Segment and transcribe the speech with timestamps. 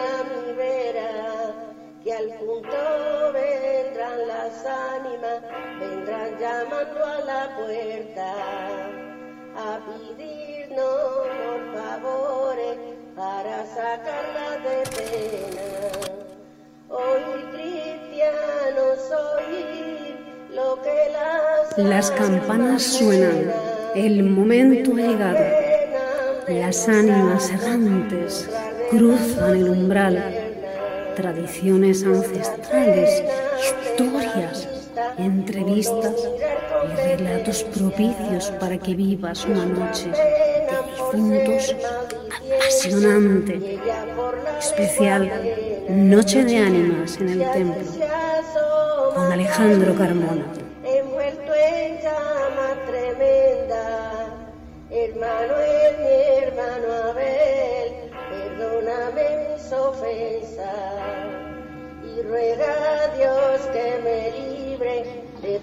[0.00, 1.54] a mi vera,
[2.02, 2.78] que al punto
[3.34, 5.42] vendrán las ánimas,
[5.78, 8.32] vendrán llamando a la puerta
[9.56, 12.76] a pedirnos por favores
[13.14, 15.70] para sacarla de pena.
[16.88, 18.98] Hoy cristianos
[19.36, 20.16] oír
[20.54, 23.52] lo que las, las campanas suenan,
[23.94, 25.70] el momento ha llegado.
[26.48, 28.48] Las ánimas errantes
[28.90, 30.34] cruzan el umbral,
[31.14, 33.22] tradiciones ancestrales,
[33.62, 34.68] historias,
[35.16, 36.14] entrevistas
[36.84, 41.76] y relatos propicios para que vivas una noche de difuntos
[42.56, 43.78] apasionante,
[44.58, 45.30] especial
[45.88, 47.86] Noche de Ánimas en el Templo,
[49.14, 50.69] con Alejandro Carmona.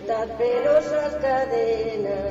[0.08, 2.27] Estas penosas cadenas.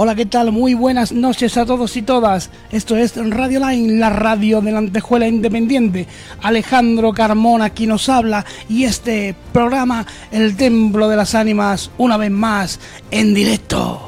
[0.00, 0.52] Hola, ¿qué tal?
[0.52, 2.50] Muy buenas noches a todos y todas.
[2.70, 6.06] Esto es Radio Line, la radio de la Antejuela Independiente.
[6.40, 12.30] Alejandro Carmona aquí nos habla y este programa, El Templo de las Ánimas, una vez
[12.30, 12.78] más
[13.10, 14.00] en directo.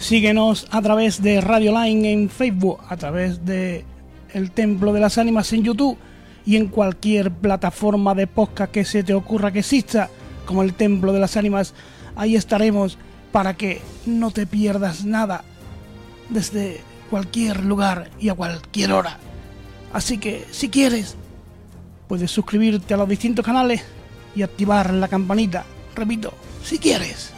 [0.00, 3.84] Síguenos a través de Radio Line en Facebook, a través de
[4.34, 5.96] el Templo de las Ánimas en YouTube
[6.44, 10.10] y en cualquier plataforma de podcast que se te ocurra que exista,
[10.44, 11.72] como el Templo de las Ánimas,
[12.16, 12.98] ahí estaremos
[13.32, 15.44] para que no te pierdas nada
[16.28, 16.80] desde
[17.10, 19.18] cualquier lugar y a cualquier hora.
[19.92, 21.16] Así que si quieres,
[22.08, 23.82] puedes suscribirte a los distintos canales
[24.34, 25.64] y activar la campanita.
[25.94, 27.33] Repito, si quieres.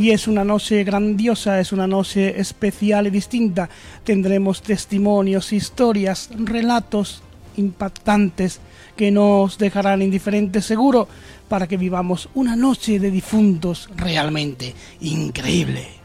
[0.00, 3.68] Y es una noche grandiosa, es una noche especial y distinta.
[4.02, 7.22] Tendremos testimonios, historias, relatos
[7.58, 8.60] impactantes
[8.96, 11.06] que nos dejarán indiferentes seguro
[11.50, 15.99] para que vivamos una noche de difuntos realmente increíble.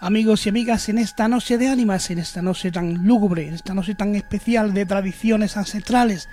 [0.00, 3.74] Amigos y amigas, en esta noche de ánimas, en esta noche tan lúgubre, en esta
[3.74, 6.28] noche tan especial de tradiciones ancestrales,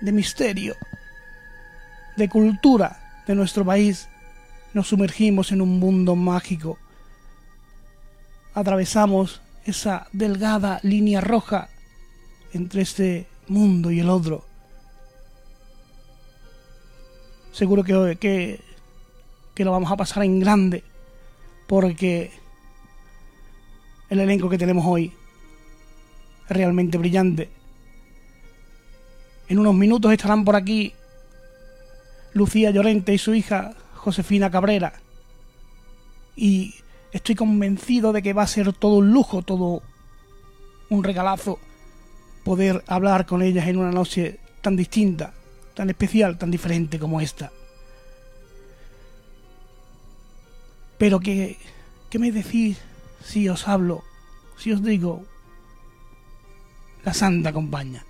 [0.00, 0.76] de misterio,
[2.16, 4.08] de cultura de nuestro país,
[4.74, 6.78] nos sumergimos en un mundo mágico.
[8.54, 11.68] Atravesamos esa delgada línea roja
[12.52, 14.44] entre este mundo y el otro.
[17.52, 18.60] Seguro que, que,
[19.54, 20.82] que lo vamos a pasar en grande,
[21.66, 22.41] porque
[24.12, 25.10] el elenco que tenemos hoy
[26.46, 27.48] realmente brillante.
[29.48, 30.92] En unos minutos estarán por aquí
[32.34, 34.92] Lucía Llorente y su hija Josefina Cabrera.
[36.36, 36.74] Y
[37.10, 39.82] estoy convencido de que va a ser todo un lujo, todo
[40.90, 41.58] un regalazo
[42.44, 45.32] poder hablar con ellas en una noche tan distinta,
[45.72, 47.50] tan especial, tan diferente como esta.
[50.98, 51.56] Pero que,
[52.10, 52.78] ¿qué me decís
[53.22, 54.02] si os hablo,
[54.56, 55.22] si os digo,
[57.04, 58.04] la santa acompaña.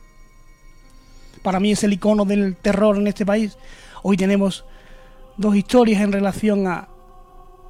[1.43, 3.57] Para mí es el icono del terror en este país.
[4.03, 4.65] Hoy tenemos
[5.37, 6.89] dos historias en relación a,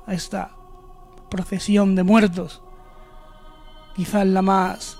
[0.06, 0.56] a esta
[1.30, 2.62] procesión de muertos.
[3.96, 4.98] Quizás la más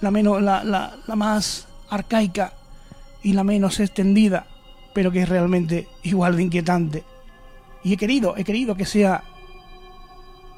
[0.00, 2.54] la menos la, la, la más arcaica
[3.22, 4.46] y la menos extendida,
[4.92, 7.04] pero que es realmente igual de inquietante.
[7.84, 9.22] Y he querido, he querido que sea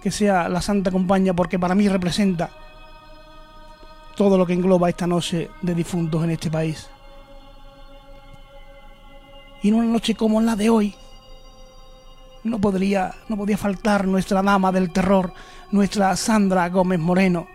[0.04, 2.50] que sea la Santa Compañía porque para mí representa
[4.14, 6.90] todo lo que engloba esta noche de difuntos en este país.
[9.62, 10.94] Y en una noche como la de hoy,
[12.42, 15.32] no podría, no podía faltar nuestra dama del terror,
[15.70, 17.46] nuestra Sandra Gómez Moreno,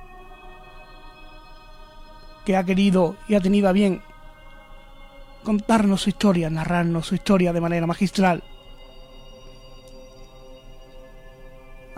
[2.46, 4.02] que ha querido y ha tenido a bien
[5.44, 8.42] contarnos su historia, narrarnos su historia de manera magistral.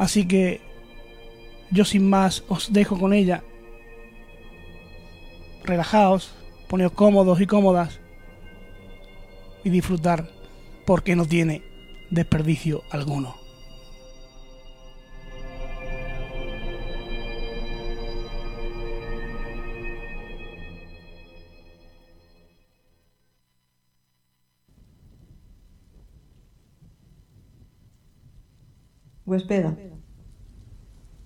[0.01, 0.61] Así que
[1.69, 3.43] yo sin más os dejo con ella.
[5.63, 6.33] Relajaos,
[6.67, 7.99] poneos cómodos y cómodas
[9.63, 10.27] y disfrutar
[10.87, 11.61] porque no tiene
[12.09, 13.35] desperdicio alguno.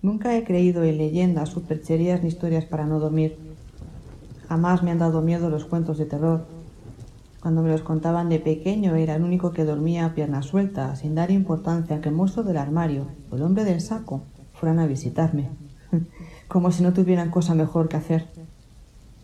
[0.06, 3.36] Nunca he creído en leyendas, supercherías ni historias para no dormir.
[4.48, 6.46] Jamás me han dado miedo los cuentos de terror.
[7.42, 11.16] Cuando me los contaban de pequeño era el único que dormía a pierna suelta, sin
[11.16, 14.22] dar importancia a que el monstruo del armario o el hombre del saco
[14.54, 15.48] fueran a visitarme,
[16.46, 18.28] como si no tuvieran cosa mejor que hacer.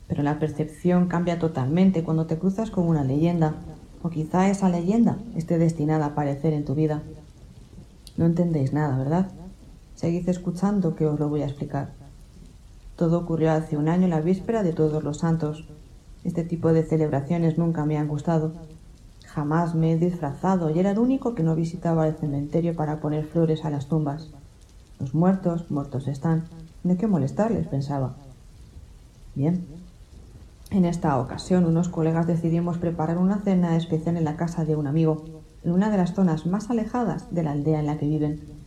[0.09, 3.55] Pero la percepción cambia totalmente cuando te cruzas con una leyenda,
[4.03, 7.03] o quizá esa leyenda esté destinada a aparecer en tu vida.
[8.17, 9.29] No entendéis nada, ¿verdad?
[10.03, 11.91] Seguid escuchando que os lo voy a explicar.
[12.97, 15.69] Todo ocurrió hace un año, la víspera de todos los santos.
[16.25, 18.51] Este tipo de celebraciones nunca me han gustado.
[19.25, 23.27] Jamás me he disfrazado y era el único que no visitaba el cementerio para poner
[23.27, 24.31] flores a las tumbas.
[24.99, 26.47] Los muertos, muertos están.
[26.85, 28.17] Hay que molestarles, pensaba.
[29.37, 29.65] Bien.
[30.73, 34.89] En esta ocasión, unos colegas decidimos preparar una cena especial en la casa de un
[34.89, 35.25] amigo,
[35.63, 38.62] en una de las zonas más alejadas de la aldea en la que viven.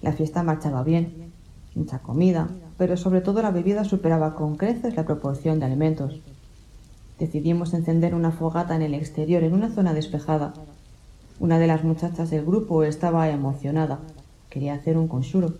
[0.00, 1.32] La fiesta marchaba bien,
[1.74, 6.20] mucha comida, pero sobre todo la bebida superaba con creces la proporción de alimentos.
[7.18, 10.54] Decidimos encender una fogata en el exterior, en una zona despejada.
[11.40, 13.98] Una de las muchachas del grupo estaba emocionada.
[14.50, 15.54] Quería hacer un conjuro.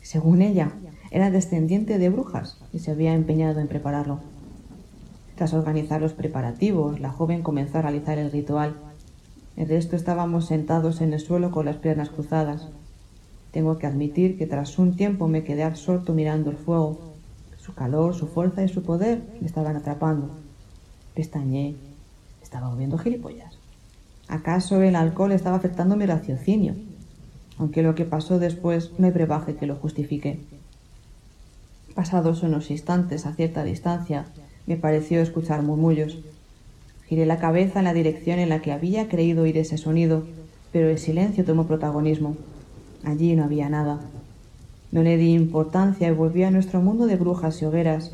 [0.00, 0.72] Según ella,
[1.10, 4.20] era descendiente de brujas y se había empeñado en prepararlo.
[5.36, 8.74] Tras organizar los preparativos, la joven comenzó a realizar el ritual.
[9.56, 12.68] El resto estábamos sentados en el suelo con las piernas cruzadas.
[13.54, 17.14] Tengo que admitir que tras un tiempo me quedé absorto mirando el fuego.
[17.56, 20.30] Su calor, su fuerza y su poder me estaban atrapando.
[21.14, 21.76] Pestañé.
[22.42, 23.56] Estaba volviendo gilipollas.
[24.26, 26.74] ¿Acaso el alcohol estaba afectando mi raciocinio?
[27.56, 30.40] Aunque lo que pasó después no hay brebaje que lo justifique.
[31.94, 34.24] Pasados unos instantes a cierta distancia,
[34.66, 36.18] me pareció escuchar murmullos.
[37.06, 40.24] Giré la cabeza en la dirección en la que había creído oír ese sonido,
[40.72, 42.36] pero el silencio tomó protagonismo.
[43.04, 44.00] Allí no había nada.
[44.92, 48.12] No le di importancia y volví a nuestro mundo de brujas y hogueras.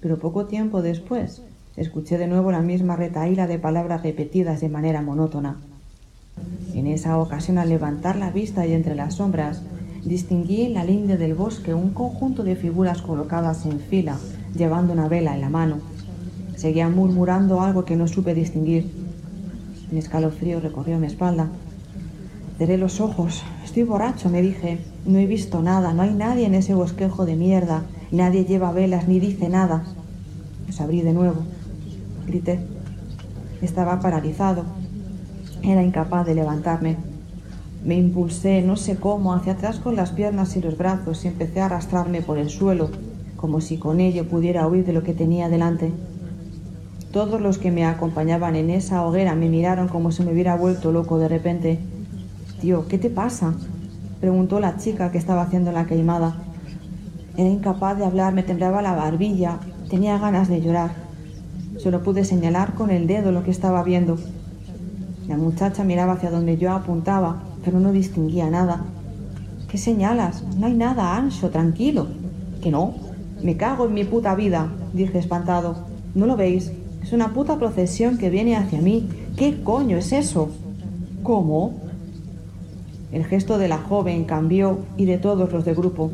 [0.00, 1.42] Pero poco tiempo después
[1.76, 5.56] escuché de nuevo la misma retaíla de palabras repetidas de manera monótona.
[6.74, 9.62] En esa ocasión, al levantar la vista y entre las sombras,
[10.04, 14.18] distinguí en la linde del bosque un conjunto de figuras colocadas en fila,
[14.54, 15.78] llevando una vela en la mano.
[16.56, 18.90] Seguían murmurando algo que no supe distinguir.
[19.90, 21.48] Un escalofrío recorrió mi espalda.
[22.60, 23.42] Cerré los ojos.
[23.64, 24.80] Estoy borracho, me dije.
[25.06, 27.84] No he visto nada, no hay nadie en ese bosquejo de mierda.
[28.10, 29.84] Nadie lleva velas ni dice nada.
[30.66, 31.40] Los abrí de nuevo.
[32.26, 32.60] Grité.
[33.62, 34.64] Estaba paralizado.
[35.62, 36.98] Era incapaz de levantarme.
[37.82, 41.62] Me impulsé, no sé cómo, hacia atrás con las piernas y los brazos y empecé
[41.62, 42.90] a arrastrarme por el suelo,
[43.36, 45.92] como si con ello pudiera huir de lo que tenía delante.
[47.10, 50.92] Todos los que me acompañaban en esa hoguera me miraron como si me hubiera vuelto
[50.92, 51.78] loco de repente.
[52.60, 53.54] Tío, ¿qué te pasa?
[54.20, 56.34] preguntó la chica que estaba haciendo la queimada.
[57.38, 60.90] Era incapaz de hablar, me temblaba la barbilla, tenía ganas de llorar.
[61.78, 64.18] Solo pude señalar con el dedo lo que estaba viendo.
[65.26, 68.84] La muchacha miraba hacia donde yo apuntaba, pero no distinguía nada.
[69.70, 70.44] ¿Qué señalas?
[70.58, 72.08] No hay nada, Ancho, tranquilo.
[72.62, 72.92] ¿Que no?
[73.42, 75.76] Me cago en mi puta vida, dije espantado.
[76.14, 76.72] ¿No lo veis?
[77.02, 79.08] Es una puta procesión que viene hacia mí.
[79.38, 80.50] ¿Qué coño es eso?
[81.22, 81.89] ¿Cómo?
[83.12, 86.12] El gesto de la joven cambió y de todos los del grupo.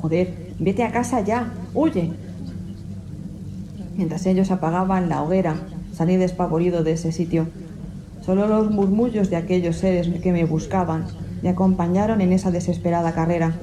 [0.00, 2.12] Joder, vete a casa ya, huye.
[3.96, 5.56] Mientras ellos apagaban la hoguera,
[5.92, 7.46] salí despavorido de ese sitio.
[8.20, 11.04] Solo los murmullos de aquellos seres que me buscaban
[11.42, 13.54] me acompañaron en esa desesperada carrera.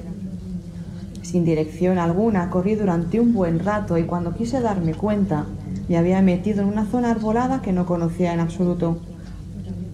[1.22, 5.46] Sin dirección alguna, corrí durante un buen rato y cuando quise darme cuenta,
[5.88, 8.98] me había metido en una zona arbolada que no conocía en absoluto.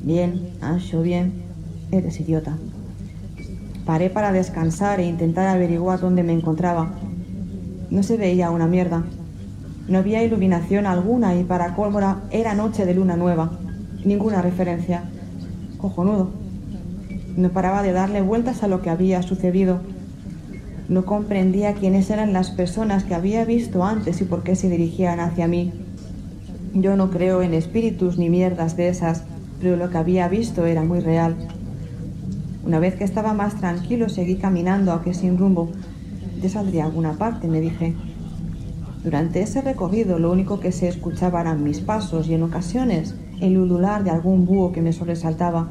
[0.02, 1.47] Bien, Ancho, bien,
[1.90, 2.58] Eres idiota.
[3.86, 6.90] Paré para descansar e intentar averiguar dónde me encontraba.
[7.88, 9.04] No se veía una mierda.
[9.88, 13.52] No había iluminación alguna y para Cólmora era noche de luna nueva.
[14.04, 15.04] Ninguna referencia.
[15.78, 16.28] Cojonudo.
[17.38, 19.80] No paraba de darle vueltas a lo que había sucedido.
[20.90, 25.20] No comprendía quiénes eran las personas que había visto antes y por qué se dirigían
[25.20, 25.72] hacia mí.
[26.74, 29.24] Yo no creo en espíritus ni mierdas de esas,
[29.60, 31.34] pero lo que había visto era muy real.
[32.68, 35.70] Una vez que estaba más tranquilo, seguí caminando, aunque sin rumbo.
[36.42, 37.94] Ya saldría a alguna parte, me dije.
[39.02, 43.56] Durante ese recorrido lo único que se escuchaba eran mis pasos y en ocasiones el
[43.56, 45.68] ulular de algún búho que me sobresaltaba.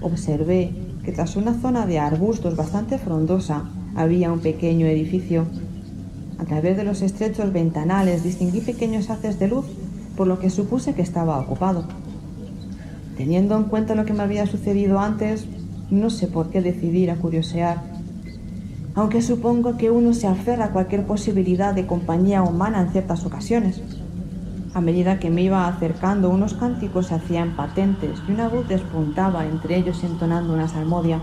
[0.00, 0.72] Observé
[1.04, 5.44] que tras una zona de arbustos bastante frondosa había un pequeño edificio.
[6.38, 9.66] A través de los estrechos ventanales distinguí pequeños haces de luz,
[10.16, 11.84] por lo que supuse que estaba ocupado.
[13.18, 15.46] Teniendo en cuenta lo que me había sucedido antes,
[15.90, 17.82] no sé por qué decidir a curiosear.
[18.94, 23.82] Aunque supongo que uno se aferra a cualquier posibilidad de compañía humana en ciertas ocasiones.
[24.72, 29.46] A medida que me iba acercando, unos cánticos se hacían patentes y una voz despuntaba
[29.46, 31.20] entre ellos entonando una salmodia.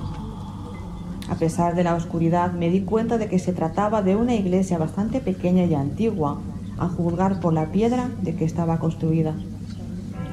[1.30, 4.77] A pesar de la oscuridad, me di cuenta de que se trataba de una iglesia
[4.77, 6.39] bastante pequeña y antigua,
[6.77, 9.34] a juzgar por la piedra de que estaba construida.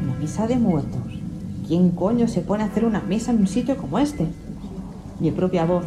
[0.03, 1.08] Una misa de muertos.
[1.69, 4.27] ¿Quién coño se pone a hacer una misa en un sitio como este?
[5.21, 5.85] Mi propia voz,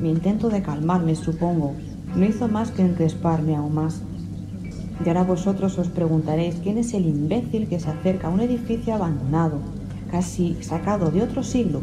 [0.00, 1.72] mi intento de calmarme, supongo,
[2.14, 4.00] no hizo más que encresparme aún más.
[5.04, 8.94] Y ahora vosotros os preguntaréis quién es el imbécil que se acerca a un edificio
[8.94, 9.58] abandonado,
[10.08, 11.82] casi sacado de otro siglo,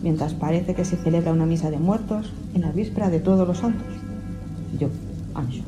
[0.00, 3.58] mientras parece que se celebra una misa de muertos en la víspera de todos los
[3.58, 3.86] santos.
[4.78, 4.86] Yo,
[5.34, 5.64] Ancho.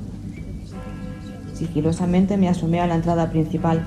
[1.53, 3.85] Sigilosamente me asomé a la entrada principal.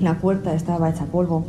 [0.00, 1.44] La puerta estaba hecha polvo.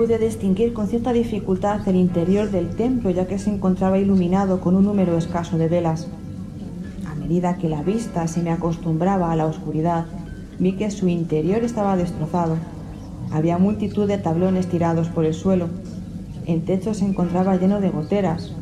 [0.00, 4.74] Pude distinguir con cierta dificultad el interior del templo ya que se encontraba iluminado con
[4.74, 6.08] un número escaso de velas
[7.30, 10.06] medida que la vista se me acostumbraba a la oscuridad,
[10.58, 12.56] vi que su interior estaba destrozado.
[13.30, 15.68] Había multitud de tablones tirados por el suelo.
[16.46, 18.52] El techo se encontraba lleno de goteras.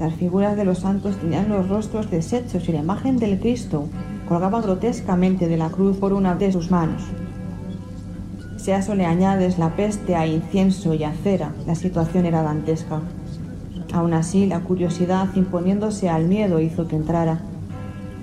[0.00, 3.86] Las figuras de los santos tenían los rostros deshechos y la imagen del Cristo
[4.28, 7.04] colgaba grotescamente de la cruz por una de sus manos.
[8.68, 12.42] Si a eso le añades la peste a incienso y a cera, la situación era
[12.42, 13.00] dantesca.
[13.94, 17.40] Aún así, la curiosidad imponiéndose al miedo hizo que entrara.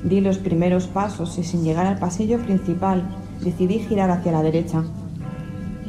[0.03, 3.01] Di los primeros pasos y sin llegar al pasillo principal
[3.43, 4.83] decidí girar hacia la derecha.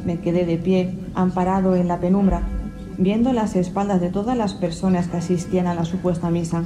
[0.06, 2.40] Me quedé de pie, amparado en la penumbra,
[2.96, 6.64] viendo las espaldas de todas las personas que asistían a la supuesta misa.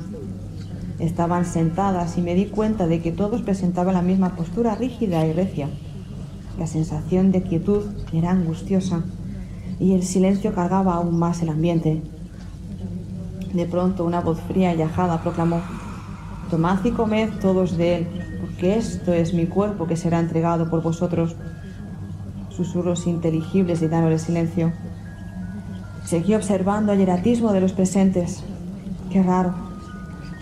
[1.01, 5.33] Estaban sentadas y me di cuenta de que todos presentaban la misma postura rígida y
[5.33, 5.69] recia.
[6.61, 9.03] La sensación de quietud era angustiosa
[9.79, 12.03] y el silencio cargaba aún más el ambiente.
[13.55, 15.63] De pronto una voz fría y ajada proclamó
[16.51, 18.09] Tomad y comed todos de él,
[18.43, 21.35] porque esto es mi cuerpo que será entregado por vosotros.
[22.51, 24.71] Susurros inteligibles llenaron el silencio.
[26.05, 28.45] Seguí observando el hieratismo de los presentes.
[29.11, 29.55] Qué raro.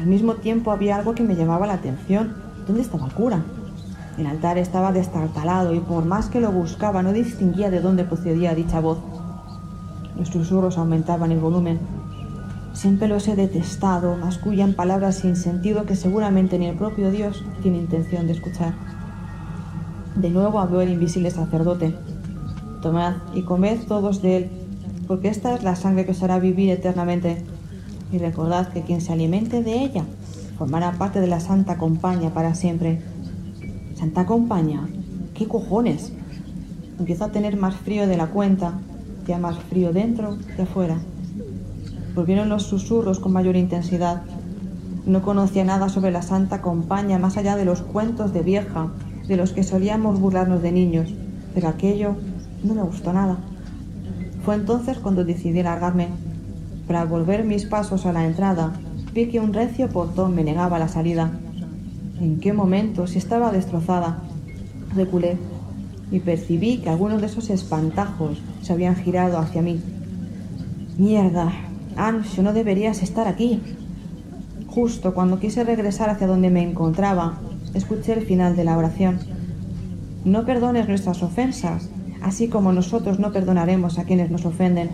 [0.01, 2.35] Al mismo tiempo había algo que me llamaba la atención.
[2.67, 3.45] ¿Dónde estaba el cura?
[4.19, 8.55] El altar estaba destartalado y por más que lo buscaba no distinguía de dónde procedía
[8.55, 8.99] dicha voz.
[10.19, 11.79] Los susurros aumentaban el volumen.
[12.73, 17.79] Siempre los he detestado, mascullan palabras sin sentido que seguramente ni el propio Dios tiene
[17.79, 18.75] intención de escuchar.
[20.17, 21.95] De nuevo habló el invisible sacerdote.
[22.83, 24.51] Tomad y comed todos de él,
[25.07, 27.45] porque esta es la sangre que os hará vivir eternamente.
[28.11, 30.05] Y recordad que quien se alimente de ella
[30.59, 33.01] formará parte de la Santa Compañía para siempre.
[33.99, 34.87] ¿Santa Compañía?
[35.35, 36.12] ¿Qué cojones?
[37.00, 38.75] Empiezo a tener más frío de la cuenta,
[39.26, 40.99] ya más frío dentro que afuera.
[42.14, 44.23] Volvieron los susurros con mayor intensidad.
[45.05, 48.87] No conocía nada sobre la Santa Compañía más allá de los cuentos de vieja,
[49.26, 51.12] de los que solíamos burlarnos de niños,
[51.52, 52.14] pero aquello
[52.62, 53.38] no me gustó nada.
[54.45, 56.07] Fue entonces cuando decidí largarme.
[56.87, 58.75] Para volver mis pasos a la entrada,
[59.12, 61.33] vi que un recio portón me negaba la salida.
[62.21, 64.19] ¿En qué momento, si estaba destrozada?
[64.95, 65.37] Reculé
[66.11, 69.81] y percibí que algunos de esos espantajos se habían girado hacia mí.
[70.97, 71.53] Mierda,
[71.97, 73.61] Anxio, no deberías estar aquí.
[74.67, 77.39] Justo cuando quise regresar hacia donde me encontraba,
[77.75, 79.19] escuché el final de la oración.
[80.25, 81.89] No perdones nuestras ofensas,
[82.21, 84.91] así como nosotros no perdonaremos a quienes nos ofenden.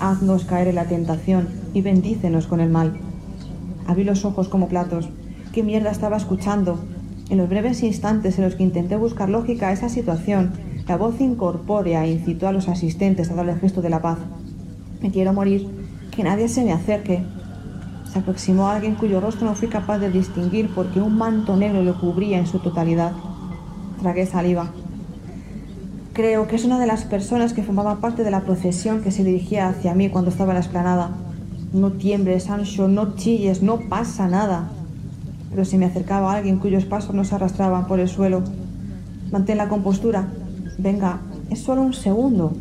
[0.00, 2.96] Haznos caer en la tentación y bendícenos con el mal.
[3.86, 5.10] Abrí los ojos como platos.
[5.54, 6.80] ¿Qué mierda estaba escuchando?
[7.30, 10.50] En los breves instantes en los que intenté buscar lógica a esa situación,
[10.88, 14.18] la voz incorpórea incitó a los asistentes a darle el gesto de la paz.
[15.00, 15.68] Me quiero morir,
[16.10, 17.22] que nadie se me acerque.
[18.12, 21.84] Se aproximó a alguien cuyo rostro no fui capaz de distinguir porque un manto negro
[21.84, 23.12] lo cubría en su totalidad.
[24.02, 24.72] Tragué saliva.
[26.14, 29.22] Creo que es una de las personas que formaba parte de la procesión que se
[29.22, 31.10] dirigía hacia mí cuando estaba en la esplanada.
[31.72, 34.68] No tiembres, Sancho, no chilles, no pasa nada.
[35.54, 38.42] Pero se me acercaba alguien cuyos pasos no se arrastraban por el suelo.
[39.30, 40.26] Mantén la compostura.
[40.78, 42.52] Venga, es solo un segundo.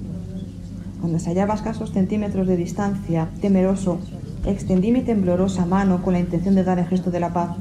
[1.02, 3.98] Cuando se hallaba a escasos centímetros de distancia, temeroso,
[4.46, 7.58] extendí mi temblorosa mano con la intención de dar el gesto de la paz.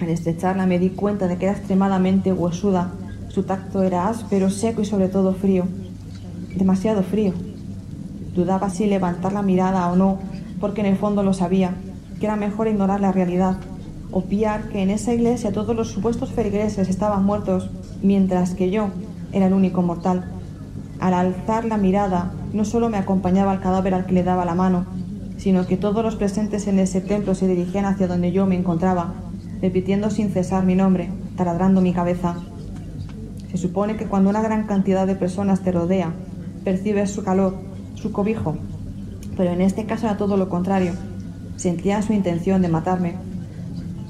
[0.00, 2.92] Al estrecharla me di cuenta de que era extremadamente huesuda.
[3.28, 5.66] Su tacto era áspero, seco y sobre todo frío.
[6.56, 7.34] Demasiado frío.
[8.34, 10.18] Dudaba si levantar la mirada o no,
[10.60, 11.74] porque en el fondo lo sabía,
[12.18, 13.58] que era mejor ignorar la realidad,
[14.14, 17.68] obviar que en esa iglesia todos los supuestos feligreses estaban muertos,
[18.00, 18.90] mientras que yo
[19.32, 20.30] era el único mortal.
[21.00, 24.54] Al alzar la mirada, no solo me acompañaba el cadáver al que le daba la
[24.54, 24.86] mano,
[25.36, 29.14] sino que todos los presentes en ese templo se dirigían hacia donde yo me encontraba,
[29.60, 32.36] repitiendo sin cesar mi nombre, taladrando mi cabeza.
[33.50, 36.12] Se supone que cuando una gran cantidad de personas te rodea,
[36.62, 37.56] percibes su calor,
[37.96, 38.54] su cobijo,
[39.36, 40.92] pero en este caso era todo lo contrario.
[41.56, 43.33] Sentía su intención de matarme.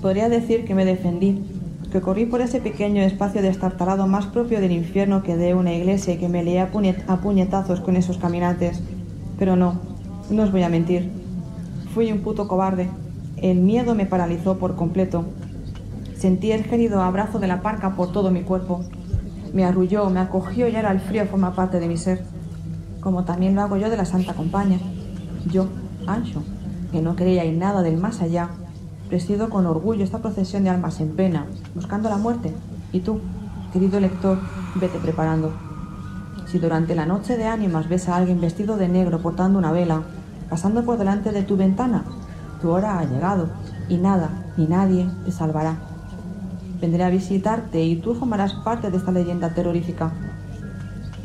[0.04, 1.42] Podría decir que me defendí,
[1.90, 6.12] que corrí por ese pequeño espacio destartalado más propio del infierno que de una iglesia
[6.12, 6.70] y que me leía
[7.08, 8.82] a puñetazos con esos caminantes.
[9.38, 9.80] Pero no,
[10.28, 11.10] no os voy a mentir.
[11.94, 12.90] Fui un puto cobarde.
[13.38, 15.24] El miedo me paralizó por completo.
[16.18, 18.84] Sentí el gerido abrazo de la parca por todo mi cuerpo.
[19.54, 22.26] Me arrulló, me acogió y ahora el frío forma parte de mi ser.
[23.00, 24.80] Como también lo hago yo de la Santa Compañía.
[25.50, 25.66] Yo,
[26.06, 26.42] Ancho,
[26.92, 28.50] que no creía en nada del más allá,
[29.14, 32.52] presido con orgullo esta procesión de almas en pena, buscando la muerte.
[32.90, 33.20] Y tú,
[33.72, 34.40] querido lector,
[34.74, 35.52] vete preparando.
[36.48, 40.02] Si durante la noche de ánimas ves a alguien vestido de negro portando una vela,
[40.50, 42.02] pasando por delante de tu ventana,
[42.60, 43.50] tu hora ha llegado
[43.88, 45.76] y nada ni nadie te salvará.
[46.80, 50.10] Vendré a visitarte y tú formarás parte de esta leyenda terrorífica.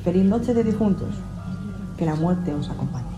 [0.03, 1.09] Feliz noche de difuntos.
[1.97, 3.08] Que la muerte os acompañe.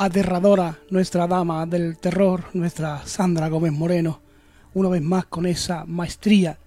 [0.00, 4.22] Aterradora nuestra dama del terror, nuestra Sandra Gómez Moreno,
[4.72, 6.58] una vez más con esa maestría,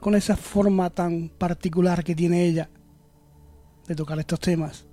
[0.00, 2.68] con esa forma tan particular que tiene ella
[3.86, 4.84] de tocar estos temas.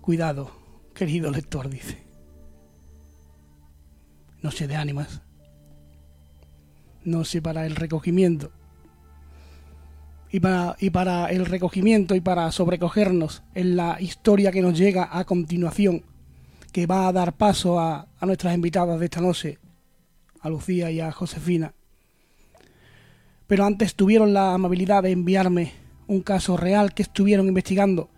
[0.00, 0.50] Cuidado,
[0.94, 2.02] querido lector, dice.
[4.40, 5.20] No sé de ánimas.
[7.04, 8.52] No sé para el recogimiento
[10.32, 15.08] y para, y para el recogimiento y para sobrecogernos en la historia que nos llega
[15.10, 16.04] a continuación,
[16.72, 19.58] que va a dar paso a, nuestras invitadas de esta noche,
[20.40, 21.74] a Lucía y a Josefina.
[23.46, 25.72] Pero antes tuvieron la amabilidad de enviarme
[26.06, 28.08] un caso real que estuvieron investigando.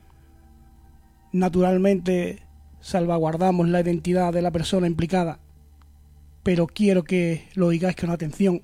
[1.33, 2.43] Naturalmente
[2.81, 5.39] salvaguardamos la identidad de la persona implicada,
[6.43, 8.63] pero quiero que lo oigáis con atención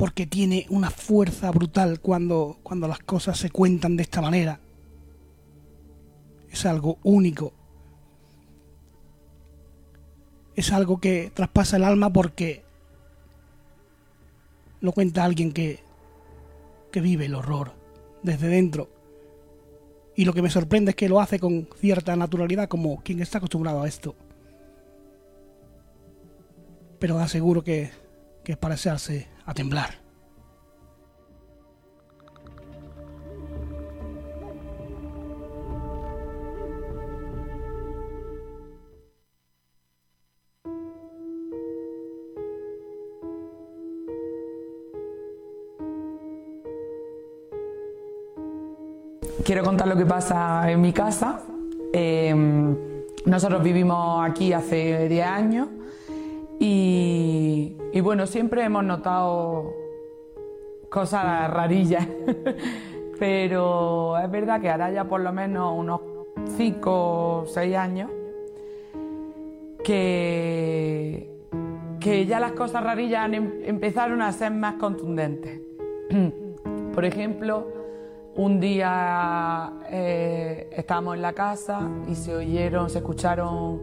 [0.00, 4.58] porque tiene una fuerza brutal cuando, cuando las cosas se cuentan de esta manera.
[6.50, 7.52] Es algo único.
[10.56, 12.64] Es algo que traspasa el alma porque
[14.80, 15.80] lo cuenta alguien que,
[16.90, 17.74] que vive el horror
[18.22, 18.88] desde dentro.
[20.16, 23.36] Y lo que me sorprende es que lo hace con cierta naturalidad como quien está
[23.36, 24.14] acostumbrado a esto.
[26.98, 27.90] Pero aseguro que,
[28.42, 29.90] que es para echarse a temblar.
[49.44, 51.40] Quiero contar lo que pasa en mi casa.
[51.92, 52.76] Em,
[53.24, 55.68] nosotros vivimos aquí hace 10 años
[56.62, 59.72] y, bueno, siempre hemos notado
[60.90, 62.06] cosas rarillas,
[63.18, 66.02] pero es verdad que ahora ya por lo menos unos
[66.58, 68.10] 5 o 6 años
[69.82, 71.30] que,
[71.98, 75.62] que ya las cosas rarillas em, empezaron a ser más contundentes.
[76.94, 77.68] por ejemplo,
[78.36, 83.80] un día eh, estábamos en la casa y se oyeron, se escucharon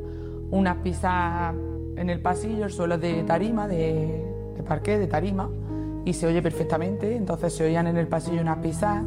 [0.51, 1.55] unas pisadas
[1.97, 4.23] en el pasillo, el suelo es de tarima, de,
[4.55, 5.49] de parqué, de tarima,
[6.05, 9.03] y se oye perfectamente, entonces se oían en el pasillo unas pisadas.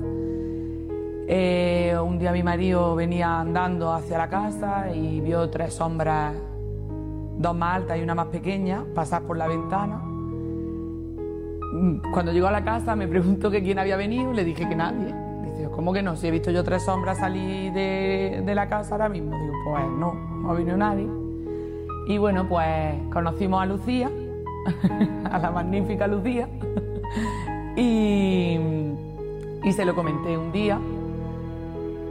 [1.32, 6.34] Eh, un día mi marido venía andando hacia la casa y vio tres sombras,
[7.38, 10.02] dos más altas y una más pequeña, pasar por la ventana.
[12.12, 15.14] Cuando llegó a la casa me preguntó que quién había venido le dije que nadie.
[15.44, 16.16] Dice, ¿cómo que no?
[16.16, 19.30] Si he visto yo tres sombras salir de, de la casa ahora mismo.
[19.38, 21.19] Digo, pues no, no ha venido nadie.
[22.10, 22.66] Y bueno, pues
[23.12, 24.10] conocimos a Lucía,
[25.30, 26.48] a la magnífica Lucía,
[27.76, 28.58] y,
[29.62, 30.76] y se lo comenté un día.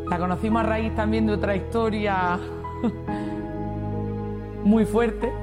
[0.09, 2.39] La conocimos a raíz también de otra historia
[4.63, 5.33] muy fuerte,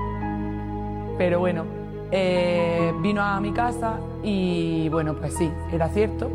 [1.19, 1.65] pero bueno,
[2.11, 6.31] eh, vino a mi casa y bueno, pues sí, era cierto,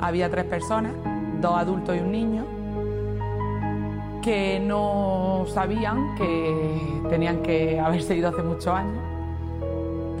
[0.00, 0.92] había tres personas,
[1.38, 2.46] dos adultos y un niño,
[4.28, 8.98] que no sabían que tenían que haberse ido hace muchos años,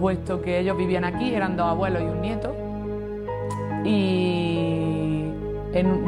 [0.00, 2.54] puesto que ellos vivían aquí, eran dos abuelos y un nieto,
[3.84, 5.26] y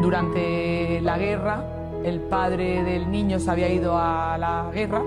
[0.00, 1.62] durante la guerra
[2.02, 5.02] el padre del niño se había ido a la guerra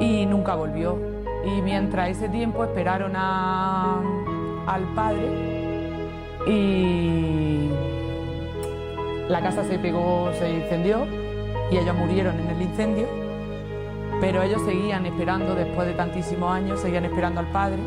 [0.00, 0.98] y nunca volvió.
[1.44, 5.28] Y mientras ese tiempo esperaron al padre
[6.44, 7.68] y
[9.28, 11.06] la casa se pegó, se incendió
[11.70, 13.06] y ellos murieron en el incendio,
[14.20, 17.78] pero ellos seguían esperando, después de tantísimos años, seguían esperando al padre.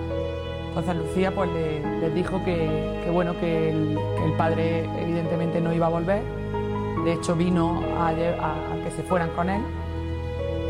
[0.70, 3.98] Entonces Lucía pues le- les dijo que, que bueno, que el,
[4.38, 6.22] padre evidentemente no iba a volver.
[7.04, 8.14] De hecho vino a,
[8.84, 9.62] que se fueran con él.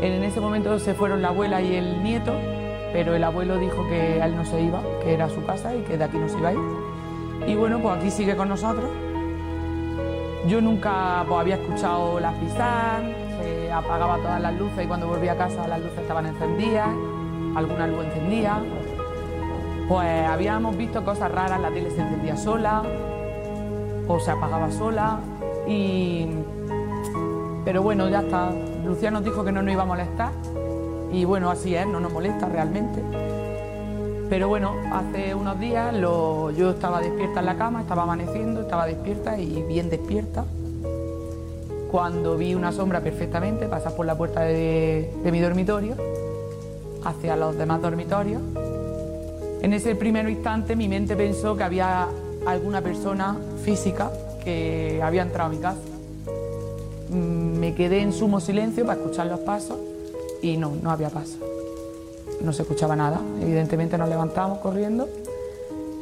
[0.00, 2.32] En ese momento se fueron la abuela y el nieto,
[2.92, 5.96] pero el abuelo dijo que él no se iba, que era su casa y que
[5.96, 6.52] de aquí no se iba.
[7.46, 8.90] Y bueno, pues aquí sigue con nosotros.
[10.46, 13.02] Yo nunca pues, había escuchado las pisadas,
[13.40, 16.88] se apagaba todas las luces y cuando volví a casa las luces estaban encendidas,
[17.54, 18.58] alguna luz encendía.
[19.88, 22.82] Pues habíamos visto cosas raras, la tele se encendía sola
[24.08, 25.20] o se apagaba sola
[25.66, 26.26] y...
[27.64, 28.50] Pero bueno, ya está.
[28.84, 30.32] Lucía nos dijo que no nos iba a molestar
[31.12, 33.02] y bueno, así es, no nos molesta realmente.
[34.28, 39.38] Pero bueno, hace unos días yo estaba despierta en la cama, estaba amaneciendo, estaba despierta
[39.38, 40.44] y bien despierta.
[41.90, 45.94] Cuando vi una sombra perfectamente pasar por la puerta de, de mi dormitorio
[47.04, 48.40] hacia los demás dormitorios.
[49.60, 52.08] En ese primer instante mi mente pensó que había
[52.46, 54.10] alguna persona física
[54.42, 55.78] que había entrado a mi casa.
[57.10, 59.76] Mm, Me quedé en sumo silencio para escuchar los pasos
[60.40, 61.38] y no, no había pasos
[62.40, 63.20] no se escuchaba nada.
[63.40, 65.08] Evidentemente nos levantamos corriendo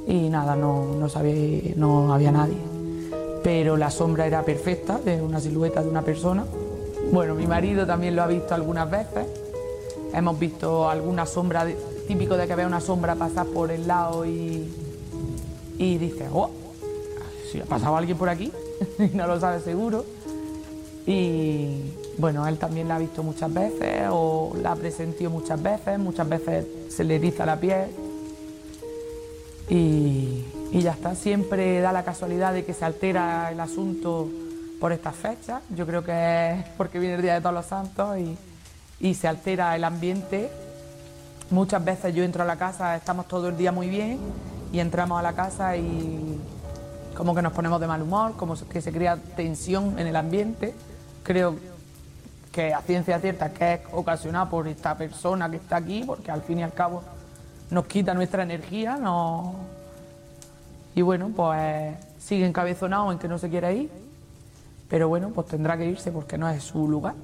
[0.06, 2.56] y nada, no, no, sabía, no había nadie.
[3.42, 6.44] Pero la sombra era perfecta, de una silueta de una persona.
[7.12, 9.26] Bueno, mi marido también lo ha visto algunas veces.
[10.12, 11.66] Hemos visto alguna sombra,
[12.06, 14.68] típico de que vea una sombra pasar por el lado y,
[15.78, 16.50] y dice, oh,
[17.50, 18.52] si ha pasado alguien por aquí,
[18.98, 20.04] y no lo sabe seguro.
[21.06, 21.82] Y
[22.20, 26.28] bueno, él también la ha visto muchas veces o la ha presentido muchas veces, muchas
[26.28, 27.88] veces se le eriza la piel
[29.70, 31.14] y, ya está.
[31.14, 34.28] Siempre da la casualidad de que se altera el asunto
[34.78, 35.62] por estas fechas.
[35.74, 38.36] Yo creo que es porque viene el Día de Todos los Santos y,
[39.00, 40.50] y se altera el ambiente.
[41.50, 44.18] Muchas veces yo entro a la casa, estamos todo el día muy bien
[44.72, 46.38] y entramos a la casa y
[47.16, 50.74] como que nos ponemos de mal humor, como que se crea tensión en el ambiente.
[51.22, 51.56] Creo
[52.52, 56.42] que a ciencia cierta que es ocasionada por esta persona que está aquí, porque al
[56.42, 57.02] fin y al cabo
[57.70, 59.54] nos quita nuestra energía, no...
[60.94, 63.90] y bueno, pues sigue encabezonado en que no se quiere ir,
[64.88, 67.14] pero bueno, pues tendrá que irse porque no es su lugar.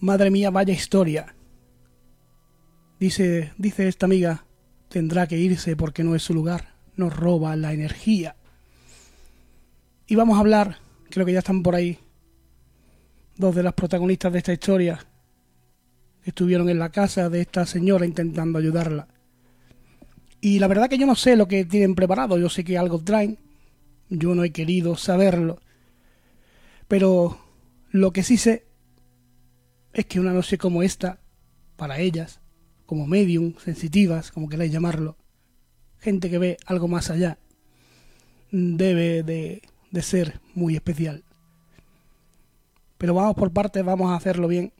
[0.00, 1.34] Madre mía, vaya historia.
[3.00, 4.44] Dice, dice esta amiga,
[4.88, 8.36] tendrá que irse porque no es su lugar, nos roba la energía.
[10.06, 10.78] Y vamos a hablar,
[11.10, 11.98] creo que ya están por ahí,
[13.36, 15.04] dos de las protagonistas de esta historia,
[16.24, 19.08] estuvieron en la casa de esta señora intentando ayudarla.
[20.40, 23.00] Y la verdad que yo no sé lo que tienen preparado, yo sé que algo
[23.00, 23.38] traen,
[24.08, 25.60] yo no he querido saberlo,
[26.86, 27.38] pero
[27.90, 28.67] lo que sí sé
[29.92, 31.20] es que una noche como esta,
[31.76, 32.40] para ellas,
[32.86, 35.16] como medium, sensitivas, como queráis llamarlo,
[35.98, 37.38] gente que ve algo más allá,
[38.50, 41.24] debe de, de ser muy especial.
[42.98, 44.72] Pero vamos por partes, vamos a hacerlo bien.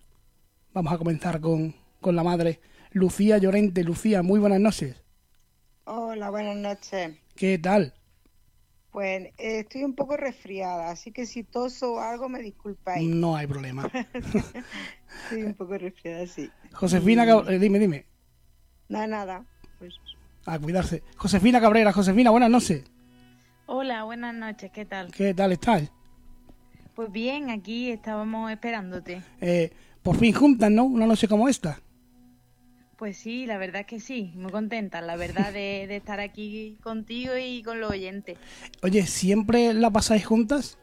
[0.75, 2.61] Vamos a comenzar con, con la madre.
[2.90, 3.85] Lucía Llorente.
[3.85, 4.97] Lucía, muy buenas noches.
[5.85, 7.16] Hola, buenas noches.
[7.35, 7.94] ¿Qué tal?
[8.92, 13.09] Pues eh, estoy un poco resfriada, así que si toso o algo me disculpáis.
[13.09, 13.90] No hay problema.
[14.14, 16.51] estoy un poco resfriada, sí.
[16.72, 18.07] Josefina, eh, dime, dime.
[18.88, 19.44] Nada, nada.
[19.79, 19.94] Pues,
[20.46, 21.03] A cuidarse.
[21.16, 22.85] Josefina Cabrera, Josefina, buenas noches.
[23.66, 25.12] Hola, buenas noches, ¿qué tal?
[25.12, 25.92] ¿Qué tal estás?
[26.94, 29.22] Pues bien, aquí estábamos esperándote.
[29.42, 29.70] Eh,
[30.03, 30.85] por fin juntas, ¿no?
[30.85, 31.79] Una noche como esta.
[32.98, 36.76] Pues sí, la verdad es que sí, muy contenta, la verdad, de, de estar aquí
[36.82, 38.37] contigo y con los oyentes.
[38.82, 40.76] Oye, ¿siempre la pasáis juntas?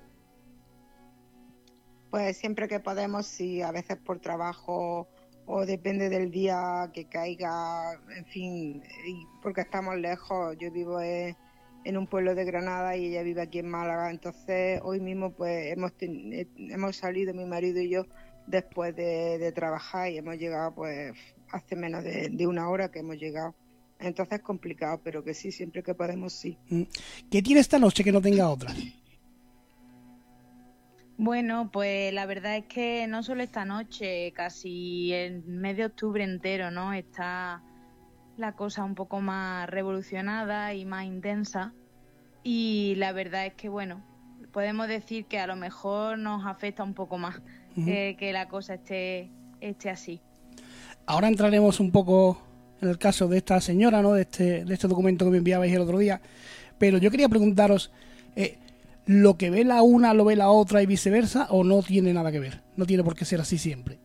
[2.09, 5.07] pues siempre que podemos, sí, a veces por trabajo
[5.47, 10.55] o depende del día que caiga, en fin, y porque estamos lejos.
[10.57, 11.35] Yo vivo en,
[11.83, 15.73] en un pueblo de Granada y ella vive aquí en Málaga, entonces hoy mismo pues
[15.73, 18.05] hemos, ten- eh, hemos salido mi marido y yo
[18.47, 21.13] después de, de trabajar y hemos llegado pues
[21.55, 23.55] hace menos de, de una hora que hemos llegado.
[23.99, 26.57] Entonces es complicado, pero que sí, siempre que podemos, sí.
[26.69, 26.83] Mm.
[27.31, 28.73] ¿Qué tiene esta noche que no tenga otra?
[31.17, 36.23] Bueno, pues la verdad es que no solo esta noche, casi el mes de octubre
[36.23, 36.91] entero, ¿no?
[36.91, 37.63] Está
[38.35, 41.73] la cosa un poco más revolucionada y más intensa.
[42.43, 44.03] Y la verdad es que, bueno,
[44.51, 47.41] podemos decir que a lo mejor nos afecta un poco más
[47.77, 50.21] eh, que la cosa esté, esté así.
[51.05, 52.41] Ahora entraremos un poco
[52.81, 54.13] en el caso de esta señora, ¿no?
[54.13, 56.21] De este, de este documento que me enviabais el otro día.
[56.77, 57.91] Pero yo quería preguntaros,
[58.35, 58.57] eh,
[59.05, 62.31] ¿lo que ve la una lo ve la otra y viceversa o no tiene nada
[62.31, 62.61] que ver?
[62.75, 63.99] No tiene por qué ser así siempre.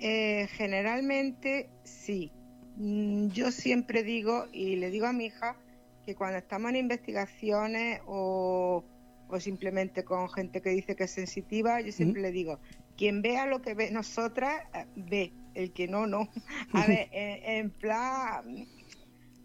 [0.00, 2.32] Eh, generalmente sí.
[2.76, 5.56] Mm, Yo siempre digo y le digo a mi hija
[6.04, 8.84] que cuando estamos en investigaciones o,
[9.28, 12.58] o simplemente con gente que dice que es sensitiva, yo siempre le digo,
[12.96, 16.28] quien vea lo que ve nosotras, eh, ve, el que no, no.
[16.74, 18.66] A ver, en, en plan,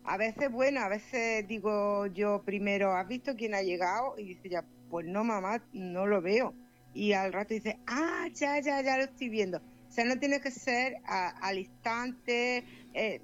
[0.04, 4.18] a veces, bueno, a veces digo yo primero, ¿has visto quién ha llegado?
[4.18, 6.54] Y dice ya, pues no, mamá, no lo veo.
[6.94, 9.60] Y al rato dice, ah, ya, ya, ya lo estoy viendo.
[9.60, 12.64] O sea, no tiene que ser a- al instante.
[12.94, 13.22] eh,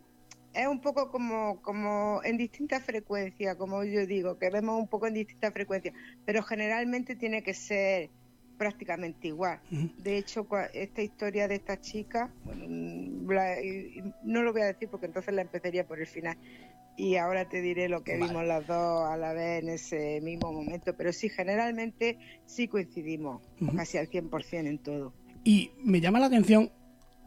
[0.53, 5.05] es un poco como, como en distintas frecuencias, como yo digo, que vemos un poco
[5.05, 5.93] en distintas frecuencias,
[6.25, 8.09] pero generalmente tiene que ser
[8.57, 9.59] prácticamente igual.
[9.97, 13.55] De hecho, esta historia de esta chica, bueno, la-
[14.23, 16.37] no lo voy a decir porque entonces la empezaría por el final.
[16.99, 18.25] Y ahora te diré lo que Vale.
[18.27, 20.95] vimos las dos a la vez en ese mismo momento.
[20.97, 23.43] Pero sí, generalmente sí coincidimos,
[23.75, 25.13] casi al 100% en todo.
[25.43, 26.71] Y me llama la atención,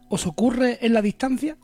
[0.09, 1.57] ¿os ocurre en la distancia?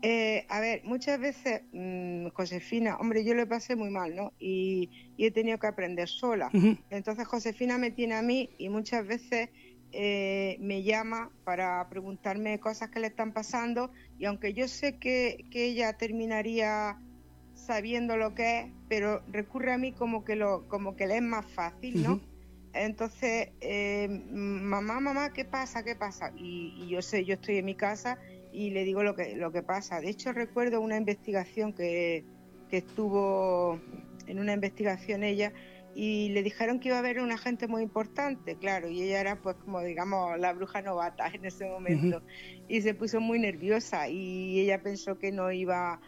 [0.00, 4.32] Eh, a ver, muchas veces, mm, Josefina, hombre, yo le pasé muy mal, ¿no?
[4.38, 6.50] Y, y he tenido que aprender sola.
[6.54, 6.76] Ujú.
[6.90, 9.50] Entonces Josefina me tiene a mí y muchas veces
[9.90, 15.46] eh, me llama para preguntarme cosas que le están pasando y aunque yo sé que,
[15.50, 17.00] que ella terminaría
[17.54, 21.22] sabiendo lo que es, pero recurre a mí como que lo como que le es
[21.22, 22.12] más fácil, ¿no?
[22.12, 22.22] Ujú.
[22.72, 25.82] Entonces, eh, mamá, mamá, ¿qué pasa?
[25.82, 26.30] ¿Qué pasa?
[26.36, 28.18] Y, y yo sé, yo estoy en mi casa
[28.52, 30.00] y le digo lo que, lo que pasa.
[30.00, 32.24] De hecho, recuerdo una investigación que,
[32.68, 33.80] que estuvo
[34.26, 35.52] en una investigación ella
[35.94, 39.36] y le dijeron que iba a haber un agente muy importante, claro, y ella era
[39.42, 42.22] pues como digamos la bruja novata en ese momento
[42.68, 46.00] y se puso muy nerviosa y ella pensó que no iba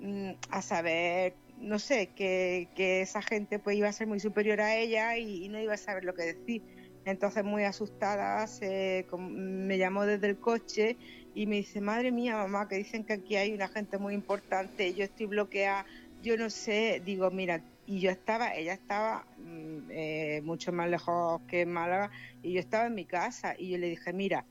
[0.00, 4.60] mm, a saber, no sé, que, que esa gente pues iba a ser muy superior
[4.60, 6.62] a ella y, y no iba a saber lo que decir.
[7.04, 10.96] Entonces muy asustada se, me llamó desde el coche
[11.36, 14.94] y me dice, madre mía, mamá, que dicen que aquí hay una gente muy importante,
[14.94, 15.84] yo estoy bloqueada,
[16.22, 21.42] yo no sé, digo, mira, y yo estaba, ella estaba mm, eh, mucho más lejos
[21.46, 22.10] que en Málaga
[22.42, 24.46] y yo estaba en mi casa y yo le dije, mira,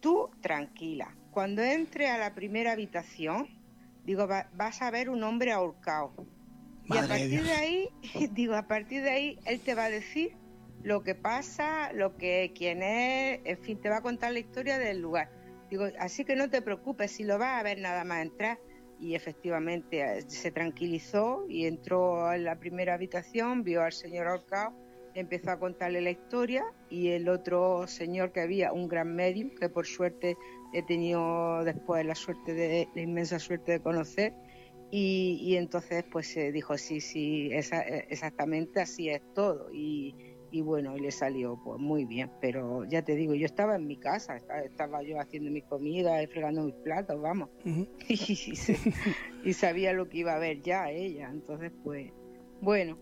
[0.00, 3.46] tú tranquila, cuando entre a la primera habitación,
[4.04, 6.14] digo, va- vas a ver un hombre ahorcado.
[6.86, 7.46] y a partir Dios.
[7.46, 7.88] de ahí,
[8.32, 10.32] digo, a partir de ahí, él te va a decir
[10.82, 14.78] lo que pasa, lo que, quién es, en fin, te va a contar la historia
[14.78, 15.43] del lugar.
[15.74, 18.60] Digo, así que no te preocupes, si lo vas a ver nada más entrar.
[19.00, 24.72] Y efectivamente eh, se tranquilizó y entró en la primera habitación, vio al señor ahorcado,
[25.16, 29.68] empezó a contarle la historia y el otro señor que había, un gran medium, que
[29.68, 30.36] por suerte
[30.72, 34.32] he tenido después la suerte de, la inmensa suerte de conocer,
[34.92, 39.72] y, y entonces pues se dijo, sí, sí, esa- eh, exactamente así es todo.
[39.72, 40.14] Y,
[40.54, 42.30] y bueno, y le salió pues muy bien.
[42.40, 46.22] Pero ya te digo, yo estaba en mi casa, estaba, estaba yo haciendo mi comida
[46.22, 47.48] y fregando mis platos, vamos.
[48.08, 48.52] Y,
[49.44, 51.28] y sabía lo que iba a ver ya ella.
[51.28, 52.12] Entonces, pues,
[52.60, 52.96] bueno,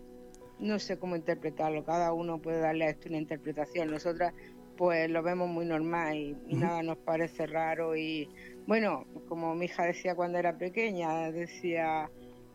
[0.57, 1.85] no sé cómo interpretarlo.
[1.85, 3.91] Cada uno puede darle a esto una interpretación.
[3.91, 4.33] Nosotras
[4.75, 8.27] pues lo vemos muy normal y, nada nos parece raro y
[8.65, 12.09] bueno, como mi hija decía cuando era pequeña, decía,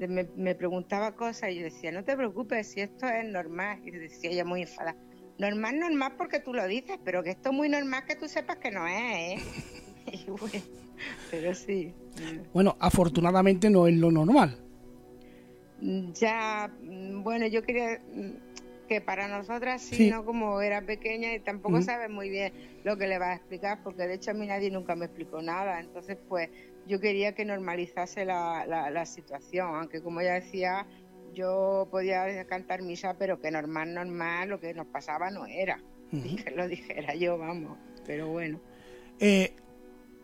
[0.06, 3.80] me, preguntaba cosas y yo decía, no te preocupes, si esto es normal.
[3.84, 4.96] Y decía ella muy enfadada,
[5.38, 8.58] normal, normal porque tú lo dices, pero que esto es muy normal que tú sepas
[8.58, 9.38] que no es, ¿eh?
[10.12, 10.64] y bueno,
[11.30, 11.92] pero sí.
[12.52, 14.56] Bueno, afortunadamente no es lo normal.
[15.80, 16.72] Ya,
[17.22, 18.00] bueno, yo quería
[18.88, 23.06] que para nosotras sí, no como era pequeña y tampoco sabe muy bien lo que
[23.06, 25.78] le va a explicar, porque de hecho a mí nadie nunca me explicó nada.
[25.78, 26.48] Entonces, pues
[26.86, 30.86] yo quería que normalizase la, la, situación, aunque como ya decía,
[31.34, 35.80] yo podía cantar misa, pero que normal, normal, lo que nos pasaba no era.
[36.10, 38.58] que lo dijera yo, vamos, pero bueno.
[39.20, 39.52] Eh,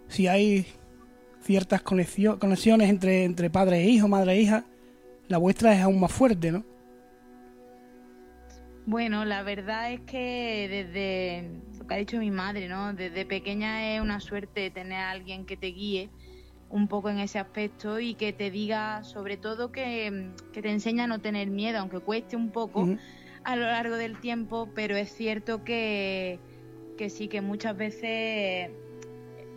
[0.08, 0.66] si hay
[1.42, 4.64] ciertas conexiones entre, entre padre e hijo, madre e hija,
[5.28, 6.64] la vuestra es aún más fuerte, ¿no?
[8.86, 12.92] Bueno, la verdad es que desde lo que ha dicho mi madre, ¿no?
[12.92, 16.10] Desde pequeña es una suerte tener a alguien que te guíe
[16.68, 21.06] un poco en ese aspecto y que te diga, sobre todo, que, te enseña a
[21.06, 22.86] no tener miedo, aunque cueste un poco
[23.44, 26.38] a lo largo del tiempo, pero es cierto que,
[26.98, 28.70] que sí, que muchas veces,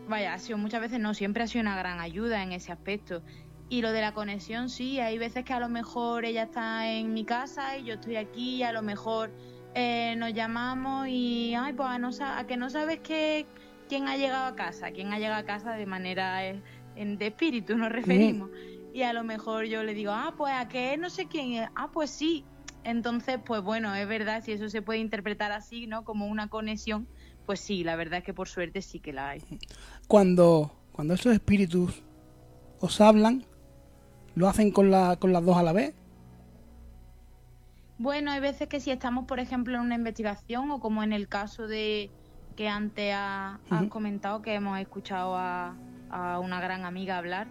[0.07, 3.23] vaya, ha sido muchas veces, no, siempre ha sido una gran ayuda en ese aspecto.
[3.69, 7.13] Y lo de la conexión, sí, hay veces que a lo mejor ella está en
[7.13, 9.31] mi casa y yo estoy aquí y a lo mejor
[9.75, 13.45] eh, nos llamamos y, ay, pues a, no, a que no sabes que,
[13.87, 16.61] quién ha llegado a casa, quién ha llegado a casa de manera eh,
[16.95, 18.49] de espíritu nos referimos.
[18.93, 21.69] Y a lo mejor yo le digo, ah, pues a que no sé quién es,
[21.75, 22.45] ah, pues sí.
[22.83, 26.03] Entonces, pues bueno, es verdad, si eso se puede interpretar así, ¿no?
[26.05, 27.07] Como una conexión,
[27.45, 29.43] pues sí, la verdad es que por suerte sí que la hay.
[30.07, 32.01] Cuando, cuando esos espíritus
[32.79, 33.45] os hablan,
[34.37, 35.95] ¿Lo hacen con, la, con las dos a la vez?
[37.97, 41.27] Bueno, hay veces que si estamos, por ejemplo, en una investigación o como en el
[41.27, 42.11] caso de
[42.55, 43.57] que antes has
[43.89, 45.75] comentado que hemos escuchado a,
[46.39, 47.47] una gran amiga hablar,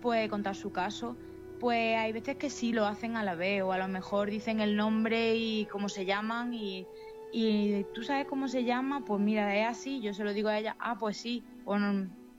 [0.00, 1.18] pues contar su caso,
[1.60, 4.60] pues hay veces que sí lo hacen a la vez o a lo mejor dicen
[4.60, 6.86] el nombre y cómo se llaman y,
[7.30, 10.58] y tú sabes cómo se llama, pues mira, es así, yo se lo digo a
[10.58, 11.76] ella, ah, pues sí, o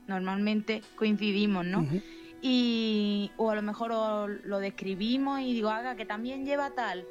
[0.07, 1.87] normalmente coincidimos, ¿no?
[2.45, 3.89] Y o a lo mejor
[4.43, 7.07] lo describimos y digo, haga que también lleva tal.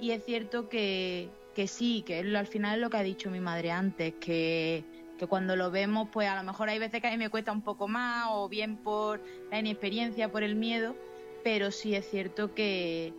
[0.00, 3.40] Y es cierto que, que sí, que al final es lo que ha dicho mi
[3.40, 4.84] madre antes, que,
[5.18, 7.50] que cuando lo vemos, pues a lo mejor hay veces que a mí me cuesta
[7.50, 9.20] un poco más, o bien por
[9.50, 10.94] la inexperiencia, por el miedo,
[11.42, 13.12] pero sí es cierto que,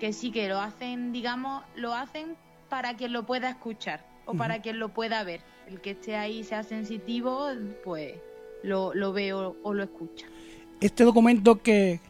[0.00, 2.36] que sí, que lo hacen, digamos, lo hacen
[2.68, 5.40] para quien lo pueda escuchar o para quien lo pueda ver.
[5.68, 7.46] El que esté ahí sea sensitivo,
[7.84, 8.14] pues
[8.64, 10.26] lo, lo ve o lo escucha.
[10.82, 12.00] Este documento que,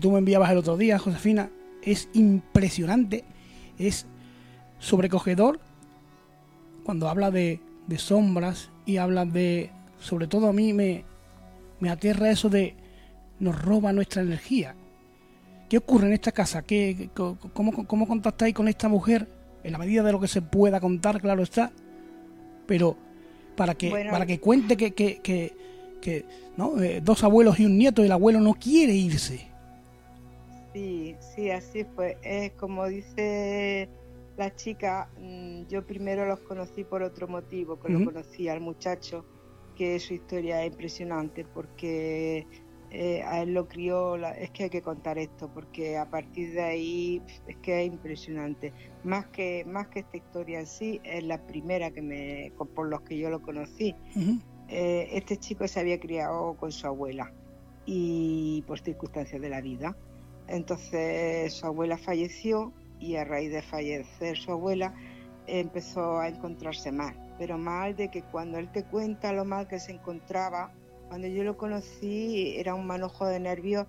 [0.00, 1.50] tú me enviabas el otro día, Josefina,
[1.82, 3.22] es impresionante,
[3.78, 4.06] es
[4.78, 5.60] sobrecogedor
[6.84, 7.60] cuando habla de,
[7.98, 11.04] sombras y habla de, sobre todo a mí me,
[11.80, 12.74] me aterra eso de
[13.40, 14.74] nos roba nuestra energía.
[15.68, 16.62] ¿Qué ocurre en esta casa?
[16.62, 19.28] ¿Qué, cómo, cómo, contactáis con esta mujer?
[19.62, 21.72] En la medida de lo que se pueda contar, claro está.
[22.66, 22.96] Pero
[23.54, 25.63] para que, para que cuente que, que, que
[26.56, 26.80] ¿no?
[26.82, 29.46] Eh, dos abuelos y un nieto y el abuelo no quiere irse.
[30.72, 32.18] Sí, sí, así fue.
[32.22, 33.88] Es como dice
[34.36, 39.24] la chica, mm, yo primero los conocí por otro motivo, que lo conocí al muchacho,
[39.76, 42.46] que su historia es impresionante porque
[42.90, 46.62] eh, a él lo crió, es que hay que contar esto, porque a partir de
[46.62, 48.72] ahí es que es impresionante.
[49.02, 53.00] Más que, más que esta historia en sí, es la primera que me, por los
[53.02, 53.96] que yo lo conocí.
[54.68, 57.32] Eh, este chico se había criado con su abuela
[57.86, 59.96] y por circunstancias de la vida.
[60.48, 64.94] Entonces su abuela falleció y a raíz de fallecer su abuela
[65.46, 69.78] empezó a encontrarse mal, pero mal de que cuando él te cuenta lo mal que
[69.78, 70.72] se encontraba,
[71.08, 73.86] cuando yo lo conocí era un manojo de nervios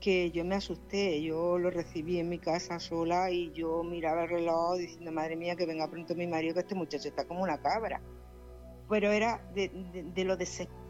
[0.00, 4.30] que yo me asusté, yo lo recibí en mi casa sola y yo miraba el
[4.30, 7.58] reloj diciendo, madre mía, que venga pronto mi marido, que este muchacho está como una
[7.58, 8.00] cabra
[8.88, 9.70] pero era de,
[10.24, 10.36] lo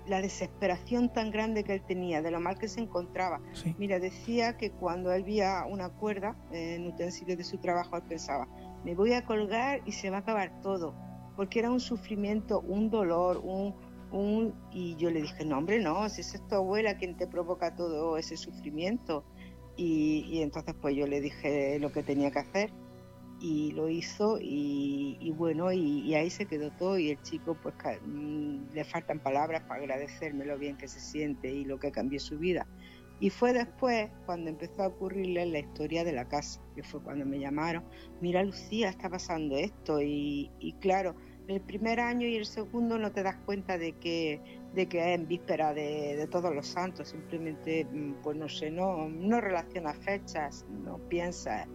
[0.07, 3.41] la desesperación tan grande que él tenía, de lo mal que se encontraba.
[3.79, 8.47] Mira, decía que cuando él veía una cuerda en utensilios de su trabajo, él pensaba,
[8.85, 10.95] me voy a colgar y se va a acabar todo,
[11.37, 13.75] porque era un sufrimiento, un dolor, un,
[14.13, 14.55] un...
[14.71, 18.19] Y yo le dije, no, hombre, no, si es tu abuela quien te provoca todo
[18.19, 19.25] ese sufrimiento.
[19.77, 22.71] Y, y entonces pues yo le dije lo que tenía que hacer
[23.45, 28.73] y lo hizo y, bueno, y, ahí se quedó todo y el chico pues mm,
[28.73, 32.39] le faltan palabras para agradecerme lo bien que se siente y lo que cambió su
[32.39, 32.67] vida.
[33.21, 37.27] Y fue después cuando empezó a ocurrirle la historia de la casa, que fue cuando
[37.27, 37.85] me llamaron,
[38.23, 41.15] mira Lucía, está pasando esto y, claro,
[41.47, 44.41] el primer año y el segundo no te das cuenta de que,
[44.75, 49.07] de que es en víspera de, todos los santos, simplemente, mm, pues no sé, no,
[49.11, 51.69] no relacionas fechas, no piensas.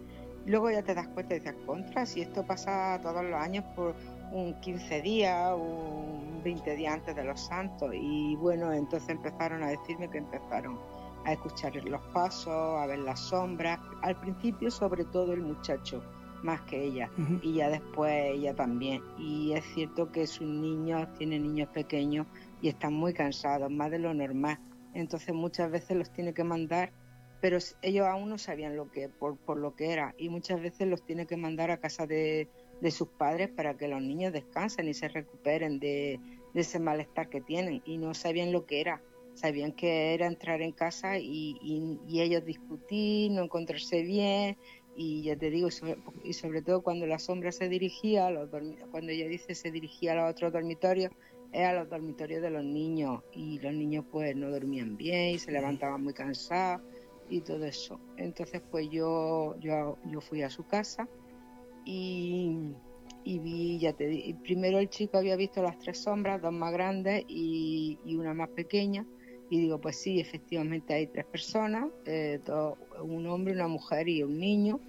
[0.46, 3.96] Luego ya te das cuenta y dices, contra, si esto pasa todos los años por
[4.32, 7.92] un 15 días, un 20 días antes de los santos.
[7.94, 10.80] Y bueno, entonces empezaron a decirme que empezaron
[11.26, 13.80] a escuchar los pasos, a ver las sombras.
[14.02, 16.02] Al principio, sobre todo el muchacho
[16.44, 17.10] más que ella
[17.42, 19.04] y ya después ella también.
[19.18, 22.28] Y es cierto que sus niños tienen niños pequeños
[22.62, 24.58] y están muy cansados, más de lo normal.
[24.94, 26.92] Entonces muchas veces los tiene que mandar,
[27.42, 30.88] pero ellos aún no sabían lo que por, por lo que era y muchas veces
[30.88, 32.48] los tiene que mandar a casa de,
[32.82, 36.20] de sus padres para que los niños descansen y se recuperen de,
[36.54, 39.02] ese malestar que tienen y no sabían lo que era.
[39.36, 44.58] Sabían que era entrar en casa y, y ellos discutir, no encontrarse bien,
[44.98, 45.70] y ya te digo,
[46.26, 48.50] y sobre todo cuando la sombra se dirigía, a los
[48.92, 51.14] cuando ella dice se dirigía a los otros dormitorios,
[51.54, 55.40] es a los dormitorios de los niños y los niños pues no dormían bien y
[55.40, 56.82] se levantaban muy cansados
[57.30, 58.00] y todo eso.
[58.18, 61.08] Entonces pues yo, yo, yo fui a su casa
[61.86, 62.74] y,
[63.24, 66.74] y vi, ya te di, primero el chico había visto las tres sombras, dos más
[66.74, 69.06] grandes y, y una más pequeña
[69.50, 72.40] y digo, pues sí, efectivamente hay tres personas, eh,
[73.02, 74.80] un hombre, una mujer y un niño,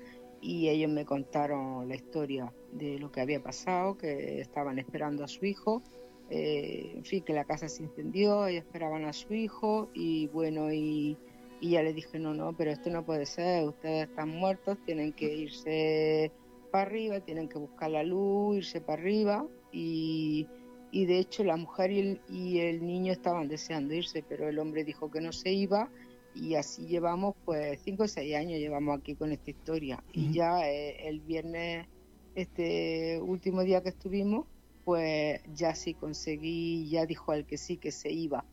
[0.42, 5.28] y ellos me contaron la historia de lo que había pasado, que estaban esperando a
[5.28, 5.82] su hijo,
[6.28, 10.70] eh, en fin, que la casa se incendió, ellos esperaban a su hijo, y bueno,
[10.72, 11.16] y,
[11.60, 15.12] y ya le dije, no, no, pero esto no puede ser, ustedes están muertos, tienen
[15.12, 16.32] que irse
[16.70, 20.46] para arriba, tienen que buscar la luz, irse para arriba, y
[20.92, 21.90] y de hecho la mujer
[22.28, 25.88] y el, niño estaban deseando irse, pero el hombre dijo que no se iba
[26.34, 30.02] y así llevamos pues cinco o seis años llevamos aquí con esta historia.
[30.12, 31.86] Y ya eh, el viernes
[32.34, 34.46] este último día que estuvimos
[34.84, 38.44] pues ya sí conseguí ya dijo él que sí que se iba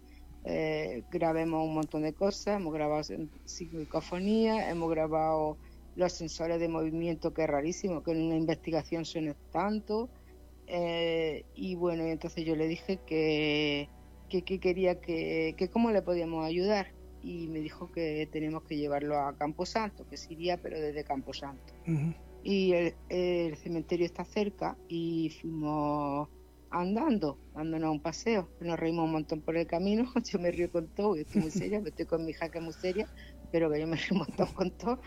[0.45, 3.03] eh, grabemos un montón de cosas hemos grabado
[3.45, 5.57] psicofonía hemos grabado
[5.95, 10.09] los sensores de movimiento que es rarísimo que en una investigación suene tanto
[10.67, 13.89] eh, y bueno, entonces yo le dije que,
[14.29, 16.91] que, quería que, que cómo le podíamos ayudar.
[17.23, 21.73] Y me dijo que tenemos que llevarlo a Camposanto, que se iría, pero desde Camposanto.
[22.43, 26.29] Y el, cementerio está cerca y fuimos
[26.81, 28.49] andando, dándonos un paseo.
[28.61, 30.11] Nos reímos un montón por el camino.
[30.23, 32.73] Yo me río con todo, estoy muy seria, estoy con mi hija que es muy
[32.73, 33.07] seria,
[33.51, 34.99] pero que yo me río un montón con todo.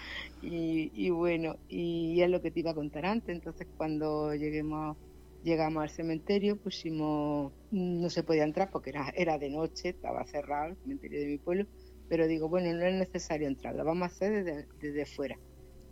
[0.42, 3.34] Y, y bueno, y es lo que te iba a contar antes.
[3.34, 4.96] Entonces, cuando lleguemos
[5.42, 10.72] Llegamos al cementerio, pusimos, no se podía entrar porque era, era de noche, estaba cerrado
[10.72, 11.66] el cementerio de mi pueblo,
[12.10, 15.38] pero digo, bueno, no es necesario entrar, lo vamos a hacer desde, desde fuera.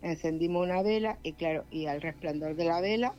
[0.03, 3.15] Encendimos una vela y claro, y al resplandor de la vela,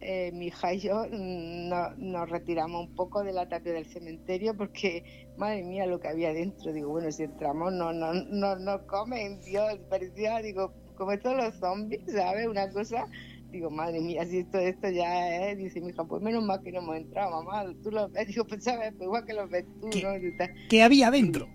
[0.00, 1.68] eh, mi hija y yo mm,
[1.98, 5.04] nos retiramos un poco de la tapia del cementerio porque,
[5.36, 6.72] madre mía, lo que había dentro.
[6.72, 11.54] Digo, bueno, si entramos no no no, no comen, Dios, parecía, digo, como todos los
[11.56, 12.46] zombies, ¿sabes?
[12.46, 13.06] Una cosa
[13.50, 16.70] Digo, madre mía, si esto, esto ya es, dice mi hija, pues menos mal que
[16.70, 19.64] no hemos entrado, mamá, tú lo ves, digo, pues sabes, pues igual que lo ves
[19.80, 20.10] tú, ¿no?
[20.68, 21.48] ¿Qué había dentro?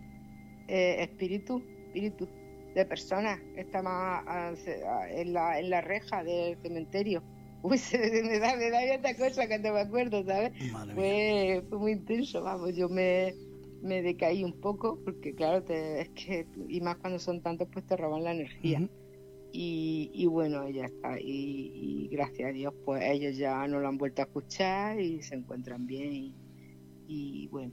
[0.68, 2.28] Eh, espíritu, espíritu
[2.74, 4.58] de personas, está más
[5.12, 7.22] en la, en la reja del cementerio.
[7.64, 10.52] Uy, se me da, me da esta cosa que no me acuerdo, ¿sabes?
[10.94, 13.34] Fue, fue muy intenso, vamos, yo me,
[13.82, 17.86] me decaí un poco, porque claro, te, es que, y más cuando son tantos, pues
[17.86, 18.88] te roban la energía.
[19.56, 21.20] Y, bueno, ya está.
[21.20, 25.36] Y, gracias a Dios, pues ellos ya no lo han vuelto a escuchar y se
[25.36, 26.34] encuentran bien.
[27.08, 27.72] Y, bueno,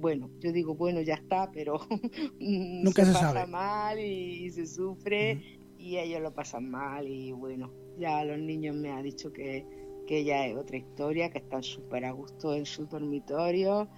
[0.00, 1.80] bueno, yo digo, bueno, ya está, pero
[2.40, 7.08] Nunca se, pasa mal y, se sufre y ellos lo pasan mal.
[7.08, 9.66] Y bueno, ya los niños me han dicho que,
[10.06, 13.88] que ya es otra historia, que están súper a gusto en su dormitorio.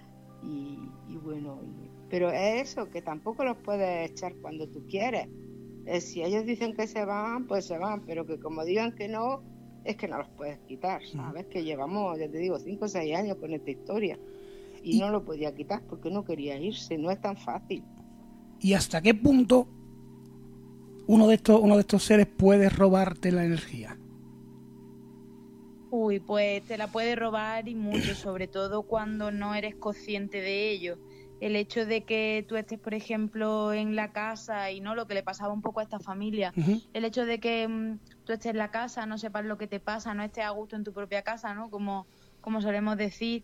[0.41, 0.77] Y,
[1.23, 1.61] bueno,
[2.09, 5.27] pero es eso, que tampoco los puedes echar cuando tú quieres
[5.85, 9.07] eh, si ellos dicen que se van, pues se van, pero que como digan que
[9.07, 9.41] no,
[9.83, 11.45] es que no los puedes quitar, ¿sabes?
[11.47, 14.17] Que llevamos, ya te digo, 5 o 6 años con esta historia
[14.81, 17.83] y, no lo podía quitar porque no quería irse, no es tan fácil.
[18.59, 19.67] ¿Y hasta qué punto
[21.07, 23.97] uno de estos, uno de estos seres puede robarte la energía?
[25.91, 30.71] Uy, pues te la puede robar y mucho, sobre todo cuando no eres consciente de
[30.71, 30.97] ello
[31.43, 35.13] el hecho de que tú estés, por ejemplo, en la casa y no lo que
[35.13, 36.53] le pasaba un poco a esta familia,
[36.93, 39.81] el hecho de que mm, tú estés en la casa, no sepas lo que te
[39.81, 41.69] pasa, no estés a gusto en tu propia casa, ¿no?
[41.69, 42.07] Como,
[42.39, 43.43] como solemos decir,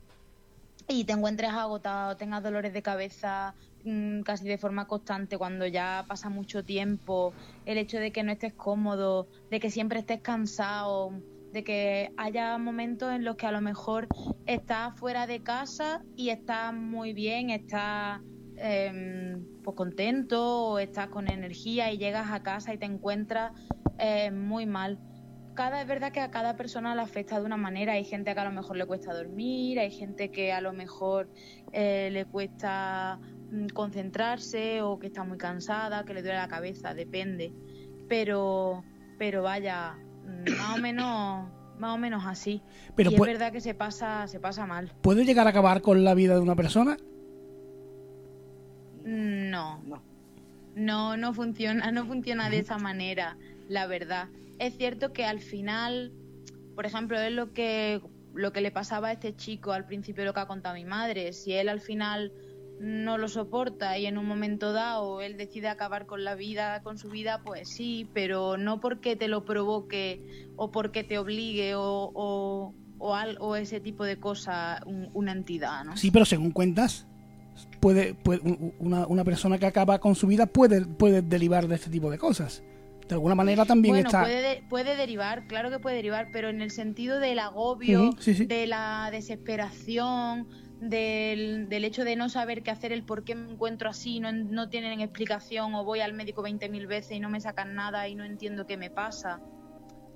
[0.88, 3.53] y te encuentres agotado, tengas dolores de cabeza
[3.84, 8.32] mm, casi de forma constante cuando ya pasa mucho tiempo, el hecho de que no
[8.32, 11.12] estés cómodo, de que siempre estés cansado,
[11.52, 14.10] de que haya momentos en los que a lo mejor
[14.46, 18.22] estás fuera de casa y estás muy bien, estás
[18.58, 23.52] em, pues contento o estás con energía y llegas a casa y te encuentras
[23.98, 25.00] eh, muy mal.
[25.56, 27.94] Cada, es verdad que a cada persona le afecta de una manera.
[27.94, 31.30] Hay gente que a lo mejor le cuesta dormir, hay gente que a lo mejor
[31.74, 33.20] eh, le cuesta
[33.74, 37.52] concentrarse o que está muy cansada, que le duele la cabeza, depende.
[38.08, 38.84] Pero,
[39.18, 39.95] pero vaya,
[40.26, 42.62] mm, más o menos más o menos así.
[42.95, 44.91] Pero y es verdad que se pasa se pasa mal.
[45.02, 46.97] ¿Puede llegar a acabar con la vida de una persona?
[49.06, 50.04] No, No.
[50.76, 53.38] no, no funciona, no funciona de esa manera,
[53.68, 54.28] la verdad.
[54.60, 56.12] Es cierto que al final,
[56.76, 58.02] por ejemplo, es lo que
[58.36, 61.34] lo que le pasaba a este chico al principio lo que ha contado mi madre.
[61.34, 62.32] Si él al final
[62.80, 66.98] no lo soporta y en un momento dado él decide acabar con la vida, con
[66.98, 72.12] su vida, pues sí, pero no porque te lo provoque o porque te obligue o,
[72.14, 75.98] o, o, al- o ese tipo de cosa un- una entidad, ¿no?
[75.98, 77.06] Sí, pero según cuentas,
[77.82, 81.76] puede, puede- un- una, una persona que acaba con su vida puede, puede derivar de
[81.76, 82.64] este tipo de cosas.
[83.10, 84.22] De alguna manera también bueno, está...
[84.22, 88.22] puede, de- puede derivar, claro que puede derivar, pero en el sentido del agobio, Ujú,
[88.22, 88.46] sí, sí.
[88.46, 90.48] de la desesperación,
[90.80, 94.32] del, del hecho de no saber qué hacer, el por qué me encuentro así, no,
[94.32, 98.16] no tienen explicación, o voy al médico 20.000 veces y no me sacan nada y
[98.16, 99.42] no entiendo qué me pasa.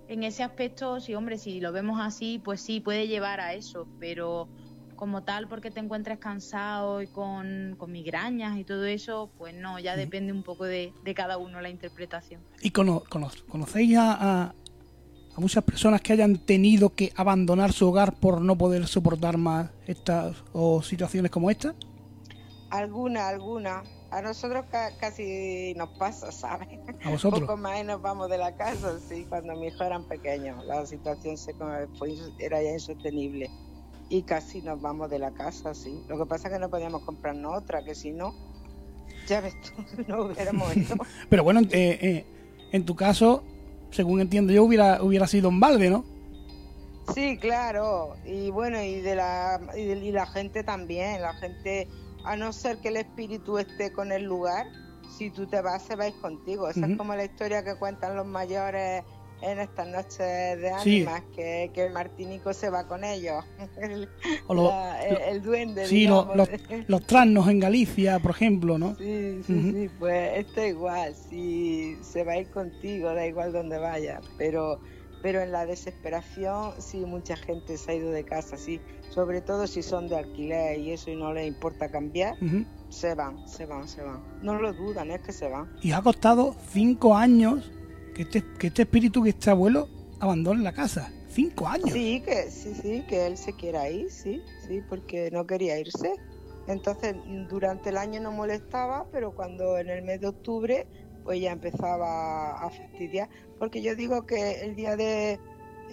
[0.07, 3.87] En ese aspecto, sí, hombre, si lo vemos así, pues sí, puede llevar a eso,
[3.99, 4.49] pero
[4.95, 9.79] como tal, porque te encuentres cansado y con, con migrañas y todo eso, pues no,
[9.79, 12.41] ya depende un poco de, de cada uno la interpretación.
[12.61, 14.55] ¿Y cono- cono- conocéis a, a-
[15.35, 19.71] a muchas personas que hayan tenido que abandonar su hogar por no poder soportar más
[19.87, 21.73] estas o situaciones como esta?
[22.69, 23.83] Alguna, alguna.
[24.11, 26.67] A nosotros ca- casi nos pasa, ¿sabes?
[27.03, 27.41] ¿A vosotros?
[27.41, 30.63] Poco más y nos vamos de la casa, sí, cuando mis hijos eran pequeños.
[30.65, 31.53] La situación se,
[31.97, 33.49] fue, era ya insostenible.
[34.09, 35.99] Y casi nos vamos de la casa, sí.
[36.07, 38.35] Lo que pasa es que no podíamos comprarnos otra, que si no,
[39.27, 40.95] ya ves tú, no hubiéramos ido.
[41.29, 42.25] Pero bueno, eh, eh,
[42.71, 43.43] en tu caso,
[43.93, 46.03] según entiendo yo, hubiera, hubiera sido un balde, ¿no?
[47.13, 48.15] Sí, claro.
[48.25, 51.87] Y bueno, y de la y, de- y la gente también, la gente,
[52.23, 54.67] a no ser que el espíritu esté con el lugar,
[55.17, 56.69] si tú te vas, se vais contigo.
[56.69, 59.03] Esa es como la historia que cuentan los mayores
[59.43, 61.01] en estas noches de Sí.
[61.01, 63.43] ánimas, que, que el martinico se va con ellos.
[63.77, 64.09] El,
[64.47, 66.49] O lo- la- el, el duende, Sí, lo- los,
[66.87, 68.95] los trasnos en Galicia, por ejemplo, ¿no?
[68.95, 73.77] Sí, sí, sí, pues esto igual, si se va a ir contigo, da igual donde
[73.77, 74.79] vaya, pero,
[75.21, 78.79] pero en la desesperación sí mucha gente se ha ido de casa, sí,
[79.09, 82.35] sobre todo si son de alquiler y eso y no les importa cambiar,
[82.89, 84.21] se van, se van, se van.
[84.41, 85.69] No lo dudan, es que se van.
[85.81, 87.71] Y os ha costado cinco años
[88.13, 89.87] que este, que este espíritu, que este abuelo,
[90.19, 91.11] abandone la casa.
[91.29, 91.91] Cinco años.
[91.91, 96.13] Sí, que sí, sí, que él se quiera ir, sí, sí, porque no quería irse.
[96.67, 97.15] Entonces,
[97.49, 100.87] durante el año no molestaba, pero cuando en el mes de octubre,
[101.23, 103.29] pues ya empezaba a fastidiar.
[103.59, 105.39] Porque yo digo que el día de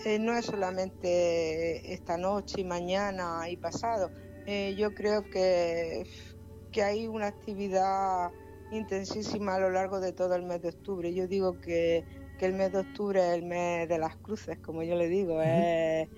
[0.05, 4.11] eh, no es solamente esta noche y mañana y pasado.
[4.47, 6.07] Eh, yo creo que,
[6.73, 8.31] que hay una actividad
[8.73, 11.13] intensísima a lo largo de todo el mes de octubre.
[11.13, 12.05] Yo digo que,
[12.39, 15.43] que el mes de octubre es el mes de las cruces, como yo le digo,
[15.43, 16.09] es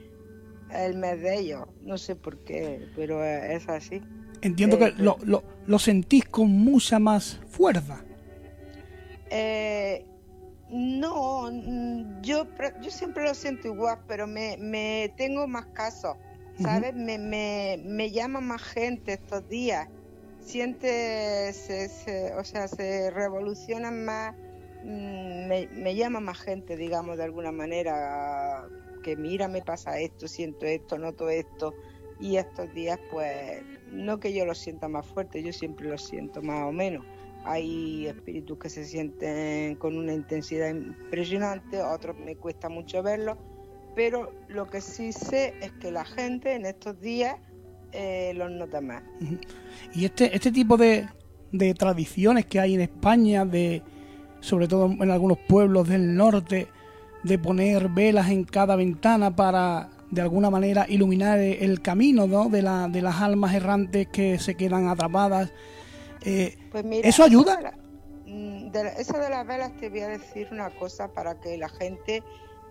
[0.71, 1.65] el mes de ellos.
[1.83, 4.01] No sé por qué, pero es así.
[4.43, 8.05] Entiendo Eh, que lo, lo- lo sentís con mucha más fuerza.
[9.31, 10.05] Eh,
[10.69, 12.47] no, mm, yo,
[12.83, 16.17] yo siempre lo siento igual, pero me, me tengo más casos,
[16.63, 16.95] ¿sabes?
[16.95, 19.89] me, me, me llama más gente estos días.
[20.43, 24.35] Siente, se, se- o sea, se revolucionan más,
[24.83, 28.67] mm, me, me llama más gente, digamos, de alguna manera,
[29.03, 31.75] que mira, me pasa esto, siento esto, noto esto.
[32.21, 36.43] Y estos días, pues, no que yo lo sienta más fuerte, yo siempre lo siento
[36.43, 37.05] más o menos.
[37.45, 43.39] Hay espíritus que se sienten con una intensidad impresionante, otros me cuesta mucho verlos,
[43.97, 47.37] pero lo que sí sé es que la gente en estos días
[47.93, 49.03] eh, los nota más.
[49.95, 51.07] Y este, este tipo de,
[51.53, 53.83] de tradiciones que hay en España, de
[54.41, 56.69] sobre todo en algunos pueblos del norte,
[57.23, 62.49] de poner velas en cada ventana para de alguna manera iluminar el camino ¿no?
[62.49, 65.53] de, la, de las almas errantes que se quedan atrapadas.
[66.25, 67.57] Eh, Pues mira, ¿Eso ayuda?
[67.57, 67.79] de la-
[68.27, 71.57] mm, de la- eso de las velas te voy a decir una cosa para que
[71.57, 72.23] la gente,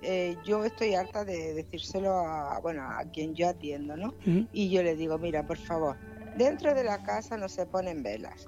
[0.02, 4.14] eh, yo estoy harta de decírselo a, bueno, a quien yo atiendo, ¿no?
[4.52, 5.98] Y yo le digo, mira, por favor,
[6.36, 8.48] dentro de la casa no se ponen velas.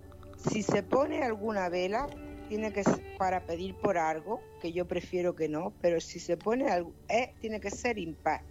[0.50, 2.08] Si se pone alguna vela,
[2.50, 6.38] tiene que ser para pedir por algo, que yo prefiero que no, pero si se
[6.38, 8.42] pone algo, eh, tiene que ser impar.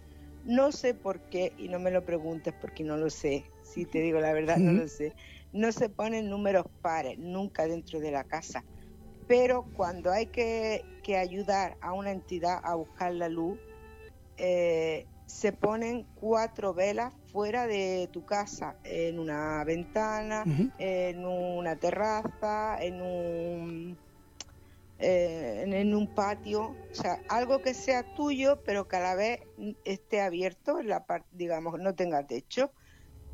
[0.45, 3.99] No sé por qué, y no me lo preguntes porque no lo sé, si te
[3.99, 5.13] digo la verdad, no lo sé.
[5.53, 8.65] No se ponen números pares nunca dentro de la casa,
[9.27, 13.59] pero cuando hay que, que ayudar a una entidad a buscar la luz,
[14.37, 20.43] eh, se ponen cuatro velas fuera de tu casa, en una ventana,
[20.77, 23.97] en una terraza, en un
[24.99, 29.41] eh, en, un patio, o sea, algo que sea tuyo, pero que a la vez
[29.83, 32.71] esté abierto, en la parte, digamos, no tenga techo.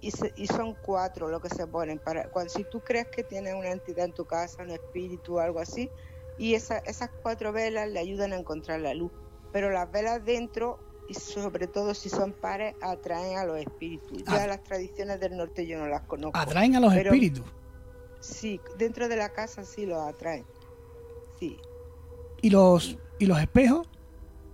[0.02, 3.54] Y, y, son cuatro lo que se ponen para cuando si tú crees que tienes
[3.54, 5.90] una entidad en tu casa, un espíritu o algo así,
[6.38, 9.12] y esas cuatro velas le ayudan a encontrar la luz.
[9.52, 10.80] Pero las velas dentro
[11.10, 14.24] y sobre todo si son pares, atraen a los espíritus.
[14.26, 14.48] Ya ah.
[14.48, 16.38] las tradiciones del norte yo no las conozco.
[16.38, 17.44] ¿Atraen a los espíritus?
[18.20, 20.46] Sí, dentro de la casa sí los atraen.
[21.40, 21.58] Sí.
[22.42, 23.88] ¿Y los, ¿y los espejos?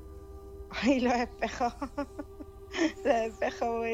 [0.70, 1.74] Ay, los espejos.
[3.03, 3.86] los espejos,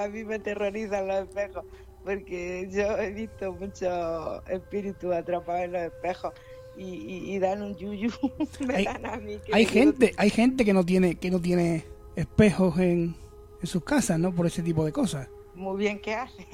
[0.00, 1.64] a mí me aterrorizan los espejos.
[2.04, 6.32] Porque yo he visto muchos espíritus atrapados en los espejos
[6.76, 8.10] y, dan un yuyu.
[8.66, 9.40] me hay, dan a mí.
[9.52, 13.16] Hay gente, hay gente que no tiene, que no tiene espejos en,
[13.60, 14.32] en sus casas, ¿no?
[14.32, 15.28] Por ese tipo de cosas.
[15.54, 16.46] Muy bien que hace.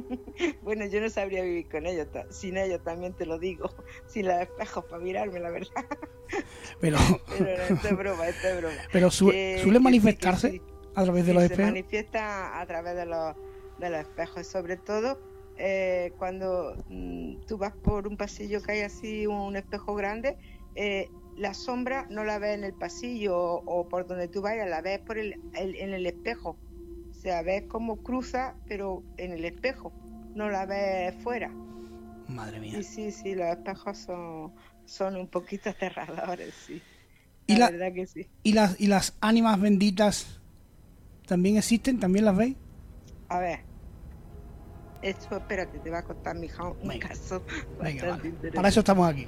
[0.62, 3.74] bueno, yo no sabría vivir con ellos, sin ellos también te lo digo,
[4.06, 5.84] sin los espejos para mirarme, la verdad.
[6.80, 6.98] Pero,
[7.36, 8.76] Pero esto es broma, esto es broma.
[8.92, 10.62] Pero suele manifestarse
[10.94, 11.64] a través de los espejos.
[11.64, 13.36] Se manifiesta a través de los,
[13.78, 15.18] de los espejos, sobre todo
[15.56, 20.36] eh, cuando mm, tú vas por un pasillo que hay así un espejo grande,
[20.74, 24.80] eh, la sombra no la ves en el pasillo o, por donde tú vayas, la
[24.80, 26.56] ves por el, en el espejo.
[27.10, 29.92] O sea, ves cómo cruza, pero en el espejo,
[30.34, 31.50] no la ves fuera.
[32.28, 32.74] Madre mía.
[32.76, 34.52] Sí, sí, sí, los espejos son,
[34.84, 36.82] son un poquito aterradores, sí.
[37.46, 38.26] La, ¿Y la verdad que sí.
[38.42, 40.40] ¿Y las, ¿Y las ánimas benditas
[41.26, 41.98] también existen?
[41.98, 42.56] ¿También las veis?
[43.28, 43.60] A ver,
[45.02, 47.42] esto, espérate, te va a contar mi hija un caso.
[47.80, 48.18] Venga,
[48.54, 49.26] Para eso estamos aquí.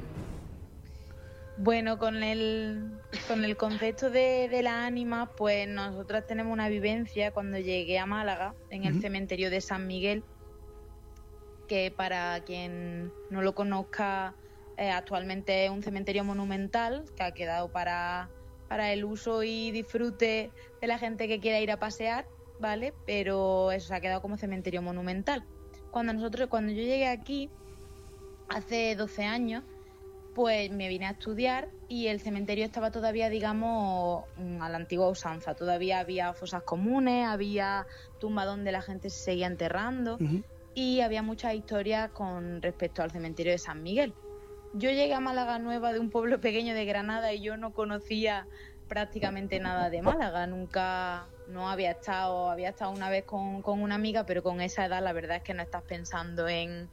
[1.59, 7.31] Bueno, con el, con el concepto de, de la ánima, pues nosotras tenemos una vivencia
[7.31, 10.23] cuando llegué a Málaga, en el cementerio de San Miguel,
[11.67, 14.35] que para quien no lo conozca,
[14.77, 18.29] eh, actualmente es un cementerio monumental que ha quedado para,
[18.69, 20.51] para el uso y disfrute
[20.81, 22.27] de la gente que quiera ir a pasear,
[22.61, 22.93] ¿vale?
[23.07, 25.45] Pero eso se ha quedado como cementerio monumental
[25.97, 27.49] cuando nosotros, cuando yo llegué aquí,
[28.51, 29.65] hace 12 años,
[30.35, 35.09] pues me vine a estudiar y el cementerio estaba todavía, digamos, mm, a la antigua
[35.09, 35.55] usanza.
[35.55, 37.87] Todavía había fosas comunes, había
[38.21, 40.19] tumbas donde la gente se seguía enterrando
[40.75, 44.13] y había muchas historias con respecto al cementerio de San Miguel.
[44.79, 48.47] Yo llegué a Málaga Nueva de un pueblo pequeño de Granada y yo no conocía
[48.89, 54.27] prácticamente nada de Málaga, nunca no había estado, había estado una vez con, una amiga,
[54.27, 56.91] pero con esa edad la verdad es que no estás pensando en,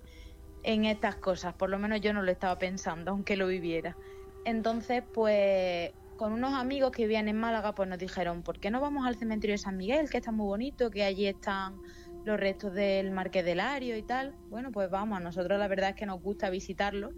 [0.63, 3.97] en estas cosas, por lo menos yo no lo estaba pensando, aunque lo viviera.
[4.45, 8.79] Entonces, pues con unos amigos que vivían en Málaga, pues nos dijeron, ¿por qué no
[8.79, 11.81] vamos al cementerio de San Miguel, que está muy bonito, que allí están
[12.23, 14.33] los restos del Marqués del Ario y tal?
[14.49, 17.11] Bueno, pues vamos, a nosotros la verdad es que nos gusta visitarlo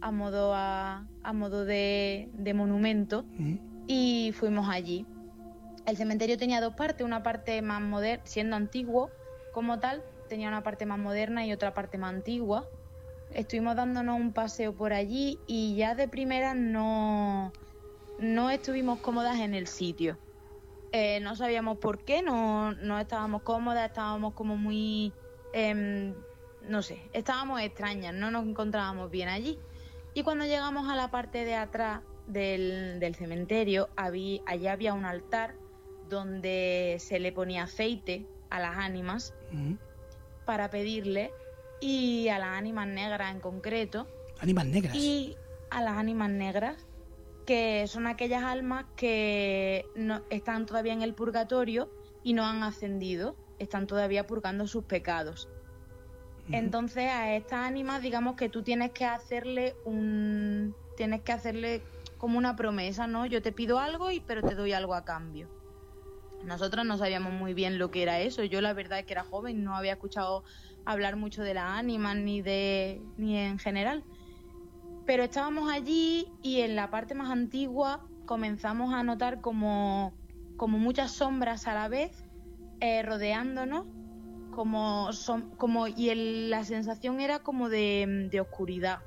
[0.00, 3.24] a modo, a, modo de, monumento
[3.86, 5.06] y fuimos allí.
[5.86, 9.10] El cementerio tenía dos partes, una parte más moderna, siendo antiguo
[9.52, 12.68] como tal, tenía una parte más moderna y otra parte más antigua.
[13.32, 17.52] Estuvimos dándonos un paseo por allí y ya de primera no,
[18.18, 20.18] no estuvimos cómodas en el sitio.
[20.92, 25.12] Eh, no sabíamos por qué, no, no estábamos cómodas, estábamos como muy,
[25.52, 26.14] em,
[26.62, 29.58] no sé, estábamos extrañas, no nos encontrábamos bien allí.
[30.18, 35.04] Y cuando llegamos a la parte de atrás del, del cementerio, había, allá había un
[35.04, 35.54] altar
[36.08, 39.32] donde se le ponía aceite a las ánimas
[40.44, 41.30] para pedirle
[41.80, 44.08] y a las ánimas negras en concreto.
[44.40, 44.96] Ánimas negras.
[44.96, 45.36] Y
[45.70, 46.84] a las ánimas negras,
[47.46, 51.92] que son aquellas almas que no, están todavía en el purgatorio
[52.24, 55.48] y no han ascendido, están todavía purgando sus pecados.
[56.50, 61.82] Entonces a estas ánimas digamos que tú tienes que hacerle un tienes que hacerle
[62.16, 63.26] como una promesa, ¿no?
[63.26, 65.48] Yo te pido algo y pero te doy algo a cambio.
[66.44, 68.44] Nosotros no sabíamos muy bien lo que era eso.
[68.44, 70.44] Yo la verdad es que era joven, no había escuchado
[70.84, 74.04] hablar mucho de las ánimas ni de ni en general.
[75.06, 80.14] Pero estábamos allí y en la parte más antigua comenzamos a notar como,
[80.56, 82.24] como muchas sombras a la vez
[82.80, 83.86] eh, rodeándonos,
[84.58, 86.12] como, son, como y
[86.48, 89.04] la sensación era como de, de oscuridad.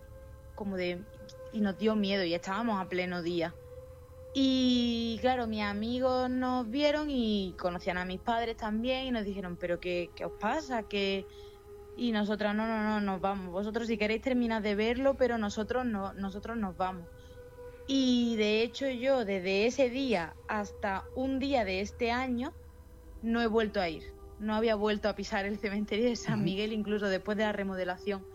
[0.55, 1.03] como de
[1.51, 3.53] y nos dio miedo y estábamos a pleno día.
[4.33, 9.57] Y claro, mis amigos nos vieron y conocían a mis padres también y nos dijeron,
[9.57, 10.83] pero ¿qué, qué os pasa?
[10.83, 11.25] que
[11.97, 13.51] Y nosotras, no, no, no, nos vamos.
[13.51, 17.09] Vosotros si queréis terminar de verlo, pero nosotros no, nosotros nos vamos.
[17.87, 22.53] Y de hecho yo desde ese día hasta un día de este año
[23.21, 24.20] no he vuelto a ir.
[24.41, 28.25] No había vuelto a pisar el cementerio de San Miguel incluso después de la remodelación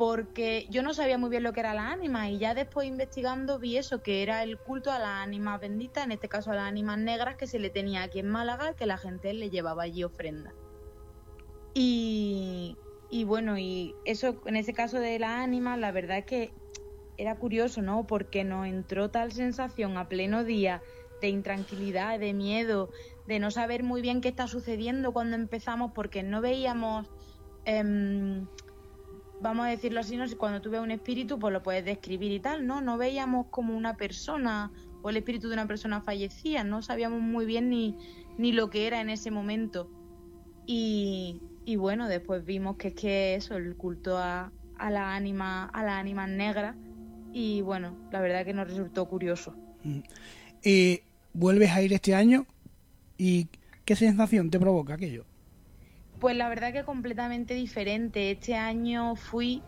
[0.00, 3.58] porque yo no sabía muy bien lo que era la ánima y ya después investigando
[3.58, 6.66] vi eso, que era el culto a las ánimas benditas, en este caso a las
[6.66, 10.02] ánimas negras que se le tenía aquí en Málaga, que la gente le llevaba allí
[10.02, 10.54] ofrenda.
[11.74, 12.78] Y,
[13.10, 16.54] y bueno, y eso en ese caso de la ánima, la verdad es que
[17.18, 18.06] era curioso, ¿no?
[18.06, 20.80] Porque nos entró tal sensación a pleno día
[21.20, 22.88] de intranquilidad, de miedo,
[23.30, 27.08] de no saber muy bien qué está sucediendo cuando empezamos, porque no veíamos...
[27.64, 28.42] Eh,
[29.40, 30.24] vamos a decirlo así, ¿no?
[30.36, 32.80] cuando tú ves un espíritu, pues lo puedes describir y tal, ¿no?
[32.80, 34.72] No veíamos como una persona
[35.02, 37.96] o el espíritu de una persona fallecía, no sabíamos muy bien ni,
[38.36, 39.88] ni lo que era en ese momento.
[40.66, 45.66] Y, y bueno, después vimos que es que eso, el culto a, a la ánima,
[45.66, 46.76] a las ánimas negras,
[47.32, 49.54] y bueno, la verdad que nos resultó curioso.
[49.84, 50.00] Mm.
[50.64, 51.02] Eh,
[51.32, 52.44] ¿Vuelves a ir este año?
[53.22, 53.48] ¿Y
[53.84, 55.26] qué sensación te provoca aquello?
[56.20, 58.30] Pues la verdad que completamente diferente.
[58.30, 59.60] Este año fui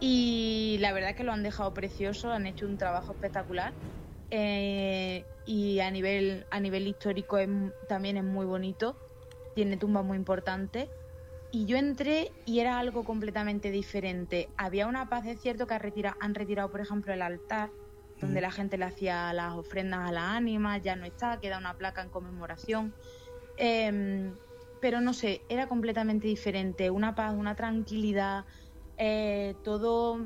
[0.00, 3.72] y la verdad que lo han dejado precioso, han hecho un trabajo espectacular.
[4.32, 7.38] Eh, y a nivel, a nivel histórico
[7.88, 8.96] también es muy bonito,
[9.54, 10.88] tiene tumbas muy importantes.
[11.52, 14.48] Y yo entré y era algo completamente diferente.
[14.56, 17.70] Había una paz, es cierto que han retirado, han retirado por ejemplo, el altar,
[18.20, 21.74] donde la gente le hacía las ofrendas a las ánimas, ya no está, queda una
[21.74, 22.94] placa en conmemoración.
[23.56, 24.32] Eh,
[24.80, 28.44] pero no sé, era completamente diferente, una paz, una tranquilidad,
[28.96, 30.18] eh, todo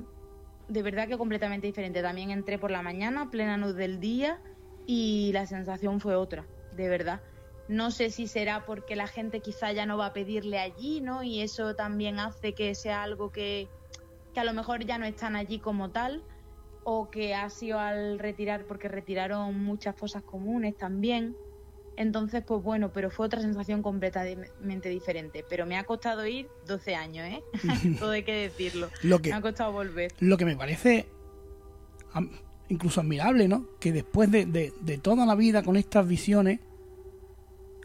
[0.69, 2.03] de verdad que completamente diferente.
[2.03, 4.41] También entré por la mañana, plena luz del día,
[4.87, 7.21] y la sensación fue otra, de verdad.
[7.69, 11.23] No sé si será porque la gente quizá ya no va a pedirle allí, ¿no?
[11.23, 13.69] Y eso también hace que sea algo que,
[14.35, 16.23] que a lo mejor ya no están allí como tal,
[16.85, 21.37] o que ha sido al retirar, porque retiraron muchas fosas comunes también.
[21.97, 25.45] Entonces, pues bueno, pero fue otra sensación completamente diferente.
[25.49, 27.43] Pero me ha costado ir 12 años, ¿eh?
[27.99, 28.89] Todo hay que decirlo.
[29.03, 30.13] lo que, me ha costado volver.
[30.21, 31.07] Lo que me parece
[32.69, 33.67] incluso admirable, ¿no?
[33.79, 36.61] Que después de, de, toda la vida con estas visiones,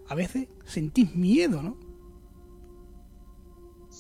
[0.08, 1.78] a veces sentís miedo, ¿no?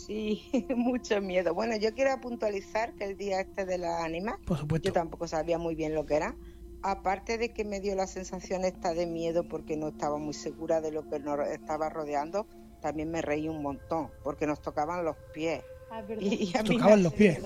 [0.09, 0.43] Sí,
[0.75, 1.53] mucho miedo.
[1.53, 4.89] Bueno, yo quiero puntualizar que el día este de la anima, Por supuesto.
[4.89, 6.35] yo tampoco sabía muy bien lo que era
[6.81, 10.81] aparte de que me dio la sensación esta de miedo porque no estaba muy segura
[10.81, 12.47] de lo que nos estaba rodeando,
[12.81, 15.63] también me reí un montón porque nos tocaban los pies.
[15.91, 17.39] Ah, y, a mí tocaban los pies.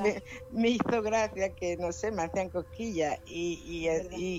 [0.52, 3.88] Me, hizo gracia que, no sé, me hacían cosquillas y,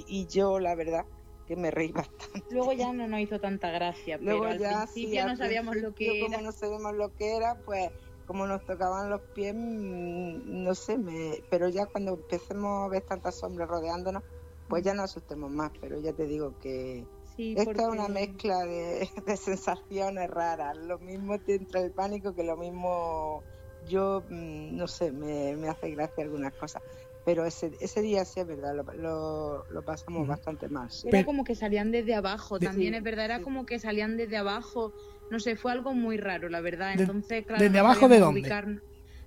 [0.07, 1.07] y, yo, la verdad,
[1.47, 2.43] que me reí bastante.
[2.51, 5.95] Luego ya no nos hizo tanta gracia, Luego pero ya, al principio no sabíamos lo
[5.95, 6.27] que era.
[6.27, 7.91] Como no sabemos lo que era, pues
[8.27, 13.03] como nos tocaban los pies, mm, no sé, me, pero ya cuando empecemos a ver
[13.03, 14.23] tantas sombras rodeándonos,
[14.69, 17.07] pues ya no asustemos más, pero ya te digo que
[17.37, 20.77] esto es una mezcla de, sensaciones raras.
[20.77, 23.43] Lo mismo te entra el pánico que lo mismo
[23.87, 26.83] yo, mm, no sé, me, hace gracia algunas cosas.
[27.25, 31.07] Pero ese, ese día sí es verdad, lo, lo, pasamos bastante más.
[31.07, 34.93] Era como que salían desde abajo, también es verdad, era como que salían desde abajo.
[35.31, 36.95] No sé, fue algo muy raro, la verdad.
[36.97, 38.81] Entonces, claro, ¿Desde abajo de dónde?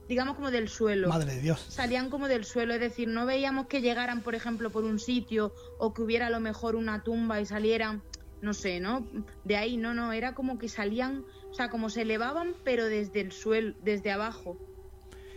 [0.08, 1.10] digamos como del suelo.
[1.10, 1.60] Madre de Dios.
[1.70, 5.54] Salían como del suelo, es decir, no veíamos que llegaran, por ejemplo, por un sitio
[5.80, 8.04] o que hubiera a lo mejor una tumba y salieran,
[8.42, 9.08] no sé, ¿no?
[9.44, 13.22] De ahí, no, no, era como que salían, o sea, como se elevaban, pero desde
[13.22, 14.58] el suelo, desde abajo.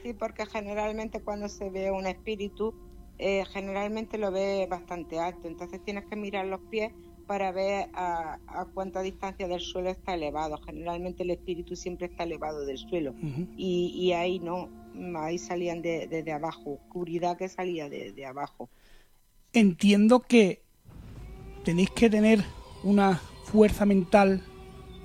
[0.03, 2.75] Sí, porque generalmente cuando se ve un espíritu,
[3.19, 6.93] eh, generalmente lo ve bastante alto, entonces tienes que mirar los pies
[7.31, 8.39] para ver a,
[8.75, 10.59] cuánta distancia del suelo está elevado.
[10.67, 13.15] Generalmente el espíritu siempre está elevado del suelo
[13.57, 14.69] y, ahí no,
[15.17, 18.69] ahí salían desde de, abajo, oscuridad que salía de, de abajo.
[19.53, 20.63] Entiendo que
[21.65, 22.43] tenéis que tener
[22.83, 23.15] una
[23.45, 24.43] fuerza mental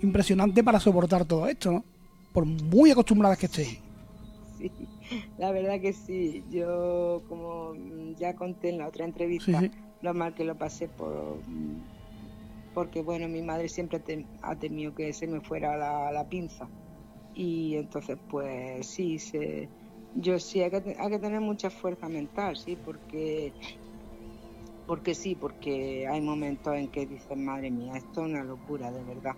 [0.02, 1.84] impresionante para soportar todo esto, ¿no?
[2.34, 3.80] Por muy acostumbradas que estéis.
[4.58, 4.72] Sí,
[5.38, 6.44] la verdad que sí.
[6.50, 7.76] Yo, como
[8.18, 9.62] ya conté en la otra entrevista,
[10.02, 11.38] lo mal que lo pasé por
[12.76, 14.04] porque bueno, mi madre siempre
[14.42, 16.70] ha temido que se me fuera la, pinza.
[17.34, 19.72] Y entonces, pues sí, se,
[20.14, 23.54] yo sí, hay que, tener mucha fuerza mental, sí, porque,
[24.86, 29.04] porque sí, porque hay momentos en que dicen, madre mía, esto es una locura, de
[29.06, 29.36] verdad.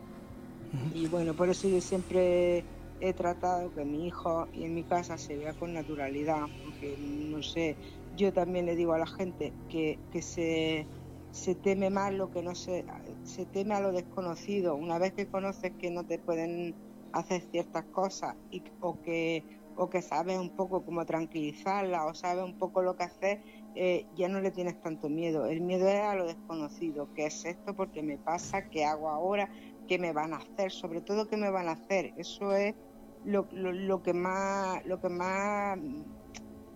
[0.92, 2.66] Y bueno, por eso yo siempre
[3.00, 7.44] he tratado que mi hijo y en mi casa se vea con naturalidad, porque no
[7.44, 7.78] sé,
[8.12, 10.90] yo también le digo a la gente que, que se,
[11.32, 12.86] se teme más lo que no se,
[13.24, 14.76] se teme a lo desconocido.
[14.76, 16.76] Una vez que conoces que no te pueden
[17.14, 19.44] hacer ciertas cosas y, o que
[19.78, 23.42] o que sabes un poco cómo tranquilizarla o sabes un poco lo que hacer,
[23.76, 25.46] eh, ya no le tienes tanto miedo.
[25.46, 27.76] El miedo es a lo desconocido, ¿qué es esto?
[27.76, 28.70] porque me pasa?
[28.70, 29.50] ¿Qué hago ahora?
[29.88, 30.72] ¿Qué me van a hacer?
[30.72, 32.14] Sobre todo, ¿qué me van a hacer?
[32.18, 32.76] Eso es
[33.24, 35.78] lo, lo, que más lo que más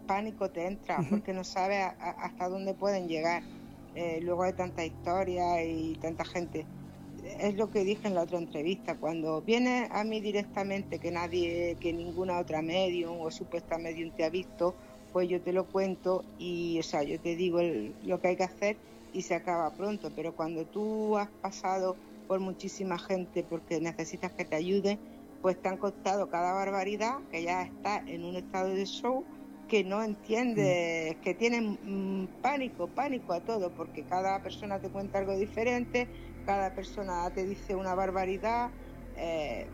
[0.05, 3.43] pánico te entra, porque no sabes hasta dónde pueden llegar.
[3.93, 6.69] Eh, luego hay tanta historia y tanta gente.
[7.17, 11.77] Es lo que dije en la otra entrevista, cuando viene a mí directamente que nadie,
[11.79, 14.77] que ninguna otra medium o supuesta medium te ha visto,
[15.11, 17.59] pues yo te lo cuento y, o sea, yo te digo
[18.01, 18.81] lo que hay que hacer
[19.11, 20.13] y se acaba pronto.
[20.13, 25.01] Pero cuando tú has pasado por muchísima gente porque necesitas que te ayuden,
[25.41, 29.27] pues te han costado cada barbaridad, que ya está en un estado de show,
[29.71, 31.21] que no entiende, mm.
[31.21, 36.09] que tienen mm, pánico, pánico a todo, porque cada persona te cuenta algo diferente,
[36.45, 38.69] cada persona te dice una barbaridad.
[39.15, 39.65] Eh,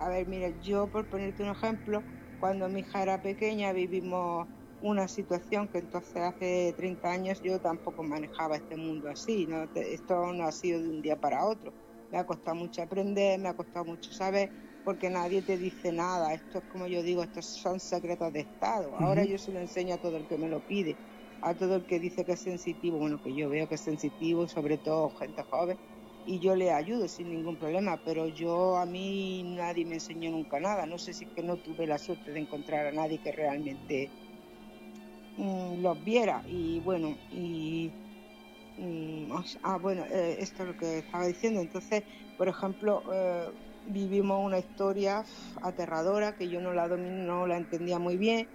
[0.00, 2.02] a ver, mira, yo por ponerte un ejemplo,
[2.40, 4.48] cuando mi hija era pequeña vivimos
[4.80, 9.62] una situación que entonces hace 30 años yo tampoco manejaba este mundo así, ¿no?
[9.76, 11.72] esto no ha sido de un día para otro.
[12.10, 14.50] Me ha costado mucho aprender, me ha costado mucho saber,
[14.84, 16.34] porque nadie te dice nada.
[16.34, 18.96] Esto es como yo digo, estos son secretos de Estado.
[18.98, 20.98] Ahora yo se lo enseño a todo el que me lo pide,
[21.40, 24.48] a todo el que dice que es sensitivo, bueno, que yo veo que es sensitivo,
[24.48, 25.78] sobre todo gente joven,
[26.24, 30.60] y yo le ayudo sin ningún problema, pero yo a mí nadie me enseñó nunca
[30.60, 30.86] nada.
[30.86, 34.14] No sé si es que no tuve la suerte de encontrar a nadie que realmente
[35.36, 36.42] mm, los viera.
[36.46, 37.94] Y bueno, y
[38.76, 39.32] mm,
[39.62, 41.60] ah, bueno, eh, esto es lo que estaba diciendo.
[41.60, 42.04] Entonces,
[42.36, 43.46] por ejemplo, eh,
[43.86, 45.24] vivimos una historia
[45.62, 48.48] aterradora que yo no la no la entendía muy bien.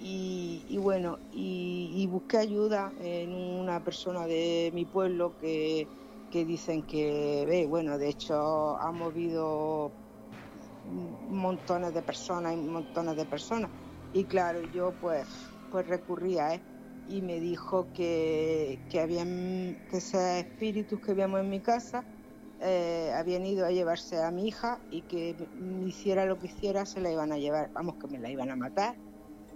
[0.00, 5.88] Y, bueno y, busqué ayuda en una persona de mi pueblo que,
[6.30, 9.92] dicen que ve bueno de hecho ha movido
[10.84, 13.70] montones de personas y montones de personas.
[14.12, 15.28] Y claro yo pues
[15.70, 16.62] pues recurrí a
[17.08, 22.04] y me dijo que, que habían que esos espíritus que habíamos en mi casa
[22.60, 25.36] eh, habían ido a llevarse a mi hija y que
[25.86, 28.56] hiciera lo que hiciera se la iban a llevar, vamos, que me la iban a
[28.56, 28.96] matar.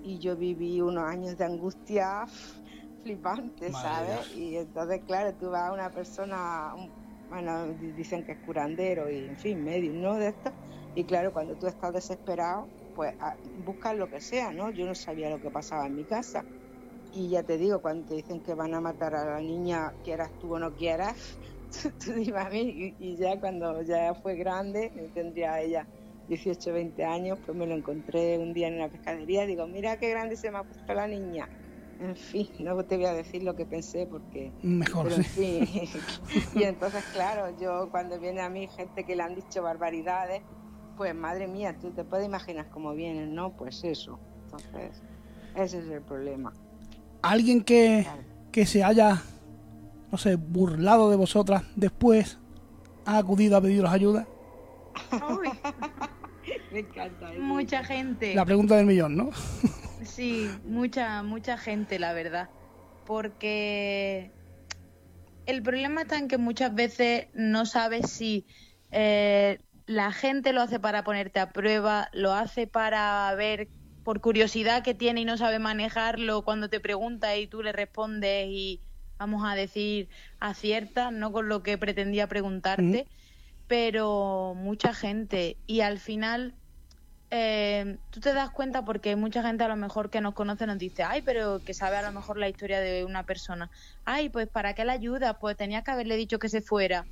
[0.02, 2.24] Y yo viví unos años de angustia
[3.02, 4.34] flipante, ¿sabes?
[4.36, 6.72] Y entonces, claro, tú vas a una persona,
[7.28, 10.16] bueno, dicen que es curandero y, en fin, medio, ¿no?
[10.16, 10.52] De esto.
[10.94, 13.14] Y claro, cuando tú estás desesperado, pues
[13.64, 14.70] buscas lo que sea, ¿no?
[14.70, 16.44] Yo no sabía lo que pasaba en mi casa.
[17.10, 20.32] Y ya te digo, cuando te dicen que van a matar a la niña, quieras
[20.38, 21.38] tú o no quieras,
[22.04, 25.86] tú a mí, y, ya cuando ya fue grande, tendría ella
[26.28, 30.10] 18, 20 años, pues me lo encontré un día en una pescadería, digo, mira qué
[30.10, 31.48] grande se me ha puesto la niña.
[32.00, 34.52] En fin, no te voy a decir lo que pensé porque...
[34.62, 35.90] Mejor, sí.
[36.54, 40.42] y entonces, claro, yo cuando viene a mí gente que le han dicho barbaridades,
[40.96, 43.56] pues madre mía, tú te puedes imaginar cómo vienen, ¿no?
[43.56, 44.18] Pues eso.
[44.44, 45.02] Entonces,
[45.56, 46.52] ese es el problema.
[47.22, 48.06] Alguien que,
[48.50, 49.22] que se haya
[50.12, 52.38] no sé, burlado de vosotras, después
[53.06, 54.28] ha acudido a pediros ayuda?
[56.70, 57.32] Me encanta.
[57.38, 58.34] Mucha gente.
[58.34, 59.30] La pregunta del millón, ¿no?
[60.04, 62.50] sí, mucha, mucha gente, la verdad.
[63.06, 64.30] Porque
[65.46, 68.46] el problema está en que muchas veces no sabes si
[68.90, 73.68] eh, la gente lo hace para ponerte a prueba, lo hace para ver
[74.04, 78.48] por curiosidad que tiene y no sabe manejarlo cuando te pregunta y tú le respondes
[78.50, 78.82] y
[79.22, 80.08] vamos a decir,
[80.40, 83.06] acierta, no con lo que pretendía preguntarte,
[83.68, 85.56] pero mucha gente.
[85.68, 86.54] Y al final,
[87.30, 90.76] eh, tú te das cuenta porque mucha gente a lo mejor que nos conoce nos
[90.76, 93.70] dice, ay, pero que sabe a lo mejor la historia de una persona.
[94.04, 95.38] Ay, pues ¿para qué la ayuda?
[95.38, 97.06] Pues tenía que haberle dicho que se fuera.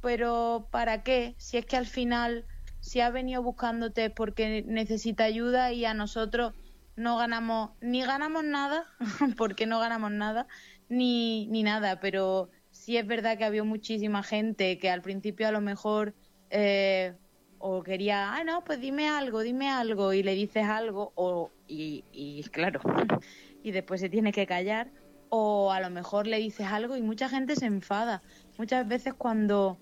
[0.00, 1.34] Pero ¿para qué?
[1.36, 2.46] Si es que al final,
[2.80, 6.54] si ha venido buscándote porque necesita ayuda y a nosotros
[6.98, 8.84] no ganamos, ni ganamos nada,
[9.38, 10.46] porque no ganamos nada,
[10.88, 15.52] ni, ni nada, pero sí es verdad que había muchísima gente que al principio a
[15.52, 16.14] lo mejor
[16.50, 17.14] eh,
[17.58, 22.04] o quería, ah, no, pues dime algo, dime algo, y le dices algo, o, y,
[22.12, 22.80] y claro,
[23.62, 24.90] y después se tiene que callar,
[25.28, 28.22] o a lo mejor le dices algo y mucha gente se enfada.
[28.56, 29.78] Muchas veces cuando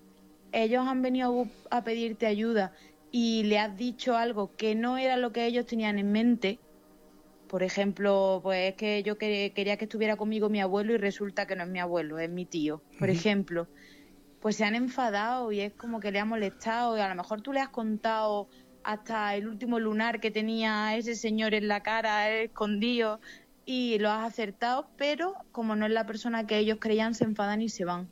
[0.51, 2.73] ellos han venido a pedirte ayuda
[3.11, 6.59] y le has dicho algo que no era lo que ellos tenían en mente,
[7.47, 11.55] por ejemplo, pues es que yo quería que estuviera conmigo mi abuelo y resulta que
[11.55, 13.67] no es mi abuelo, es mi tío, por ejemplo.
[14.39, 17.41] Pues se han enfadado y es como que le ha molestado y a lo mejor
[17.41, 18.47] tú le has contado
[18.83, 23.19] hasta el último lunar que tenía ese señor en la cara escondido
[23.65, 27.61] y lo has acertado, pero como no es la persona que ellos creían, se enfadan
[27.61, 28.07] y se van.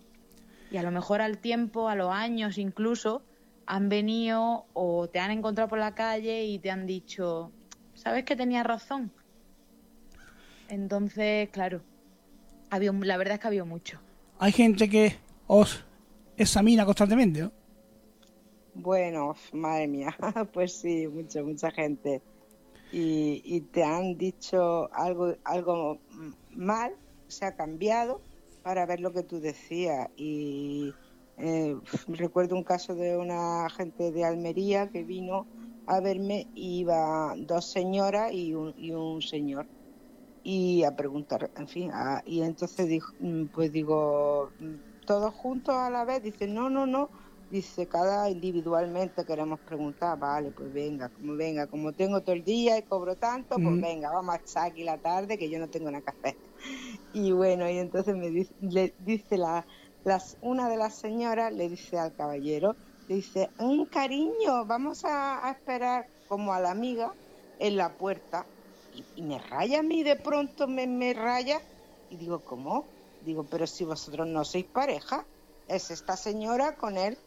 [0.71, 3.23] Y a lo mejor al tiempo, a los años incluso,
[3.65, 7.51] han venido o te han encontrado por la calle y te han dicho,
[7.93, 9.11] ¿sabes que tenía razón?
[10.69, 11.81] Entonces, claro,
[12.69, 13.99] había, la verdad es que ha habido mucho.
[14.39, 15.15] Hay gente que
[15.47, 15.83] os
[16.37, 17.51] examina constantemente, ¿no?
[18.73, 20.15] Bueno, madre mía,
[20.53, 22.21] pues sí, mucha, mucha gente.
[22.91, 25.99] Y, te han dicho algo, algo
[26.51, 26.93] mal,
[27.27, 28.21] se ha cambiado
[28.63, 30.09] para ver lo que tú decías.
[30.15, 30.93] Y
[31.37, 31.75] eh,
[32.07, 35.45] recuerdo un caso de una gente de Almería que vino
[35.87, 39.67] a verme y iba dos señoras y un, y un señor
[40.45, 41.91] y a preguntar, en fin,
[42.23, 44.51] y entonces dijo, mm, pues digo,
[45.07, 47.09] todos juntos a la vez, dice, no, no, no,
[47.49, 52.77] dice, cada individualmente queremos preguntar, vale, pues venga, como venga, como tengo todo el día
[52.77, 55.89] y cobro tanto, pues venga, vamos a estar aquí la tarde que yo no tengo
[55.89, 56.37] que hacer.
[57.13, 59.65] Y bueno, y entonces me dice, le dice la,
[60.03, 62.75] las, una de las señoras, le dice al caballero,
[63.07, 67.13] le dice, un cariño, vamos a esperar como a la amiga
[67.57, 68.45] en la puerta
[69.15, 71.61] y, me raya a mí de pronto, me, me raya.
[72.09, 72.85] Y digo, ¿cómo?
[73.25, 75.25] Digo, pero si vosotros no sois pareja,
[75.67, 77.17] es esta señora con él.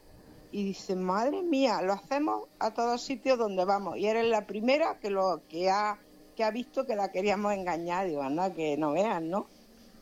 [0.50, 3.98] Y dice, madre mía, lo hacemos a todos sitios donde vamos.
[3.98, 5.98] Y eres la primera que lo que ha,
[6.36, 8.06] que ha visto que la queríamos engañar.
[8.06, 9.46] Digo, anda, que no vean, ¿no?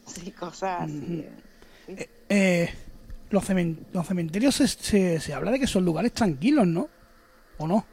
[0.07, 1.27] Sí, cosas así.
[1.89, 2.75] Eh, eh,
[3.31, 6.89] los, cementerios se, se habla de que son lugares tranquilos, ¿no?
[7.59, 7.85] ¿O no?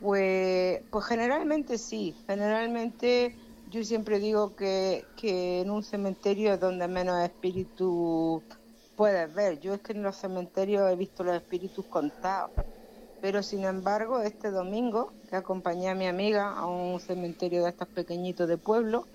[0.00, 3.34] Pues, pues generalmente sí, generalmente
[3.70, 8.42] yo siempre digo que, que en un cementerio es donde menos espíritus
[8.96, 9.58] puedes ver.
[9.60, 12.50] Yo es que en los cementerios he visto los espíritus contados.
[13.20, 17.88] Pero sin embargo, este domingo, que acompañé a mi amiga a un cementerio de estos
[17.88, 19.06] pequeñitos de pueblo,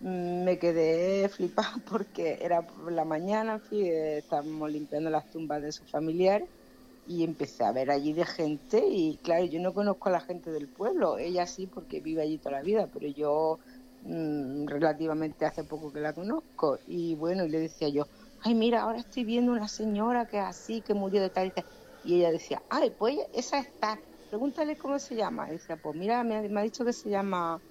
[0.00, 6.48] me quedé flipada porque era por la mañana, estábamos limpiando las tumbas de sus familiares
[7.08, 10.50] y empecé a ver allí de gente y claro, yo no conozco a la gente
[10.50, 13.58] del pueblo, ella sí porque vive allí toda la vida, pero yo
[14.02, 16.78] mm, relativamente hace poco que la conozco.
[16.86, 18.04] Y bueno, y le decía yo,
[18.40, 21.52] ay mira, ahora estoy viendo una señora que es así, que murió de tal
[22.02, 23.98] y ella decía, ay, pues esa está,
[24.28, 27.62] pregúntale cómo se llama, y decía, pues mira, me ha, dicho que se llama,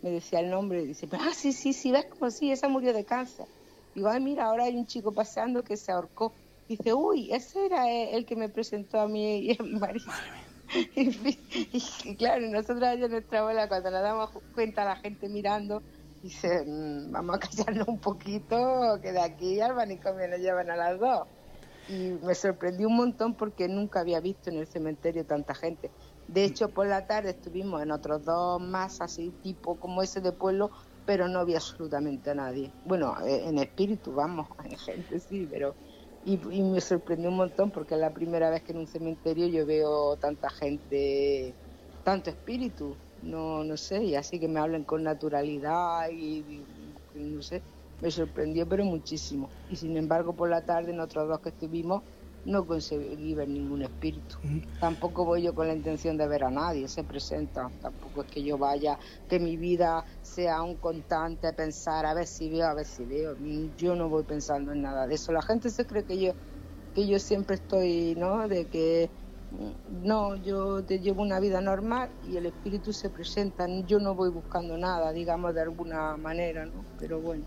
[0.00, 2.92] me decía el nombre, y dice, ah, sí, sí, sí, ves como sí, esa murió
[2.94, 3.46] de cáncer.
[3.94, 6.34] Digo, ay, mira, ahora hay un chico paseando que se ahorcó
[6.68, 10.06] Dice, uy, ese era el que me presentó a mí y a mi marido.
[10.96, 15.82] y, claro, nosotros allá nuestra abuela, cuando nos damos cuenta la gente mirando,
[16.22, 20.76] dice, mm, vamos a callarnos un poquito, que de aquí al manicomio nos llevan a
[20.76, 21.28] las dos.
[21.88, 25.92] Y me sorprendió un montón porque nunca había visto en el cementerio tanta gente.
[26.26, 30.32] De hecho, por la tarde estuvimos en otros dos más, así tipo como ese de
[30.32, 30.72] pueblo,
[31.04, 32.72] pero no había absolutamente a nadie.
[32.84, 35.76] Bueno, eh, en espíritu, vamos, en gente sí, pero
[36.26, 39.64] y, me sorprendió un montón porque es la primera vez que en un cementerio yo
[39.64, 41.56] veo tanta gente,
[42.02, 46.66] tanto espíritu, no, no sé, y así que me hablen con naturalidad y,
[47.14, 47.62] no sé,
[48.00, 49.52] me sorprendió pero muchísimo.
[49.68, 52.02] Y sin embargo por la tarde en otros dos que estuvimos
[52.46, 54.36] no conseguí ver ningún espíritu.
[54.78, 57.72] Tampoco voy yo con la intención de ver a nadie, se presenta.
[57.80, 62.50] Tampoco es que yo vaya, que mi vida sea un constante pensar a ver si
[62.50, 63.36] veo, a ver si veo.
[63.76, 65.32] Yo no voy pensando en nada de eso.
[65.32, 66.32] La gente se cree que yo,
[66.94, 68.48] que yo siempre estoy, ¿no?
[68.48, 69.12] De que
[69.50, 73.66] mm, no, yo te llevo una vida normal y el espíritu se presenta.
[73.84, 76.86] Yo no voy buscando nada, digamos, de alguna manera, ¿no?
[76.96, 77.46] Pero bueno,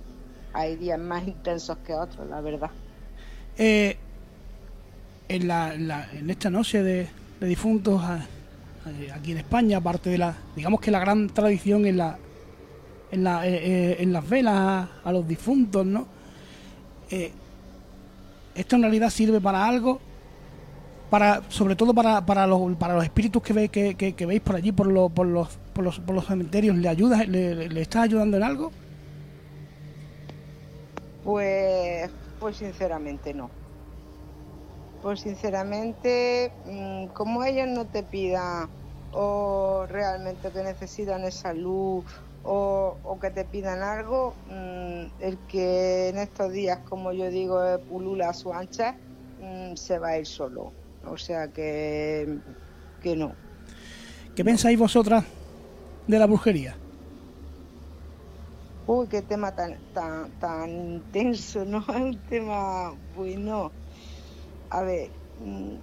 [0.54, 2.72] hay días más intensos que otros, la verdad.
[3.58, 4.09] Eh,
[5.30, 7.08] en, la, en, esta noche de,
[7.40, 8.02] difuntos
[9.14, 12.18] aquí en España, aparte de la, digamos que la gran tradición en la,
[13.12, 16.08] en, la, eh, eh, en las velas a, los difuntos, ¿no?
[17.12, 17.32] Eh,
[18.56, 20.00] esto en realidad sirve para algo,
[21.10, 24.56] para sobre todo para, para, los, para los espíritus que, ve, que, que, veis por
[24.56, 28.02] allí, por, lo, por, los, por, los, por los cementerios, ¿le ayuda, le, le, está
[28.02, 28.72] ayudando en algo?
[31.24, 32.10] Pues,
[32.40, 33.50] pues sinceramente no.
[35.02, 38.70] Pues sinceramente, mm, como ellos no te pidan
[39.14, 42.06] o realmente que necesitan esa luz
[42.43, 48.30] o, que te pidan algo, mm, el que en estos días, como yo digo, pulula
[48.30, 48.97] a su ancha,
[49.41, 50.74] mm, se va a ir solo.
[51.06, 52.39] O sea que,
[53.02, 53.34] que no.
[54.36, 55.24] ¿Qué pensáis vosotras
[56.08, 56.76] de la brujería?
[58.86, 61.80] Uy, qué tema tan, tan, tan intenso, ¿no?
[61.89, 63.72] Es un tema bueno
[64.70, 65.78] a ver, mm,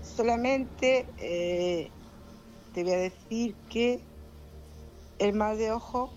[0.00, 1.90] solamente eh,
[2.72, 4.04] te voy a decir que
[5.18, 6.12] el mal de ojo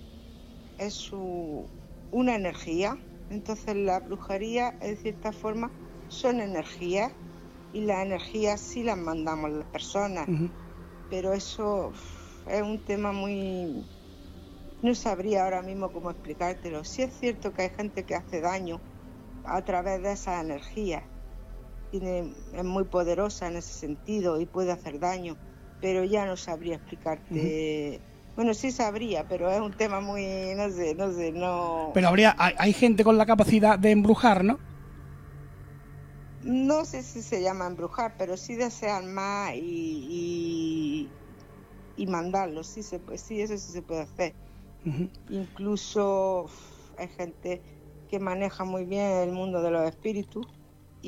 [0.77, 1.69] es su,
[2.11, 2.97] una energía.
[3.29, 5.71] Entonces la brujería, de cierta forma,
[6.07, 7.11] son energías
[7.71, 10.27] y las energías sí las mandamos las personas.
[11.09, 11.93] Pero eso
[12.47, 13.85] es un tema muy...
[14.81, 16.83] No sabría ahora mismo cómo explicártelo.
[16.83, 18.79] Sí es cierto que hay gente que hace daño
[19.43, 21.03] a través de esas energías.
[21.91, 25.37] Tiene, es muy poderosa en ese sentido y puede hacer daño,
[25.81, 28.01] pero ya no sabría explicarte.
[28.35, 31.89] Bueno, sí sabría, pero es un tema muy, no sé, no sé, no...
[31.95, 34.59] Pero habría, hay, gente con la capacidad de embrujar, ¿no?
[36.43, 41.09] No sé si se llama embrujar, pero sí desean más y,
[41.97, 44.35] y, mandarlo, sí, se, sí, eso sí se puede hacer.
[45.29, 46.45] Incluso
[46.99, 47.63] hay gente
[48.07, 50.47] que maneja muy bien el mundo de los espíritus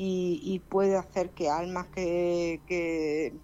[0.02, 3.34] y, puede hacer que almas que, que...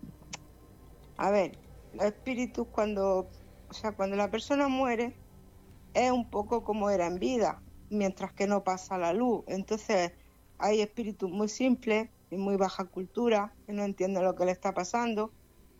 [1.18, 1.58] A ver,
[1.94, 3.28] los espíritus cuando
[3.68, 5.14] o sea, cuando la persona muere
[5.94, 9.44] es un poco como era en vida, mientras que no pasa la luz.
[9.48, 10.12] Entonces
[10.58, 14.72] hay espíritus muy simples y muy baja cultura que no entienden lo que le está
[14.74, 15.32] pasando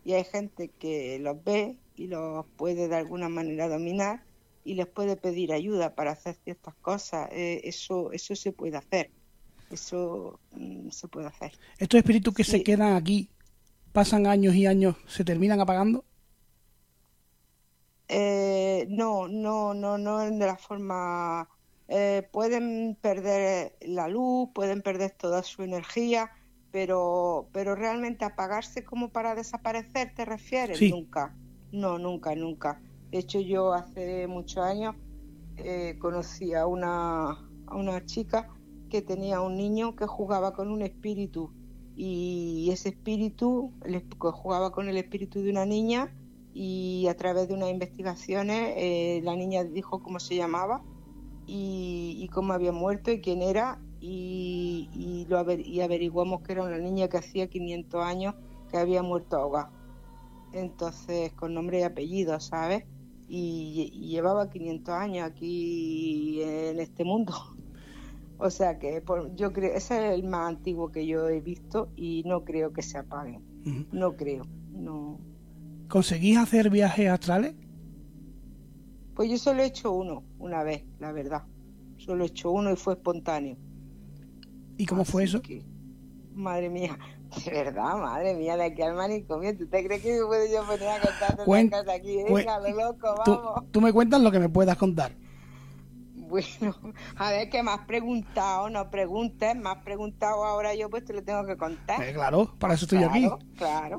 [0.05, 4.25] y hay gente que los ve y los puede de alguna manera dominar
[4.65, 7.29] y les puede pedir ayuda para hacer ciertas cosas.
[7.33, 9.11] Eh, eso, eso se puede hacer.
[9.71, 11.53] Eso mm, se puede hacer.
[11.79, 13.31] ¿Estos espíritus que se quedan aquí
[13.93, 16.05] pasan años y años, se terminan apagando?
[18.09, 21.49] Eh, no, no, no, no de la forma.
[21.89, 26.31] Eh, pueden perder la luz, pueden perder toda su energía,
[26.73, 30.81] pero, pero realmente apagarse como para desaparecer, ¿te refieres?
[30.83, 31.35] Nunca.
[31.73, 32.81] No, nunca, nunca.
[33.11, 34.95] De hecho, yo hace muchos años
[35.57, 38.49] eh, conocí a una, a una chica
[38.89, 41.51] que tenía un niño que jugaba con un espíritu
[41.97, 43.73] y ese espíritu,
[44.19, 46.13] jugaba con el espíritu de una niña
[46.53, 50.83] y a través de unas investigaciones eh, la niña dijo cómo se llamaba
[51.47, 57.09] y, cómo había muerto y quién era y, lo y averiguamos que era una niña
[57.09, 58.35] que hacía 500 años
[58.71, 59.71] que había muerto ahogada.
[60.53, 62.85] Entonces, con nombre y apellido, ¿sabes?
[63.29, 67.35] Y, llevaba 500 años aquí en este mundo.
[68.39, 69.03] O sea que
[69.35, 72.83] yo creo, ese es el más antiguo que yo he visto y no creo que
[72.83, 73.41] se apague.
[73.91, 75.19] No creo, no.
[75.89, 77.55] ¿Conseguís hacer viajes astrales?
[79.15, 81.45] Pues yo solo he hecho uno, una vez, la verdad.
[81.97, 83.57] Solo he hecho uno y fue espontáneo.
[84.77, 85.41] ¿Y cómo fue eso?
[86.35, 86.99] madre mía,
[87.45, 89.57] de verdad, madre mía, de aquí al manicomio.
[89.57, 91.69] ¿Tú te crees que me puedo yo poner a contar Cuen...
[91.69, 92.23] casa aquí?
[92.23, 93.65] Venga, lo loco, vamos.
[93.73, 95.13] Tú, me cuentas lo que me puedas contar.
[96.29, 96.75] Bueno,
[97.17, 98.69] a ver, ¿qué me has preguntado?
[98.71, 102.03] No preguntes, me has preguntado ahora yo, pues te lo tengo que contar.
[102.03, 103.29] Eh, claro, para eso estoy aquí.
[103.57, 103.99] Claro,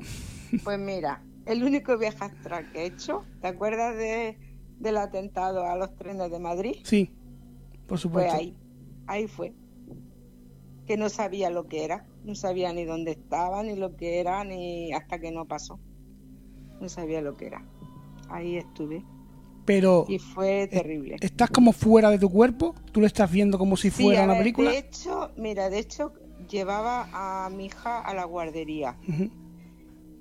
[0.64, 3.24] Pues mira, el único viaje astral que he hecho.
[3.40, 4.38] ¿Te acuerdas de,
[4.78, 6.76] del atentado a los trenes de Madrid?
[6.84, 7.12] Sí,
[7.86, 8.30] por supuesto.
[8.30, 8.56] Pues ahí,
[9.06, 9.54] ahí fue.
[10.86, 14.42] Que no sabía lo que era, no sabía ni dónde estaba, ni lo que era,
[14.44, 15.78] ni hasta que no pasó.
[16.80, 17.64] No sabía lo que era.
[18.30, 19.04] Ahí estuve.
[19.68, 20.06] Pero.
[20.08, 21.16] Y fue terrible.
[21.20, 22.74] ¿Estás como fuera de tu cuerpo?
[22.90, 24.70] ¿Tú lo estás viendo como si fuera una película?
[24.70, 26.14] De hecho, mira, de hecho,
[26.48, 28.96] llevaba a mi hija a la guardería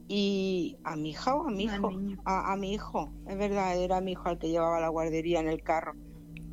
[0.09, 1.91] y a mi hija o a mi hijo,
[2.25, 5.63] a, mi hijo, es verdad, era mi hijo al que llevaba la guardería en el
[5.63, 5.93] carro.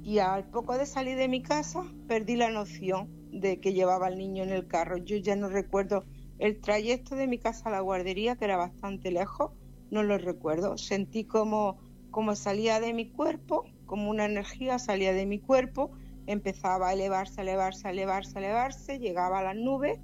[0.05, 4.19] Y al poco de salir de mi casa perdí la noción de que llevaba al
[4.19, 4.99] niño en el carro.
[4.99, 6.05] Yo ya no recuerdo
[6.39, 9.51] el trayecto de mi casa a la guardería, que era bastante lejos,
[9.91, 10.79] no lo recuerdo.
[10.79, 11.79] Sentí como,
[12.15, 15.91] como salía de mi cuerpo, como una energía salía de mi cuerpo,
[16.27, 19.99] empezaba a elevarse, a elevarse, a elevarse, a elevarse, llegaba a las nubes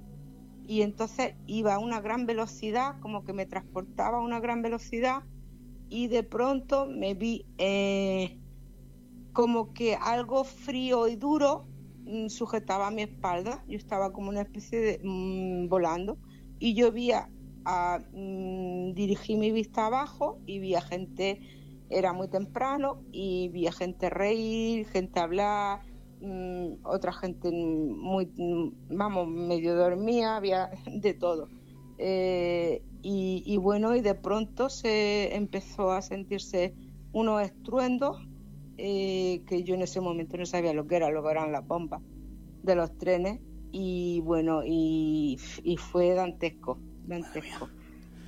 [0.67, 5.23] y entonces iba a una gran velocidad, como que me transportaba a una gran velocidad
[5.87, 8.41] y de pronto me vi eh,
[9.31, 11.65] como que algo frío y duro
[12.03, 16.17] mm, sujetaba mi espalda, yo estaba como una especie de mm, volando
[16.59, 17.29] y yo vi a,
[18.11, 21.39] mm, dirigí mi vista abajo y vi a gente,
[21.91, 25.81] era muy temprano y vi a gente reír, gente hablar,
[26.21, 31.49] Mm, otra gente muy, mm, vamos, medio dormía, había de todo.
[31.97, 36.75] Eh, y, bueno, y de pronto se empezó a sentirse
[37.13, 38.17] unos estruendos
[38.77, 41.65] eh, que yo en ese momento no sabía lo que era, lo que eran las
[41.65, 42.01] bombas
[42.61, 43.39] de los trenes.
[43.71, 45.39] Y bueno, y,
[45.79, 46.77] fue dantesco,
[47.07, 47.69] dantesco.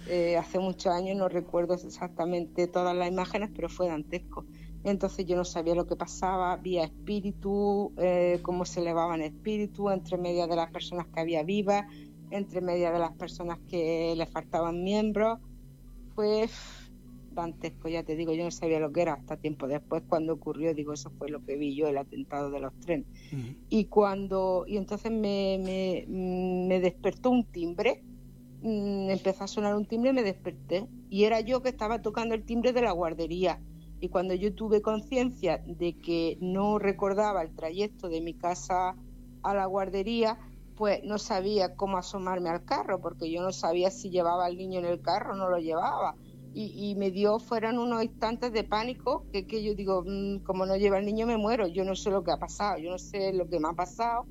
[0.08, 4.46] Eh, hace muchos años no recuerdo exactamente todas las imágenes, pero fue dantesco.
[4.84, 10.18] Entonces yo no sabía lo que pasaba, vía espíritu, eh, cómo se elevaban espíritu entre
[10.18, 11.86] medio de las personas que había vivas,
[12.32, 15.40] entre medio de las personas que le faltaban miembros.
[16.16, 16.50] Fue
[17.32, 20.74] dantesco, ya te digo, yo no sabía lo que era hasta tiempo después cuando ocurrió,
[20.74, 23.08] digo, eso fue lo que vi yo, el atentado de los trenes.
[23.70, 28.04] Y cuando, y entonces me, me, me despertó un timbre,
[28.64, 30.88] mm, empezó a sonar un timbre y me desperté.
[31.10, 33.62] Y era yo que estaba tocando el timbre de la guardería.
[34.00, 38.96] Y cuando yo tuve conciencia de que no recordaba el trayecto de mi casa
[39.44, 40.40] a la guardería,
[40.76, 44.80] pues no sabía cómo asomarme al carro, porque yo no sabía si llevaba al niño
[44.80, 46.16] en el carro o no lo llevaba.
[46.56, 50.76] Y, me dio, fueron unos instantes de pánico que, que yo digo, mm, como no
[50.76, 53.34] lleva el niño me muero, yo no sé lo que ha pasado, yo no sé
[53.34, 54.28] lo que me ha pasado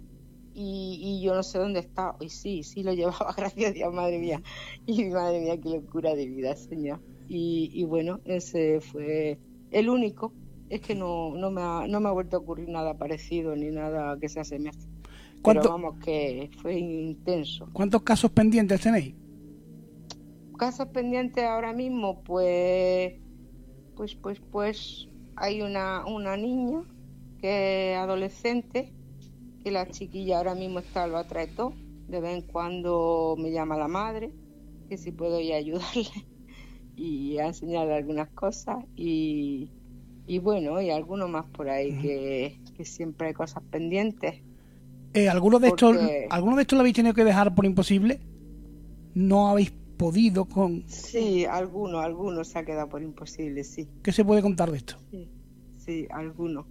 [0.55, 2.16] y, yo no sé dónde está.
[2.20, 4.43] Y sí, sí lo llevaba, gracias a Dios, madre mía.
[4.87, 7.01] Y madre mía, qué locura de vida, señor.
[7.29, 9.39] Y, y bueno, ese fue
[9.70, 10.33] el único.
[10.69, 13.70] Es que no, no, me ha, no me ha vuelto a ocurrir nada parecido ni
[13.70, 14.79] nada que se asemeje.
[15.45, 17.69] Pero vamos, que fue intenso.
[17.73, 19.15] ¿Cuántos casos pendientes tenéis?
[20.57, 23.15] Casos pendientes ahora mismo, pues,
[23.97, 26.85] pues, pues, pues, hay una, una niña
[27.41, 28.93] que es adolescente,
[29.62, 31.72] que la chiquilla ahora mismo está, lo atrae todo.
[32.09, 34.32] De vez en cuando me llama la madre,
[34.89, 36.09] que si puedo ir a ayudarle
[36.97, 38.84] y a enseñarle algunas cosas.
[38.97, 39.70] Y,
[40.26, 44.43] y bueno, y algunos más por ahí que, que siempre hay cosas pendientes
[45.14, 45.97] eh, ¿alguno, de estos,
[46.30, 48.18] ¿Alguno de estos lo habéis tenido que dejar por imposible?
[49.14, 50.84] ¿No habéis podido con...?
[50.89, 53.89] Sí, alguno, alguno se ha quedado por imposible, sí.
[54.02, 54.97] ¿Qué se puede contar de esto?
[55.10, 55.28] Sí,
[55.76, 56.66] sí alguno.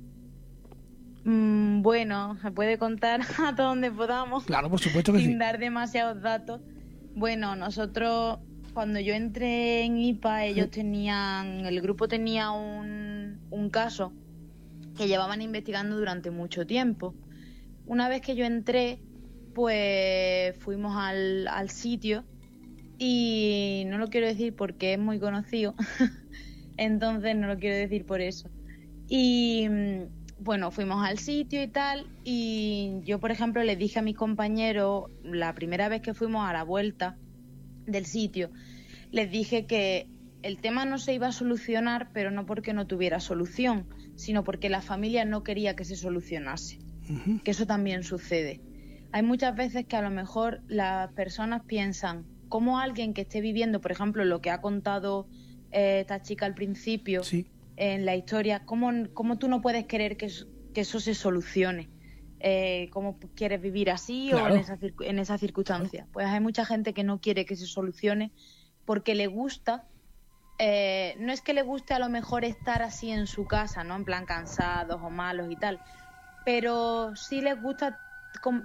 [1.24, 4.46] Mm, bueno, se puede contar hasta donde podamos.
[4.46, 6.62] Claro, por supuesto que sin dar demasiados datos.
[7.16, 8.40] Bueno, nosotros,
[8.74, 14.14] cuando yo entré en IPA, ellos tenían, el grupo tenía un, un caso
[14.98, 17.16] que llevaban investigando durante mucho tiempo
[17.92, 19.00] una vez que yo entré,
[19.54, 22.24] pues fuimos al, sitio
[22.98, 25.76] y no lo quiero decir porque es muy conocido,
[26.78, 28.50] entonces no lo quiero decir por eso.
[29.10, 34.02] Y mm, bueno, fuimos al sitio y tal, y yo, por ejemplo, le dije a
[34.02, 37.16] mis compañeros, la primera vez que fuimos a la vuelta
[37.86, 38.50] del sitio,
[39.12, 40.08] les dije que
[40.42, 43.86] el tema no se iba a solucionar, pero no porque no tuviera solución,
[44.16, 46.80] sino porque la familia no quería que se solucionase
[47.44, 48.62] que eso también sucede.
[49.12, 53.82] Hay muchas veces que a lo mejor las personas piensan, cómo alguien que esté viviendo,
[53.82, 55.28] por ejemplo, lo que ha contado
[55.72, 57.22] eh, esta chica al principio
[57.82, 61.90] en la historia, ¿cómo, cómo, tú no puedes querer que, eso se solucione?
[62.40, 66.08] Eh, ¿Cómo quieres vivir así o en esa, en esa circunstancia?
[66.12, 68.32] Pues hay mucha gente que no quiere que se solucione
[68.86, 69.88] porque le gusta
[70.64, 73.96] eh, no es que le guste a lo mejor estar así en su casa, ¿no?
[73.96, 75.80] En plan cansados o malos y tal,
[76.46, 78.00] pero sí les gusta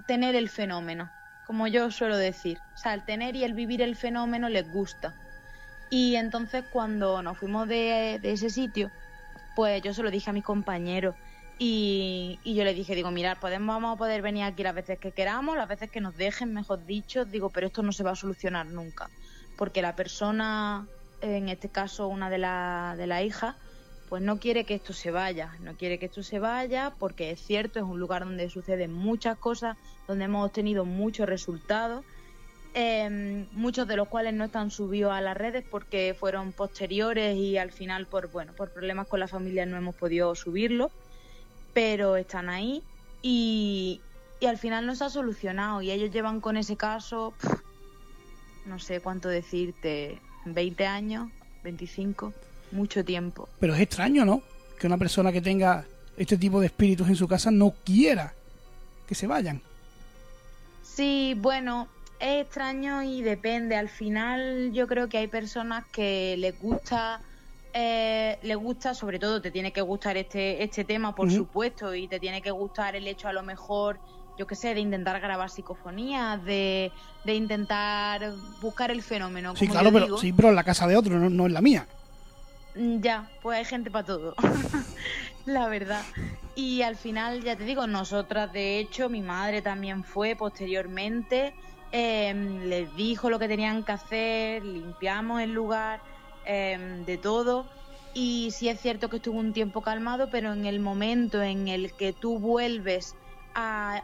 [0.05, 1.09] tener el fenómeno,
[1.47, 2.59] como yo suelo decir.
[2.75, 5.15] O sea, el tener y el vivir el fenómeno les gusta.
[5.89, 8.91] Y entonces cuando nos fuimos de, ese sitio,
[9.57, 11.15] pues yo se lo dije a mis compañeros
[11.57, 15.13] y, yo le dije, digo, mirad, podemos, vamos a poder venir aquí las veces que
[15.13, 18.15] queramos, las veces que nos dejen, mejor dicho, digo, pero esto no se va a
[18.15, 19.09] solucionar nunca,
[19.57, 20.85] porque la persona,
[21.21, 23.55] en este caso una de las de la hijas,
[24.09, 27.41] pues no quiere que esto se vaya, no quiere que esto se vaya porque es
[27.41, 29.75] cierto, es un lugar donde suceden muchas cosas,
[30.07, 32.05] donde hemos obtenido muchos resultados,
[32.73, 37.57] em, muchos de los cuales no están subidos a las redes porque fueron posteriores y
[37.57, 40.91] al final por bueno por problemas con la familia no hemos podido subirlo,
[41.73, 42.83] pero están ahí
[43.21, 44.01] y,
[44.39, 47.33] y al final no se ha solucionado y ellos llevan con ese caso,
[48.65, 51.29] no sé cuánto decirte, 20 años,
[51.63, 52.33] 25
[52.71, 53.47] mucho tiempo.
[53.59, 54.41] Pero es extraño, ¿no?
[54.79, 55.85] Que una persona que tenga
[56.17, 58.33] este tipo de espíritus en su casa no quiera
[59.07, 59.61] que se vayan.
[60.83, 61.87] Sí, bueno,
[62.19, 63.75] es extraño y depende.
[63.75, 67.21] Al final yo creo que hay personas que les gusta,
[67.73, 72.07] eh, les gusta, sobre todo te tiene que gustar este, este tema, por supuesto, y
[72.07, 73.99] te tiene que gustar el hecho a lo mejor,
[74.37, 76.91] yo qué sé, de intentar grabar psicofonías, de,
[77.23, 79.55] de intentar buscar el fenómeno.
[79.55, 81.87] Sí, claro, pero, sí, pero en la casa de otro, no, no en la mía.
[82.75, 84.35] Mm, ya, pues hay gente para todo,
[85.45, 86.03] la verdad.
[86.55, 91.53] Y al final, ya te digo, nosotras, de hecho, mi madre también fue posteriormente,
[91.97, 96.01] em, les dijo lo que tenían que hacer, limpiamos el lugar,
[96.45, 97.69] em, de todo.
[98.13, 101.95] Y sí es cierto que estuvo un tiempo calmado, pero en el momento en el
[101.95, 103.15] que tú vuelves
[103.55, 104.03] a,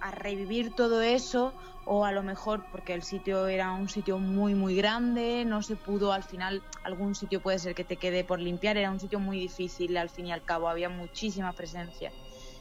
[0.00, 1.54] a revivir todo eso,
[1.84, 5.76] o a lo mejor porque el sitio era un sitio muy muy grande, no se
[5.76, 9.18] pudo al final, algún sitio puede ser que te quede por limpiar, era un sitio
[9.18, 12.12] muy difícil al fin y al cabo, había muchísima presencia.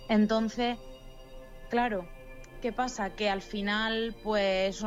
[0.10, 0.78] Entonces,
[1.70, 2.08] claro,
[2.62, 3.16] ¿qué pasa?
[3.16, 4.84] Que al final pues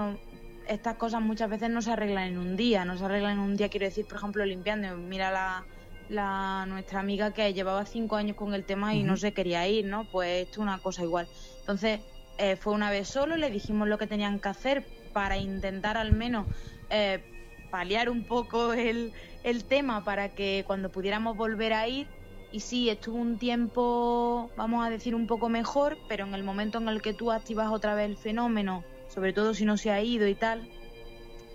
[0.67, 3.57] estas cosas muchas veces no se arreglan en un día, no se arreglan en un
[3.57, 4.97] día, quiero decir, por ejemplo, limpiando.
[4.97, 5.67] Mira la,
[6.09, 9.85] la nuestra amiga que llevaba cinco años con el tema y no se quería ir,
[9.87, 10.05] ¿no?
[10.05, 11.29] Pues esto es una cosa igual.
[11.61, 12.01] Entonces,
[12.39, 16.13] eh, fue una vez solo, le dijimos lo que tenían que hacer para intentar al
[16.13, 16.47] menos
[16.91, 17.23] eh,
[17.71, 22.07] paliar un poco el, el tema para que cuando pudiéramos volver a ir
[22.55, 26.79] y sí, estuvo un tiempo, vamos a decir, un poco mejor, pero en el momento
[26.79, 30.01] en el que tú activas otra vez el fenómeno, sobre todo si no se ha
[30.01, 30.71] ido y tal,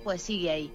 [0.03, 0.73] pues sigue ahí.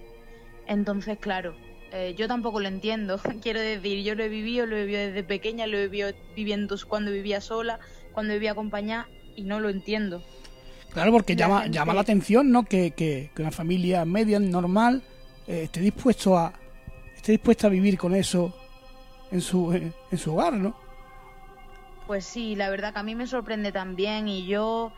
[0.65, 1.55] Entonces, claro,
[1.91, 3.19] eh, yo tampoco lo entiendo.
[3.43, 6.75] Quiero decir, yo lo he vivido, lo he vivido desde pequeña, lo he vivido viviendo
[6.87, 7.79] cuando vivía sola,
[8.11, 10.23] cuando vivía acompañada y no lo entiendo.
[10.91, 12.63] Claro, porque llama, llama la atención, ¿no?
[12.63, 15.03] Que, que, una familia media, normal,
[15.45, 16.51] eh, esté dispuesto a
[17.15, 18.64] esté dispuesta a vivir con eso
[19.31, 20.75] en su, en su hogar, ¿no?
[22.07, 24.91] Pues sí, la verdad que a mí me sorprende también y yo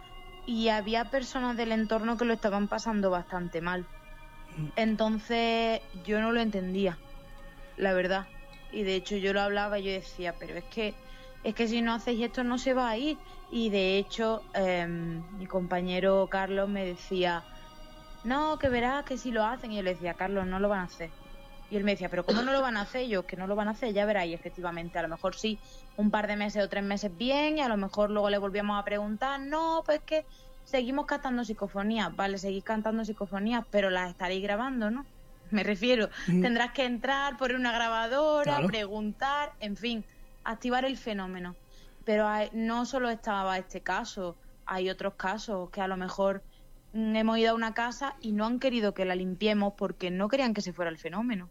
[0.46, 3.86] y había personas del entorno que lo estaban pasando bastante mal.
[4.58, 4.68] Mm.
[4.76, 6.98] Entonces yo no lo entendía,
[7.78, 8.28] la verdad.
[8.72, 10.94] Y de hecho yo lo hablaba y yo decía, pero es que
[11.44, 13.18] es que si no hacéis esto no se va a ir.
[13.52, 17.44] Y de hecho em, mi compañero Carlos me decía,
[18.26, 19.72] no, que verás que si lo hacen.
[19.72, 21.10] Y yo le decía, Carlos, no lo van a hacer.
[21.70, 23.08] Y él me decía, pero ¿cómo no lo van a hacer?
[23.08, 25.60] yo, que no lo van a hacer, ya veráis, efectivamente, a lo mejor sí,
[25.98, 28.80] un par de meses o tres meses bien, y a lo mejor luego le volvíamos
[28.80, 30.26] a preguntar, no, pues que
[30.64, 35.06] seguimos cantando psicofonías, vale, seguís cantando psicofonías, pero las estaréis grabando, ¿no?
[35.52, 40.04] Me refiero, tendrás que entrar, poner una grabadora, preguntar, en fin,
[40.44, 41.56] activar el fenómeno.
[42.04, 46.44] Pero no solo estaba este caso, hay otros casos que a lo mejor
[46.94, 50.28] mm, hemos ido a una casa y no han querido que la limpiemos porque no
[50.28, 51.50] querían que se fuera el fenómeno.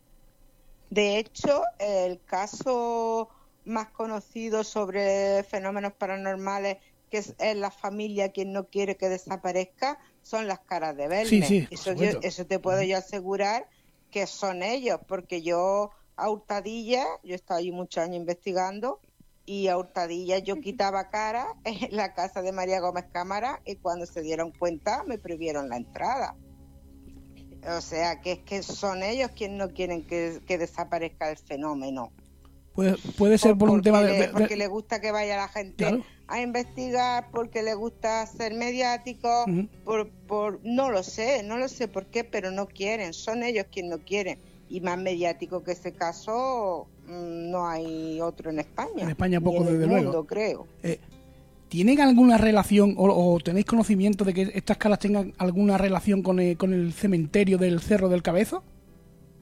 [0.90, 3.28] De hecho, el caso
[3.64, 6.78] más conocido sobre fenómenos paranormales,
[7.10, 11.68] que es, la familia quien no quiere que desaparezca, son las caras de Belme.
[11.70, 13.68] eso, eso te puedo yo asegurar
[14.10, 19.00] que son ellos, porque yo a Hurtadilla, yo he estado allí muchos años investigando,
[19.46, 24.04] y a Hurtadilla yo quitaba cara en la casa de María Gómez Cámara y cuando
[24.06, 26.34] se dieron cuenta me prohibieron la entrada.
[27.68, 32.12] O sea, que es que son ellos quienes no quieren que, desaparezca el fenómeno.
[32.74, 36.40] Puede, puede ser por un tema de, Porque le gusta que vaya la gente a
[36.40, 39.46] investigar, porque le gusta ser mediático,
[39.84, 40.60] por, por...
[40.64, 43.14] No lo sé, no lo sé por qué, pero no quieren.
[43.14, 44.38] Son ellos quienes no quieren.
[44.68, 49.04] Y más mediático que ese caso, mm, no hay otro en España.
[49.04, 50.26] En España poco, desde luego.
[50.26, 50.66] creo.
[50.82, 50.98] Eh,
[51.68, 56.56] ¿Tienen alguna relación o, tenéis conocimiento de que estas caras tengan alguna relación con el,
[56.56, 58.62] con el cementerio del Cerro del Cabezo?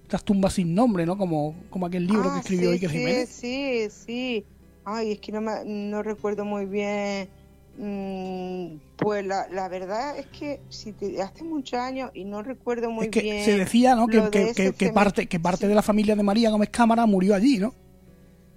[0.05, 1.19] Estas tumbas sin nombre, ¿no?
[1.19, 3.29] Como, como aquel libro que ah, escribió sí, Iker Jiménez.
[3.29, 4.45] Sí, sí.
[4.85, 7.29] Ay, es que no, no recuerdo muy bien.
[7.77, 12.91] Mm, pues la, la, verdad es que si te, hace muchos años y no recuerdo
[12.91, 13.45] muy es que bien.
[13.45, 14.07] Se decía, ¿no?
[14.07, 17.75] Que, que, parte, que parte de la familia de María Gómez Cámara murió allí, ¿no?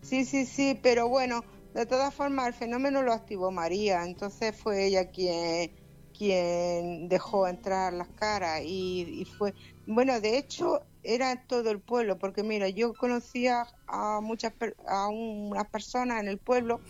[0.03, 1.43] Sí, sí, sí, pero bueno,
[1.77, 5.71] de todas formas, el fenómeno lo activó María, entonces fue ella quien,
[6.17, 9.53] quien dejó entrar las caras y, fue,
[9.85, 14.53] bueno, de hecho era todo el pueblo, porque mira, yo conocía a muchas
[14.87, 16.81] a unas personas en el pueblo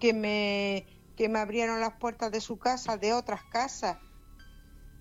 [0.00, 0.86] que me
[1.16, 3.98] que me abrieron las puertas de su casa, de otras casas,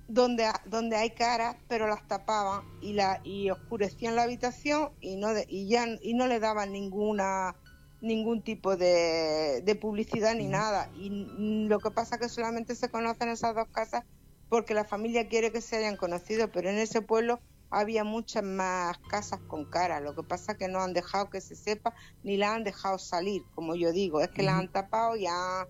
[0.07, 5.29] donde, donde hay caras, pero las tapaban y la y oscurecían la habitación y no
[5.47, 7.55] y ya y no le daban ninguna
[8.01, 10.89] ningún tipo de, publicidad ni nada.
[10.95, 14.03] Y lo que pasa es que solamente se conocen esas dos casas
[14.49, 18.97] porque la familia quiere que se hayan conocido, pero en ese pueblo había muchas más
[19.09, 20.01] casas con cara.
[20.01, 22.97] Lo que pasa es que no han dejado que se sepa ni la han dejado
[22.97, 24.19] salir, como yo digo.
[24.19, 25.67] Es que la han tapado y han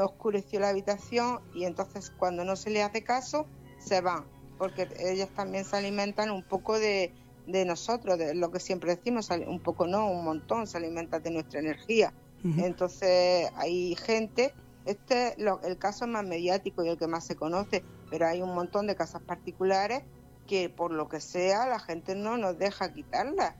[0.00, 3.46] oscureció la habitación y entonces cuando no se le hace caso
[3.78, 4.26] se van,
[4.58, 7.14] porque ellas también se alimentan un poco de,
[7.46, 11.30] de nosotros, de lo que siempre decimos, un poco no, un montón, se alimenta de
[11.30, 12.12] nuestra energía.
[12.42, 14.54] Entonces hay gente,
[14.86, 18.86] este el caso más mediático y el que más se conoce, pero hay un montón
[18.86, 20.02] de casas particulares
[20.46, 23.54] que por lo que sea la gente no nos deja quitarlas.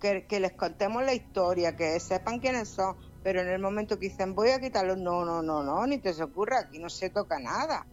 [0.00, 4.08] Que, que les contemos la historia, que sepan quiénes son, pero en el momento que
[4.08, 7.10] dicen voy a quitarlos, no, no, no, no, ni te se ocurra, aquí no se
[7.10, 7.86] toca nada.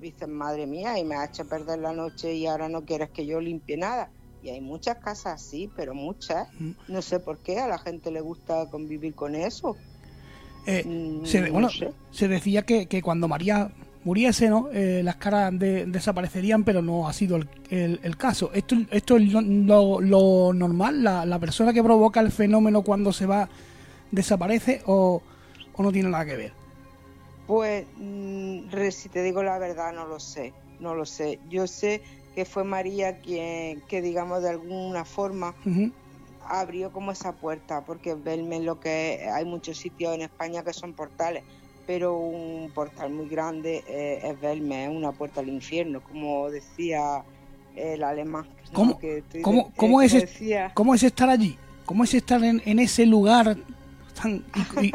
[0.00, 3.26] Dicen, madre mía, y me ha hecho perder la noche y ahora no quieres que
[3.26, 4.10] yo limpie nada.
[4.44, 6.48] Y hay muchas casas así, pero muchas.
[6.86, 9.76] No sé por qué a la gente le gusta convivir con eso.
[10.66, 11.68] Eh, mm, se, bueno,
[12.10, 13.70] se decía que, que, cuando María
[14.04, 14.68] muriese, ¿no?
[14.70, 18.50] Eh, las caras desaparecerían, pero no ha sido el, el, caso.
[18.52, 21.02] ¿Esto, esto es lo, lo, normal?
[21.02, 23.48] La, ¿La, persona que provoca el fenómeno cuando se va
[24.10, 25.22] desaparece o,
[25.72, 26.52] o no tiene nada que ver?
[27.46, 31.40] Pues, mm, si te digo la verdad, no lo sé no lo sé.
[31.48, 32.02] Yo sé
[32.34, 35.54] que fue María quien, que digamos de alguna forma
[36.46, 40.92] abrió como esa puerta, porque verme lo que hay muchos sitios en España que son
[40.92, 41.42] portales,
[41.86, 47.22] pero un portal muy grande eh, es verme, es una puerta al infierno, como decía
[47.76, 48.46] el alemán.
[48.68, 48.72] ¿no?
[48.74, 51.56] ¿Cómo- Que estoy de- cómo- eh, cómo es decía- ¿Cómo es estar allí?
[51.86, 53.56] ¿Cómo es estar en, en ese lugar
[54.20, 54.44] tan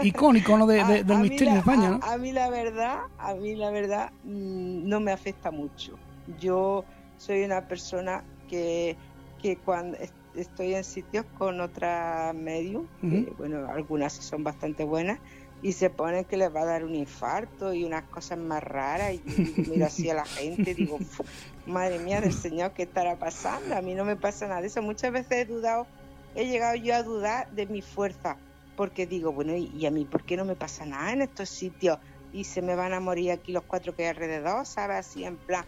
[0.04, 0.66] icónico ¿no?
[0.68, 2.00] de- de- A- del a misterio de España?
[2.02, 5.98] A, mí la verdad, a mí la verdad mm, no me afecta mucho.
[6.40, 6.86] Yo
[7.20, 9.00] soy una persona que,
[9.38, 13.34] que cuando est- estoy en sitios con otras medium, que, Ujú.
[13.38, 15.20] bueno, algunas son bastante buenas,
[15.62, 19.14] y se ponen que les va a dar un infarto y unas cosas más raras,
[19.14, 21.26] y digo, miro así a la gente, digo, "Fu,
[21.66, 23.76] madre mía del Señor, ¿qué estará pasando?
[23.76, 24.82] A mí no me pasa nada de eso.
[24.82, 25.90] Muchas veces he dudado,
[26.34, 28.42] he llegado yo a dudar de mi fuerza,
[28.76, 31.50] porque digo, bueno, ¿y, y a mí por qué no me pasa nada en estos
[31.50, 31.98] sitios?
[32.32, 34.98] Y se me van a morir aquí los cuatro que hay alrededor, ¿sabes?
[34.98, 35.66] Así en plan,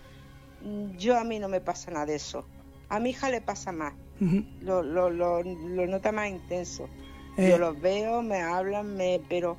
[0.98, 2.46] yo a mí no me pasa nada de eso.
[2.90, 3.94] A mi hija le pasa más,
[4.62, 6.88] lo, lo, lo, lo nota más intenso.
[7.38, 9.58] Eh, Yo los veo, me hablan, me, pero,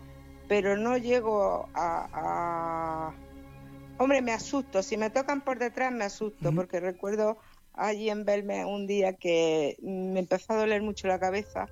[0.48, 3.14] pero no llego a, a-
[3.98, 4.82] Hombre, me asusto.
[4.82, 7.38] Si me tocan por detrás, me asusto, porque recuerdo
[7.74, 11.66] allí en Belme un día que me empezó a doler mucho la cabeza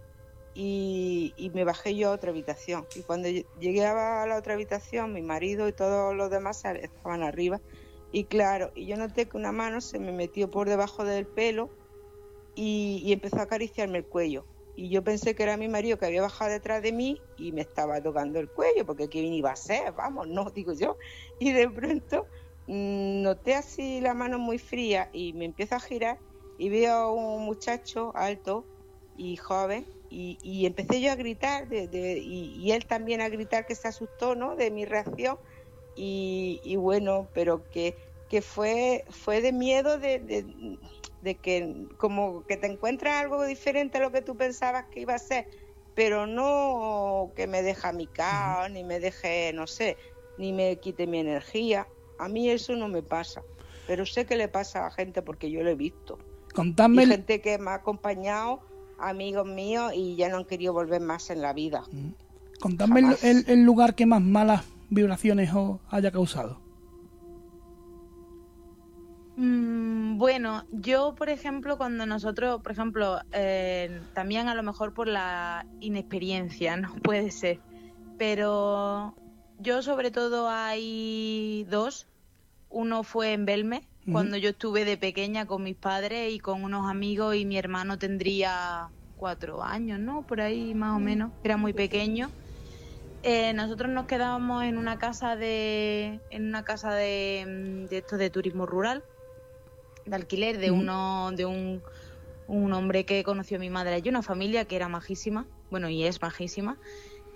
[0.55, 2.87] y, y me bajé yo a otra habitación.
[2.95, 7.23] Y cuando ll- llegué a la otra habitación, mi marido y todos los demás estaban
[7.23, 7.61] arriba.
[8.11, 11.77] Y claro, y yo noté que una mano se me metió por debajo del pelo
[12.55, 14.49] y, empezó a acariciarme el cuello.
[14.75, 17.63] Y yo pensé que era mi marido que había bajado detrás de mí y me
[17.63, 19.93] estaba tocando el cuello, porque ¿qué iba a ser?
[19.95, 20.99] Vamos, no, digo yo.
[21.39, 22.29] Y de pronto
[22.67, 26.23] mm, noté así la mano muy fría y me empiezo a girar
[26.57, 28.71] y veo a un muchacho alto
[29.15, 33.29] y joven y, y empecé yo a gritar de, de- y, y él también a
[33.29, 34.57] gritar que se asustó ¿no?
[34.57, 35.39] de mi reacción
[35.95, 37.97] y, y bueno, pero que,
[38.29, 40.79] que fue, fue de miedo de, de-
[41.21, 45.15] de que como que te encuentras algo diferente a lo que tú pensabas que iba
[45.15, 45.47] a ser,
[45.95, 49.99] pero no que me deja mi caos, ni me deje, no sé,
[50.37, 51.89] ni me quite mi energía.
[52.19, 53.45] A mí eso no me pasa,
[53.87, 56.19] pero sé que le pasa a gente porque yo lo he visto.
[56.55, 58.63] contadme, Y gente que me ha acompañado,
[58.99, 61.85] amigos míos, y ya no han querido volver más en la vida.
[62.61, 63.25] contadme el, jamás.
[63.25, 66.61] el- el lugar que más malas vibraciones os haya causado.
[69.37, 75.09] Mm, bueno, yo, por ejemplo, cuando nosotros, por ejemplo, eh, también a lo mejor por
[75.09, 77.61] la inexperiencia, no puede ser,
[78.19, 79.15] pero
[79.59, 82.07] yo sobre todo hay dos.
[82.69, 86.89] Uno fue en Belme, cuando yo estuve de pequeña con mis padres y con unos
[86.89, 90.23] amigos y mi hermano tendría cuatro años, ¿no?
[90.23, 92.31] Por ahí más o menos, era muy pequeño.
[93.23, 98.17] Eh, nosotros nos quedábamos en una casa de en una casa de, mm, de esto
[98.17, 99.05] de turismo rural
[100.07, 101.83] de alquiler de uno de un,
[102.47, 106.21] un hombre que conoció mi madre allí una familia que era majísima bueno y es
[106.23, 106.79] majísima.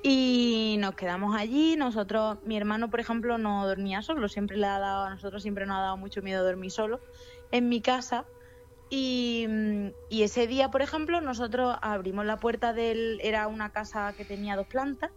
[0.07, 1.77] Y nos quedamos allí.
[1.77, 4.29] Nosotros mi hermano por ejemplo no dormía solo.
[4.29, 7.01] Siempre le ha dado a nosotros siempre nos ha dado mucho miedo dormir solo
[7.53, 8.27] en mi casa.
[8.91, 14.15] Y, mm, y ese día por ejemplo nosotros abrimos la puerta del era una casa
[14.17, 15.11] que tenía dos plantas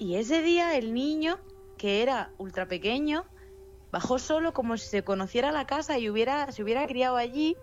[0.00, 1.38] y ese día el niño,
[1.76, 3.22] que era ultra pequeño,
[3.92, 7.54] bajó solo como si se conociera la casa y hubiera, se hubiera criado allí.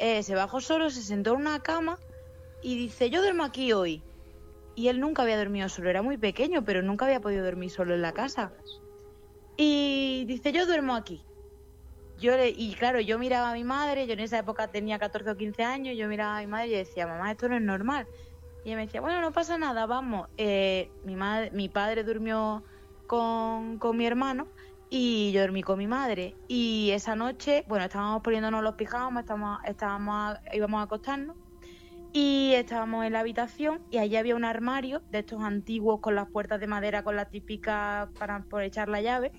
[0.00, 1.96] Eh, se bajó solo, se sentó en una cama
[2.60, 4.02] y dice, yo duermo aquí hoy.
[4.74, 7.94] Y él nunca había dormido solo, era muy pequeño, pero nunca había podido dormir solo
[7.94, 8.52] en la casa.
[9.56, 11.24] Y dice, yo duermo aquí.
[12.18, 15.30] Yo le- y claro, yo miraba a mi madre, yo en esa época tenía 14
[15.30, 18.08] o 15 años, yo miraba a mi madre y decía, mamá, esto no es normal.
[18.62, 20.28] Y ella me decía, bueno, no pasa nada, vamos.
[20.36, 22.64] Eh, mi, madre, mi padre durmió
[23.06, 24.52] con, con mi hermano
[24.88, 26.38] y yo dormí con mi madre.
[26.46, 31.36] Y esa noche, bueno, estábamos poniéndonos los pijamas, estábamos, estábamos a- íbamos a acostarnos
[32.12, 36.28] y estábamos en la habitación y allí había un armario de estos antiguos con las
[36.30, 39.32] puertas de madera con la típica para por echar la llave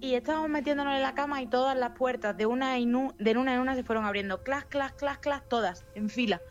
[0.00, 3.36] y estábamos metiéndonos en la cama y todas las puertas de una en, u- de
[3.38, 6.42] una en una se fueron abriendo, clas, clas, clas, clas, todas, en fila.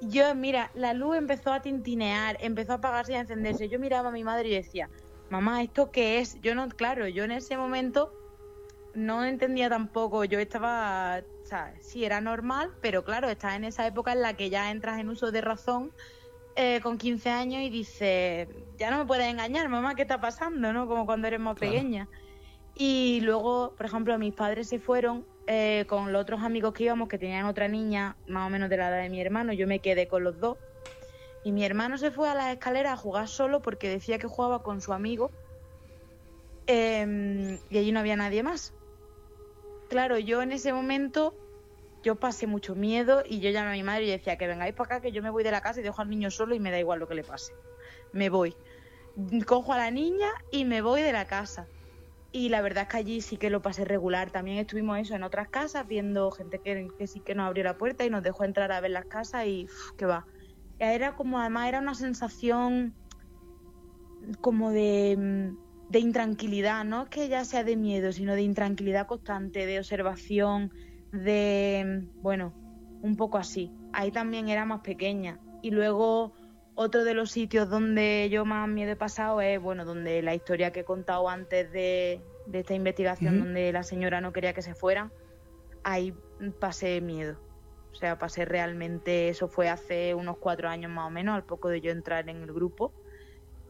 [0.00, 3.68] Yo, mira, la luz empezó a tintinear, empezó a apagarse y a encenderse.
[3.68, 4.90] Yo miraba a mi madre y decía,
[5.30, 6.40] mamá, ¿esto qué es?
[6.42, 8.12] Yo no, claro, yo en ese momento
[8.94, 13.86] no entendía tampoco, yo estaba, o sea, sí era normal, pero claro, estás en esa
[13.86, 15.92] época en la que ya entras en uso de razón
[16.56, 18.48] eh, con 15 años y dices,
[18.78, 20.72] ya no me puedes engañar, mamá, ¿qué está pasando?
[20.72, 20.86] ¿no?
[20.88, 21.72] Como cuando eres más Claro.
[21.74, 22.08] pequeña.
[22.74, 27.08] Y luego, por ejemplo, mis padres se fueron eh, con los otros amigos que íbamos,
[27.08, 29.80] que tenían otra niña más o menos de la edad de mi hermano, yo me
[29.80, 30.58] quedé con los dos.
[31.44, 34.62] Y mi hermano se fue a las escaleras a jugar solo porque decía que jugaba
[34.62, 35.30] con su amigo
[36.66, 38.74] eh, y allí no había nadie más.
[39.88, 41.34] claro, yo en ese momento
[42.02, 44.96] yo pasé mucho miedo y yo llamé a mi madre y decía que vengáis para
[44.96, 46.70] acá, que yo me voy de la casa y dejo al niño solo y me
[46.70, 47.52] da igual lo que le pase.
[48.12, 48.56] Me voy.
[49.46, 51.68] Cojo a la niña y me voy de la casa.
[52.32, 54.30] Y la verdad es que allí sí que lo pasé regular.
[54.30, 58.04] También estuvimos eso en otras casas, viendo gente que, sí que nos abrió la puerta
[58.04, 59.66] y nos dejó entrar a ver las casas y
[59.96, 60.26] que va.
[60.78, 62.94] Era como, además, era una sensación
[64.40, 65.54] como de,
[65.88, 70.70] de intranquilidad, no que ya sea de miedo, sino de intranquilidad constante, de observación,
[71.12, 72.52] de, bueno,
[73.02, 73.72] un poco así.
[73.92, 75.38] Ahí también era más pequeña.
[75.62, 76.34] Y luego
[76.76, 80.72] otro de los sitios donde yo más miedo he pasado es, bueno, donde la historia
[80.72, 84.74] que he contado antes de, de esta investigación, donde la señora no quería que se
[84.74, 85.10] fuera,
[85.82, 86.14] ahí
[86.60, 87.38] pasé miedo.
[87.92, 91.70] O sea, pasé realmente, eso fue hace unos cuatro años más o menos, al poco
[91.70, 92.92] de yo entrar en el grupo,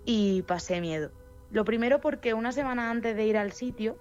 [0.04, 1.12] y pasé miedo.
[1.52, 3.96] Lo primero porque una semana antes de ir al sitio,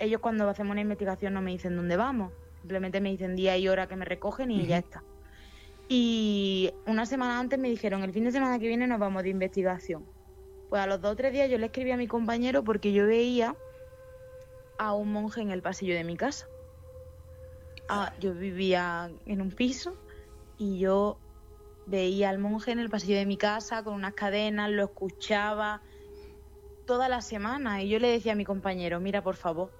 [0.00, 3.68] ellos cuando hacemos una investigación no me dicen dónde vamos, simplemente me dicen día y
[3.68, 5.04] hora que me recogen y ya está.
[5.88, 9.28] Y una semana antes me dijeron, el fin de semana que viene nos vamos de
[9.28, 10.06] investigación.
[10.68, 13.06] Pues a los dos o tres días yo le escribí a mi compañero porque yo
[13.06, 13.54] veía
[14.78, 16.48] a un monje en el pasillo de mi casa.
[17.88, 19.96] Ah, yo vivía en un piso
[20.56, 21.18] y yo
[21.86, 25.82] veía al monje en el pasillo de mi casa con unas cadenas, lo escuchaba
[26.86, 29.70] toda la semana y yo le decía a mi compañero, mira por favor,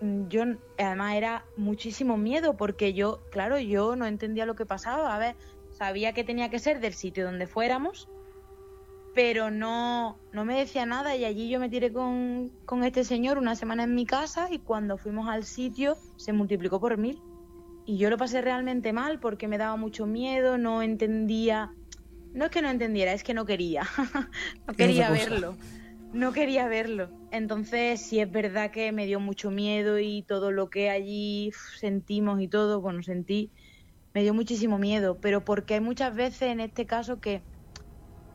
[0.00, 0.44] yo
[0.78, 5.14] además era muchísimo miedo porque yo, claro, yo no entendía lo que pasaba.
[5.14, 5.36] A ver,
[5.72, 8.08] sabía que tenía que ser del sitio donde fuéramos,
[9.14, 13.38] pero no, no me decía nada y allí yo me tiré con, con este señor
[13.38, 17.20] una semana en mi casa y cuando fuimos al sitio se multiplicó por mil.
[17.86, 21.72] Y yo lo pasé realmente mal porque me daba mucho miedo, no entendía...
[22.34, 23.84] No es que no entendiera, es que no quería.
[24.66, 25.56] no quería verlo
[26.16, 27.10] no quería verlo.
[27.30, 32.40] Entonces, sí es verdad que me dio mucho miedo y todo lo que allí sentimos
[32.40, 33.52] y todo, bueno, sentí,
[34.14, 37.44] me dio muchísimo miedo, pero porque hay muchas veces en este caso que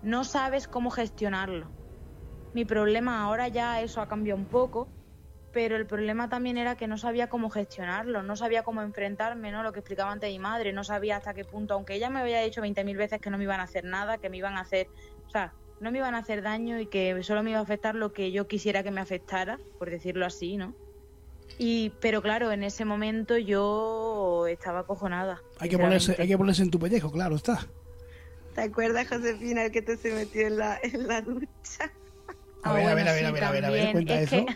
[0.02, 1.74] no sabes cómo gestionarlo.
[2.54, 4.94] Mi problema ahora ya eso ha cambiado un poco,
[5.52, 9.64] pero el problema también era que no sabía cómo gestionarlo, no sabía cómo enfrentarme, ¿no?
[9.64, 12.42] Lo que explicaba antes mi madre, no sabía hasta qué punto, aunque ella me había
[12.42, 14.88] dicho 20.000 veces que no me iban a hacer nada, que me iban a hacer,
[15.26, 17.96] o sea, no me iban a hacer daño y que solo me iba a afectar
[17.96, 20.76] lo que yo quisiera que me afectara, por decirlo así, ¿no?
[21.58, 25.42] Y, pero claro, en ese momento yo estaba acojonada.
[25.58, 27.68] Hay que ponerse, hay que ponerse en tu pellejo, claro está.
[28.54, 31.92] ¿Te acuerdas, Josefina, el que te se metió en la, en la ducha?
[32.64, 34.46] A ver, a ver, a ver, a ver, a ver, a ver, cuenta es eso.
[34.46, 34.56] Que,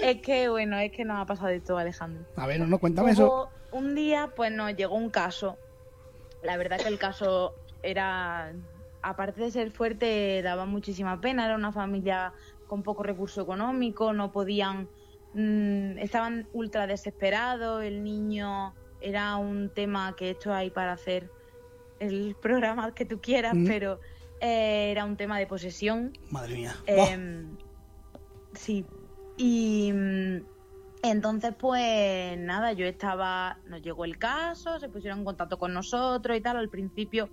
[0.10, 2.24] es que, bueno, es que nos ha pasado de todo, Alejandro.
[2.36, 3.50] A ver, no, no, cuéntame eso.
[3.70, 5.58] Un día, pues nos llegó un caso.
[6.42, 8.52] La verdad que el caso era
[9.08, 11.44] aparte de ser fuerte, daba muchísima pena.
[11.46, 12.32] Era una familia
[12.66, 14.88] con poco recurso económico, no podían,
[15.34, 17.82] mm, estaban ultra desesperados.
[17.84, 21.30] El niño era un tema que esto hay para hacer
[22.00, 23.66] el programa que tú quieras, Mm.
[23.66, 24.00] pero
[24.40, 26.12] eh, era un tema de posesión.
[26.30, 26.74] Madre mía.
[26.86, 27.56] Em,
[28.54, 28.84] sí.
[29.36, 30.36] Y mm,
[31.02, 36.36] entonces, pues nada, yo estaba, nos llegó el caso, se pusieron en contacto con nosotros
[36.36, 36.56] y tal.
[36.56, 37.28] Al principio,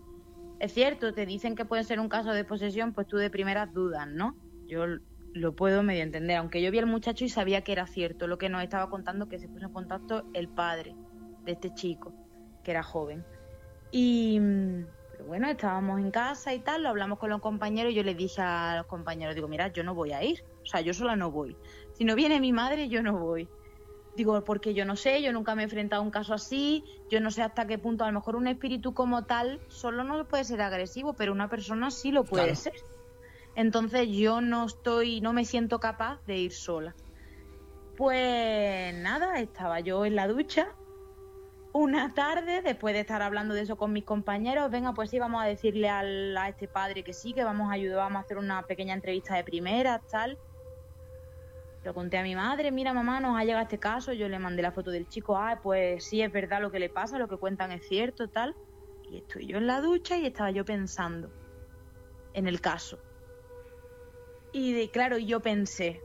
[0.63, 3.73] es cierto, te dicen que puede ser un caso de posesión, pues tú de primeras
[3.73, 4.37] dudas, ¿no?
[4.65, 4.85] Yo
[5.33, 8.37] lo puedo medio entender, aunque yo vi al muchacho y sabía que era cierto lo
[8.37, 10.95] que nos estaba contando, que se puso en contacto el padre
[11.43, 12.13] de este chico,
[12.63, 13.25] que era joven.
[13.91, 14.39] Y
[15.27, 18.41] bueno, estábamos en casa y tal, lo hablamos con los compañeros y yo les dije
[18.41, 21.29] a los compañeros, digo, mira, yo no voy a ir, o sea, yo sola no
[21.29, 21.57] voy.
[21.91, 23.49] Si no viene mi madre, yo no voy.
[24.15, 27.19] Digo, porque yo no sé, yo nunca me he enfrentado a un caso así, yo
[27.19, 30.43] no sé hasta qué punto, a lo mejor un espíritu como tal solo no puede
[30.43, 32.59] ser agresivo, pero una persona sí lo puede Claro.
[32.59, 32.73] ser.
[33.55, 36.95] Entonces yo no estoy, no me siento capaz de ir sola.
[37.97, 40.67] Pues nada, estaba yo en la ducha
[41.73, 45.41] una tarde, después de estar hablando de eso con mis compañeros, venga, pues sí, vamos
[45.41, 48.37] a decirle al- a este padre que sí, que vamos a ayudar, vamos a hacer
[48.37, 50.37] una pequeña entrevista de primera, tal.
[51.83, 54.61] Lo conté a mi madre, mira mamá, nos ha llegado este caso, yo le mandé
[54.61, 57.37] la foto del chico, ah, pues sí, es verdad lo que le pasa, lo que
[57.37, 58.55] cuentan es cierto, tal.
[59.09, 61.29] Y estoy yo en la ducha y estaba yo pensando
[62.33, 62.99] en el caso.
[64.53, 66.01] Y de, claro, yo pensé,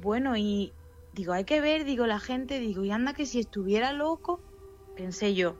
[0.00, 0.72] bueno, y
[1.12, 4.40] digo, hay que ver, digo, la gente, digo, y anda que si estuviera loco,
[4.96, 5.56] pensé yo.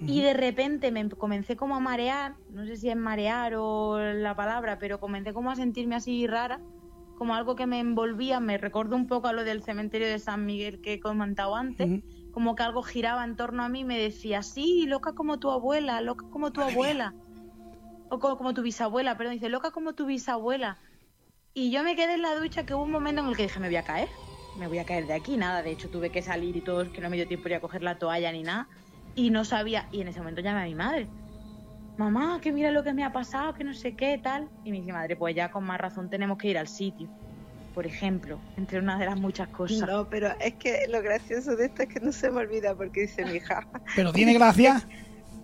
[0.00, 4.36] Y de repente me comencé como a marear, no sé si es marear o la
[4.36, 6.60] palabra, pero comencé como a sentirme así rara,
[7.16, 10.44] como algo que me envolvía, me recordó un poco a lo del cementerio de San
[10.46, 12.02] Miguel que he comentado antes,
[12.32, 15.50] como que algo giraba en torno a mí y me decía, sí, loca como tu
[15.50, 16.82] abuela, loca como tu Madre mía.
[16.84, 17.14] abuela.
[18.10, 20.78] O como, como tu bisabuela, perdón, dice, loca como tu bisabuela.
[21.54, 23.58] Y yo me quedé en la ducha que hubo un momento en el que dije,
[23.58, 24.08] me voy a caer.
[24.58, 25.62] me voy a caer de aquí, nada.
[25.62, 27.82] De hecho, tuve que salir y todo, que no me dio tiempo de a coger
[27.82, 28.68] la toalla ni nada.
[29.14, 31.08] Y no sabía, y en ese momento llamé a mi madre.
[31.96, 34.48] Mamá, que mira lo que me ha pasado, que no sé qué, tal.
[34.64, 37.08] Y me dice, madre, pues ya con más razón tenemos que ir al sitio.
[37.74, 39.88] Por ejemplo, entre una de las muchas cosas.
[39.88, 43.02] No, pero es que lo gracioso de esto es que no se me olvida porque
[43.02, 43.66] dice mi hija.
[43.96, 44.86] Pero tiene gracia.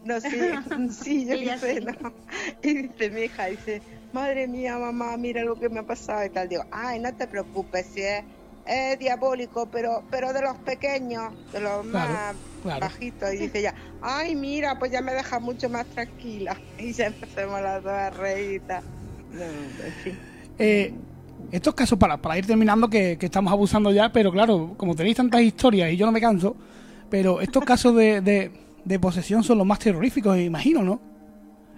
[0.05, 0.29] No, sí,
[0.91, 1.87] sí, yo qué sé, sí.
[1.87, 2.13] no.
[2.61, 3.81] Y dice mi hija, dice,
[4.13, 6.49] madre mía, mamá, mira lo que me ha pasado y tal.
[6.49, 8.25] Digo, ay, no te preocupes, si es,
[8.67, 12.81] es diabólico, pero pero de los pequeños, de los más claro.
[12.81, 13.33] bajitos.
[13.35, 16.57] Y dice ella, ay, mira, pues ya me deja mucho más tranquila.
[16.79, 18.63] Y ya empezamos las dos a reír
[19.33, 20.19] en fin.
[20.59, 20.95] Eh,
[21.51, 25.17] estos casos, para, para ir terminando, que, que estamos abusando ya, pero claro, como tenéis
[25.17, 26.57] tantas historias y yo no me canso,
[27.11, 28.51] pero estos casos de, de,
[28.85, 31.01] de posesión son los más terroríficos, imagino, ¿no?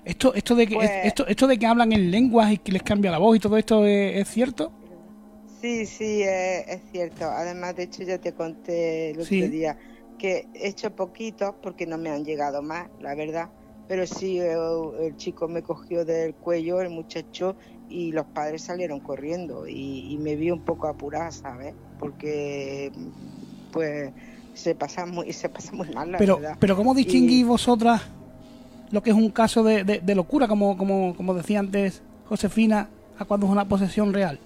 [0.05, 2.83] Esto, esto, de que, Pues- esto, esto de que hablan en lenguas y que les
[2.83, 4.71] cambia la voz y todo esto es, es cierto.
[5.65, 7.25] Sí, sí, es, es cierto.
[7.25, 9.49] Además, de hecho, ya te conté el otro Sí.
[9.49, 9.79] día
[10.19, 13.49] que he hecho poquitos porque no me han llegado más, la verdad.
[13.89, 14.59] Pero sí, el,
[15.01, 17.57] el chico me cogió del cuello, el muchacho,
[17.89, 19.67] y los padres salieron corriendo.
[19.67, 21.73] Y, y me vi un poco apurada, ¿sabes?
[21.99, 22.93] Porque,
[23.73, 24.13] pues,
[24.53, 26.57] se pasa muy, se pasa muy mal, la Pero, verdad.
[26.61, 28.03] pero ¿cómo distinguís Y- vosotras
[28.91, 32.91] lo que es un caso de, de- de locura, como, como, como decía antes Josefina,
[33.19, 34.39] a cuando es una posesión real?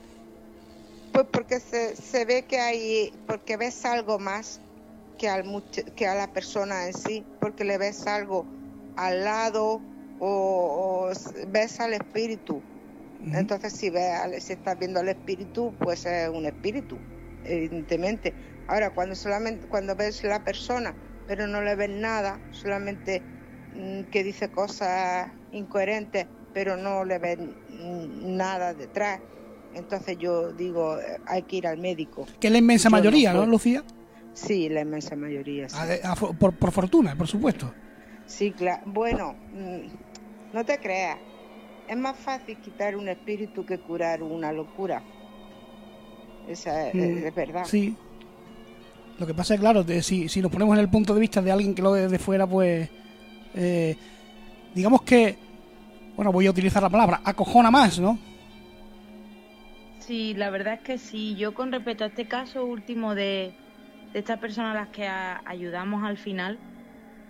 [1.12, 4.60] Pues porque se, se ve que hay, porque ves algo más
[5.18, 5.44] que, al
[5.96, 8.46] que a la persona en sí, porque le ves algo
[8.96, 9.82] al lado
[10.18, 11.10] o,
[11.48, 12.62] ves al espíritu.
[13.20, 16.98] Entonces si ves, si estás viendo al espíritu, pues es un espíritu,
[17.42, 18.34] evidentemente.
[18.68, 23.22] Ahora cuando solamente cuando ves la persona, pero no le ves nada, solamente
[23.72, 29.20] mm, que dice cosas incoherentes, pero no le ves mm, nada detrás.
[29.74, 32.26] Entonces yo digo, eh, hay que ir al médico.
[32.40, 33.46] Que es la inmensa Yo mayoría, ¿no.
[33.46, 33.84] Lucía?
[34.34, 35.68] Sí, la inmensa mayoría.
[35.68, 37.72] Sí, A- a- por, por fortuna, por supuesto.
[38.26, 38.82] Sí, claro.
[38.86, 41.18] Bueno, mm, no te creas.
[41.88, 45.02] Es más fácil quitar un espíritu que curar una locura.
[46.48, 47.64] Esa es, Mm, es verdad.
[47.66, 47.96] Sí.
[49.18, 51.42] Lo que pasa es, claro, de- si, si nos ponemos en el punto de vista
[51.42, 52.88] de alguien que lo ve desde fuera, pues.
[53.54, 53.96] eh,
[54.74, 55.36] digamos que.
[56.16, 58.18] Bueno, voy a utilizar la palabra, acojona más, ¿no?
[60.08, 61.36] Sí, la verdad es que sí.
[61.36, 63.58] Yo con respecto a este caso último de,
[64.12, 66.64] de estas personas a las que a- ayudamos al final,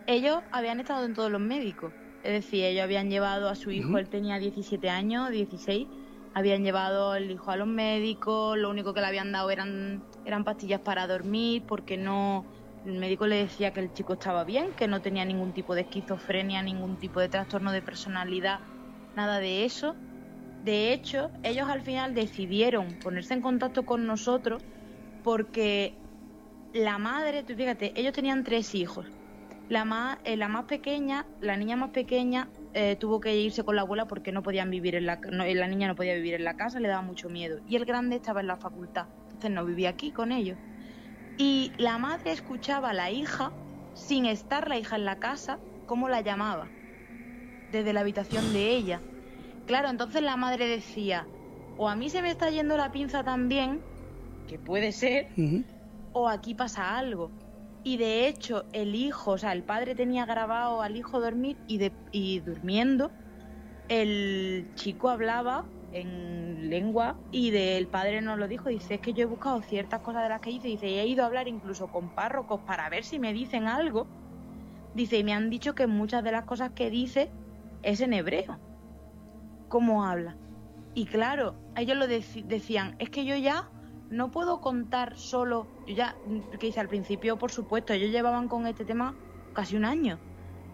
[0.07, 1.95] ellos habían estado en todos los médicos.
[2.23, 5.89] Es decir, ellos habían llevado a su hijo, él tenía 17 años, 16,
[6.35, 10.45] habían llevado al hijo a los médicos, lo único que le habían dado eran, eran
[10.45, 12.49] pastillas para dormir porque no...
[12.85, 15.83] El médico le decía que el chico estaba bien, que no tenía ningún tipo de
[15.83, 18.61] esquizofrenia, ningún tipo de trastorno de personalidad,
[19.15, 20.01] nada de eso.
[20.69, 24.63] De hecho, ellos al final decidieron ponerse en contacto con nosotros
[25.25, 25.95] porque
[26.75, 29.07] la madre, tú fíjate, ellos tenían tres hijos.
[29.71, 33.77] La más, eh, la más pequeña, la niña más pequeña, eh, tuvo que irse con
[33.77, 36.45] la abuela porque no podían vivir en la, no, la niña no podía vivir en
[36.45, 37.61] la casa, le daba mucho miedo.
[37.67, 40.59] Y el grande estaba en la facultad, entonces no vivía aquí con ellos.
[41.39, 43.53] Y la madre escuchaba a la hija,
[43.95, 46.69] sin estar la hija en la casa, cómo la llamaba,
[47.73, 49.01] desde la habitación de ella.
[49.69, 51.27] Claro, entonces la madre decía,
[51.77, 53.83] o a mí se me está yendo la pinza también,
[54.47, 55.27] que puede ser,
[56.13, 57.35] o aquí pasa algo.
[57.83, 61.79] Y de hecho, el hijo, o sea, el padre tenía grabado al hijo dormir y,
[61.79, 63.13] de, y durmiendo,
[63.89, 68.71] el chico hablaba en lengua y del padre nos lo dijo.
[68.71, 71.07] Dice, es que yo he buscado ciertas cosas de las que dice, dice, y he
[71.07, 74.07] ido a hablar incluso con párrocos para ver si me dicen algo.
[74.95, 77.31] Dice, y me han dicho que muchas de las cosas que dice
[77.83, 78.68] es en hebreo.
[79.69, 80.37] ¿Cómo habla?
[80.95, 83.71] Y claro, ellos lo decían, es que yo ya
[84.11, 86.17] no puedo contar solo, yo ya,
[86.59, 89.15] que dice al principio, por supuesto, ellos llevaban con este tema
[89.55, 90.19] casi un año,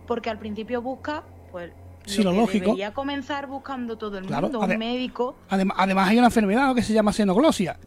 [0.06, 1.72] porque al principio busca, pues,
[2.06, 2.64] Sí, lo que lógico.
[2.66, 6.74] debería comenzar buscando todo el Claro, mundo, un médico, Adem- además, hay una enfermedad ¿no?
[6.74, 7.78] que se llama xenoglosia.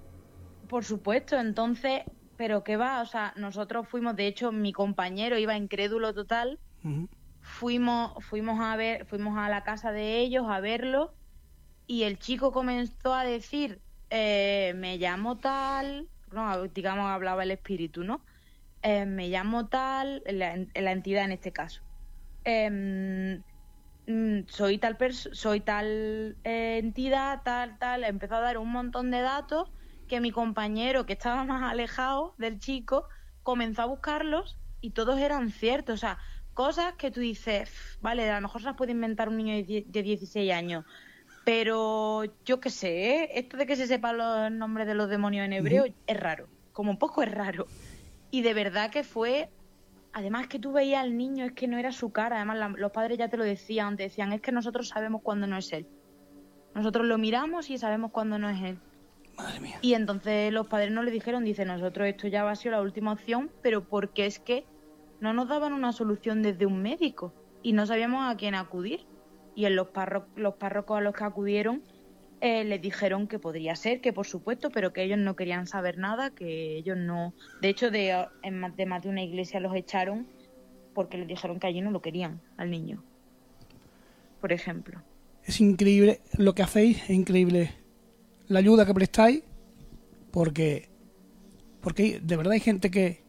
[0.68, 2.02] por supuesto, entonces,
[2.36, 6.60] pero qué va, o sea, nosotros fuimos, de hecho, mi compañero iba incrédulo total.
[7.58, 11.18] Fuimos, fuimos a ver, fuimos a la casa de ellos a verlo
[11.88, 18.04] y el chico comenzó a decir, eh, me llamo tal, no, digamos hablaba el espíritu,
[18.04, 18.26] ¿no?
[18.84, 21.84] Eh, me llamo tal, la, en- la entidad en este caso.
[22.44, 23.44] Em,
[24.06, 24.98] mm, soy tal
[25.34, 29.72] soy tal eh, entidad, tal, tal, empezó a dar un montón de datos
[30.08, 33.08] que mi compañero, que estaba más alejado del chico,
[33.44, 35.96] comenzó a buscarlos y todos eran ciertos.
[35.96, 36.20] O sea,
[36.58, 39.54] cosas que tú dices, "Pff, vale, a lo mejor se las puede inventar un niño
[39.56, 40.84] de, de 16 años,
[41.46, 42.90] pero yo qué sé,
[43.24, 43.30] ¿eh?
[43.36, 46.48] esto de que se sepan los nombres de los demonios en hebreo es raro.
[46.74, 47.68] como un poco es raro.
[48.32, 49.50] Y de verdad que fue,
[50.14, 52.92] además que tú veías al niño, es que no era su cara, además la- los
[52.92, 55.86] padres ya te lo decían, te decían, es que nosotros sabemos cuándo no es él.
[56.76, 58.80] Nosotros lo miramos y sabemos cuándo no es él.
[59.38, 59.78] Madre mía.
[59.82, 62.82] Y entonces los padres nos le dijeron, dice, nosotros esto ya va a ser la
[62.82, 64.66] última opción, pero porque es que
[65.20, 67.34] no nos daban una solución desde un médico
[67.64, 69.06] y no sabíamos a quién acudir.
[69.56, 71.82] Y en los, párro- los párrocos a los que acudieron
[72.42, 75.98] eh, les dijeron que podría ser, que por supuesto, pero que ellos no querían saber
[75.98, 77.34] nada, que ellos no...
[77.62, 80.28] De hecho, de, en más de más de una iglesia los echaron
[80.94, 83.04] porque les dijeron que allí no lo querían al niño,
[84.42, 85.02] por ejemplo.
[85.44, 87.72] Es increíble lo que hacéis, es increíble
[88.48, 89.44] la ayuda que prestáis,
[90.32, 90.90] porque
[91.82, 93.24] porque de verdad hay gente que,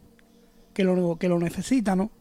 [0.78, 2.12] que, lo, que lo necesita, ¿no?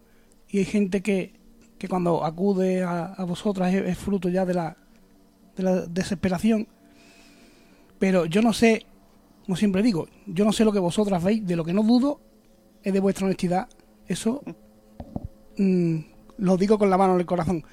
[0.49, 1.31] Y hay gente que,
[1.77, 4.77] que cuando acude a, vosotras es, es fruto ya de la,
[5.55, 6.67] de la desesperación.
[7.99, 8.87] Pero yo no sé,
[9.45, 12.19] como siempre digo, yo no sé lo que vosotras veis, de lo que no dudo
[12.81, 13.69] es de vuestra honestidad.
[14.07, 14.41] Eso
[15.59, 15.97] mm,
[16.39, 17.63] lo digo con la mano en el corazón.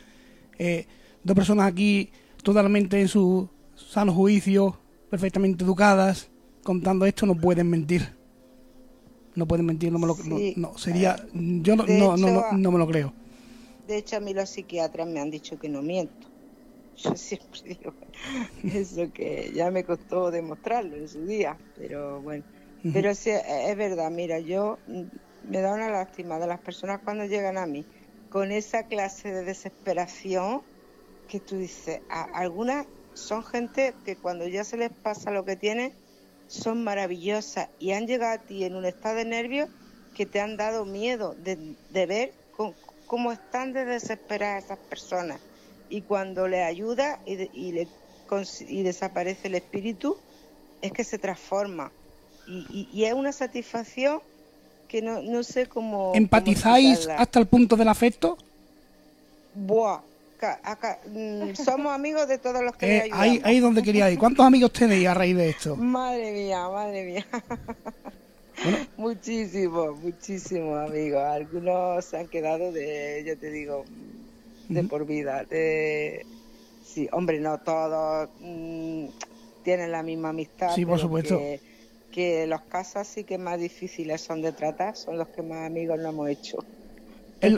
[0.58, 0.86] Eh,
[1.22, 2.10] dos personas aquí
[2.42, 4.78] totalmente en su sano juicio,
[5.08, 6.28] perfectamente educadas,
[6.62, 8.13] contando esto, no pueden mentir.
[9.34, 10.54] No pueden mentir, no me lo Sí.
[10.56, 13.14] no, sería yo no, De no, no, hecho, no, no me lo creo.
[13.84, 16.28] De hecho, a mí los psiquiatras me han dicho que no miento.
[16.96, 17.96] Yo siempre digo
[18.64, 22.44] eso que ya me costó demostrarlo en su día, pero bueno.
[22.90, 25.04] Pero sí, es verdad, mira, yo mm,
[25.42, 27.88] me da una lástima de las personas cuando llegan a mí
[28.28, 30.62] con esa clase de desesperación
[31.26, 35.56] que tú dices, a- algunas son gente que cuando ya se les pasa lo que
[35.56, 35.96] tienen,
[36.48, 39.68] son maravillosas y han llegado a ti en un estado de nervios
[40.14, 42.74] que te han dado miedo de, de ver co-
[43.06, 45.40] cómo están de desesperadas esas personas.
[45.88, 47.88] Y cuando le ayuda y, de- y le,
[48.68, 50.16] y desaparece el espíritu,
[50.80, 51.92] es que se transforma.
[52.46, 54.20] Y, y- y es una satisfacción
[54.88, 56.12] que no, no sé cómo...
[56.14, 58.38] ¿Empatizáis hasta el punto del afecto?
[59.54, 60.00] Buah,
[60.42, 64.18] acá, mm, somos amigos de todos los que Eh, ahí, ahí donde quería ir.
[64.18, 65.76] ¿Cuántos amigos tenéis a raíz de esto?
[65.76, 67.26] Madre mía, madre mía.
[68.96, 71.22] Muchísimos, muchísimos amigos.
[71.22, 73.84] Algunos se han quedado de, yo te digo,
[74.68, 75.44] de por vida.
[75.44, 76.26] De...
[76.84, 79.06] Sí, hombre, no todos mm,
[79.62, 80.74] tienen la misma amistad.
[80.74, 81.38] Sí, por supuesto.
[81.38, 81.60] Que,
[82.12, 85.98] que los casos así que más difíciles son de tratar, son los que más amigos
[85.98, 86.58] nos hemos hecho.
[87.40, 87.52] Es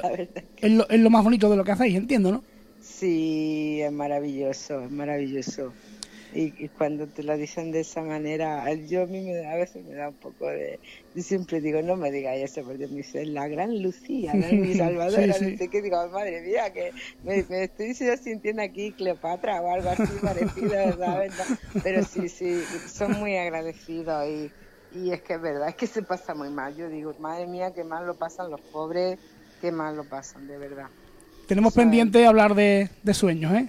[0.73, 2.56] lo, es lo más bonito de lo que hacéis, entiendo, ¿no?
[2.89, 5.75] Sí, es maravilloso, es maravilloso.
[6.31, 9.85] Y, y cuando te lo dicen de esa manera, yo a mí me, a veces
[9.85, 10.79] me da un poco de...
[11.15, 14.47] Yo siempre digo, no me digáis eso, porque me dicen, la gran Lucía, ¿no?
[14.53, 15.51] mi salvadora, Sí, sí.
[15.53, 16.93] no sé qué, digo, madre mía, que
[17.25, 21.33] me, me estoy yo sintiendo aquí Cleopatra o algo así parecido, ¿sabes?
[21.37, 21.45] No,
[21.83, 24.53] Pero sí, sí, son muy agradecidos y,
[24.91, 26.77] y es que es verdad, es que se pasa muy mal.
[26.77, 29.19] Yo digo, madre mía, qué mal lo pasan los pobres,
[29.61, 30.91] qué mal lo pasan, de verdad.
[31.47, 33.69] Tenemos pendiente hablar de, de sueños, ¿eh?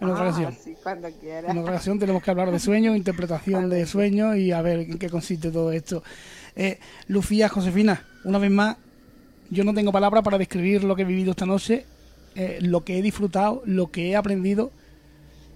[0.00, 0.56] En otra Ah, ocasión.
[0.62, 1.50] sí, cuando quieras.
[1.50, 4.98] En otra ocasión tenemos que hablar de sueños, interpretación de sueños y a ver en
[4.98, 6.02] qué consiste todo esto.
[6.56, 8.76] Eh, Lucía, Josefina, una vez más,
[9.50, 11.86] yo no tengo palabras para describir lo que he vivido esta noche,
[12.34, 14.70] eh, lo que he disfrutado, lo que he aprendido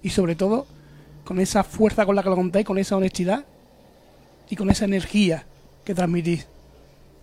[0.01, 0.65] y sobre todo
[1.25, 3.43] con esa fuerza con la que lo contáis, con esa honestidad
[4.49, 5.45] y con esa energía
[5.83, 6.47] que transmitís.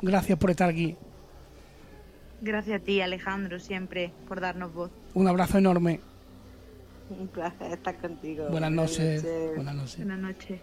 [0.03, 0.97] Gracias por estar aquí.
[2.45, 4.91] Gracias a ti, Alejandro, siempre por darnos voz.
[5.15, 5.99] Un abrazo enorme.
[7.09, 8.49] Un placer estar contigo.
[8.51, 9.27] Buenas noches.
[9.55, 9.97] Buenas noches.
[9.97, 10.61] Buenas noches.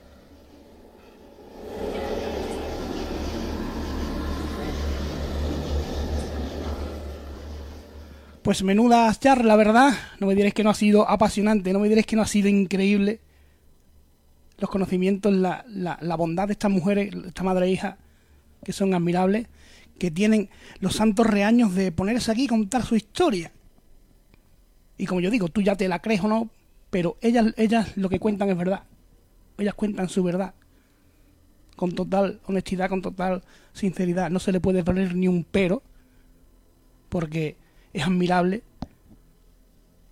[8.43, 9.91] Pues menuda charla, la verdad.
[10.19, 12.47] No me diréis que no ha sido apasionante, no me diréis que no ha sido
[12.47, 13.21] increíble.
[14.59, 17.97] Los conocimientos, la, la, la bondad de estas mujeres, esta madre e hija,
[18.63, 19.47] que son admirables,
[20.01, 20.49] que tienen
[20.79, 23.51] los santos reaños de ponerse aquí y contar su historia.
[24.97, 26.49] Y como yo digo, tú ya te la crees o no,
[26.89, 28.81] pero ellas, ellas lo que cuentan es verdad.
[29.59, 30.55] Ellas cuentan su verdad.
[31.75, 34.31] Con total honestidad, con total sinceridad.
[34.31, 35.83] No se le puede poner ni un pero,
[37.07, 37.57] porque
[37.93, 38.63] es admirable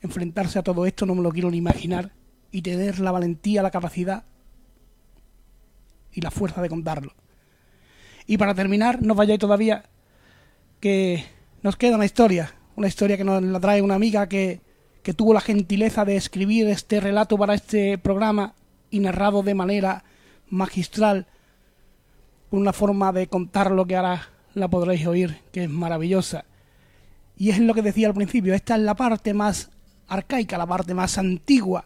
[0.02, 2.12] enfrentarse a todo esto, no me lo quiero ni imaginar,
[2.52, 4.24] y tener la valentía, la capacidad
[6.12, 7.16] y la fuerza de contarlo.
[8.30, 9.86] Y para terminar, no vayáis todavía,
[10.80, 11.26] que
[11.64, 14.62] nos queda una historia, una historia que nos la trae una amiga que,
[15.02, 18.54] que tuvo la gentileza de escribir este relato para este programa
[18.92, 20.04] y narrado de manera
[20.48, 21.26] magistral,
[22.52, 26.46] con una forma de contar lo que ahora la podréis oír, que es maravillosa.
[27.36, 29.72] Y es lo que decía al principio, esta es la parte más
[30.08, 31.84] arcaica, la parte más antigua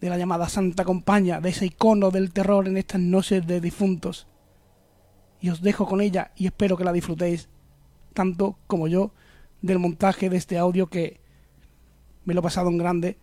[0.00, 4.26] de la llamada Santa Compaña, de ese icono del terror en estas noches de difuntos,
[5.40, 7.48] y os dejo con ella y espero que la disfrutéis
[8.12, 9.12] tanto como yo
[9.62, 11.20] del montaje de este audio que
[12.24, 13.16] me lo he pasado en grande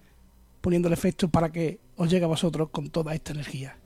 [0.61, 3.77] poniendo el efecto para que os llegue a vosotros con toda esta energía.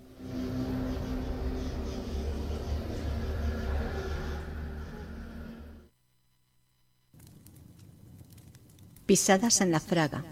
[9.06, 10.24] Pisadas en la fraga.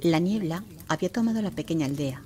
[0.00, 2.22] La niebla había tomado la pequeña aldea.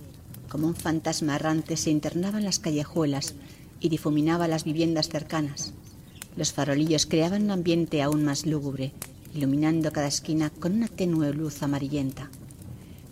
[0.50, 3.34] Como un fantasma errante se internaba en las callejuelas
[3.80, 5.72] y difuminaba las viviendas cercanas.
[6.36, 8.92] Los farolillos creaban un ambiente aún más lúgubre,
[9.34, 12.30] iluminando cada esquina con una tenue luz amarillenta.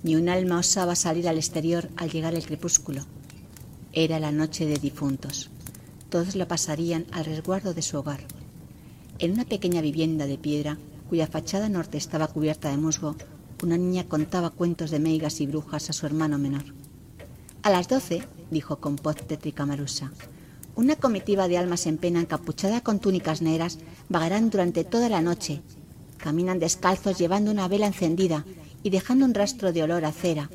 [0.02, 3.04] Ni un alma osaba salir al exterior al llegar el crepúsculo.
[3.92, 5.50] Era la noche de difuntos.
[6.10, 8.20] Todos la pasarían al resguardo de su hogar.
[9.18, 10.78] En una pequeña vivienda de piedra
[11.08, 13.16] cuya fachada norte estaba cubierta de musgo,
[13.62, 16.64] una niña contaba cuentos de meigas y brujas a su hermano menor.
[17.62, 20.12] A las doce, dijo con voz tétrica Marusa,
[20.76, 23.78] una comitiva de almas en pena encapuchada con túnicas negras
[24.08, 25.62] vagarán durante toda la noche.
[26.18, 28.44] Caminan descalzos llevando una vela encendida
[28.82, 30.50] y dejando un rastro de olor a cera.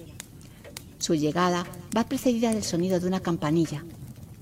[0.97, 1.65] Su llegada
[1.95, 3.85] va precedida del sonido de una campanilla.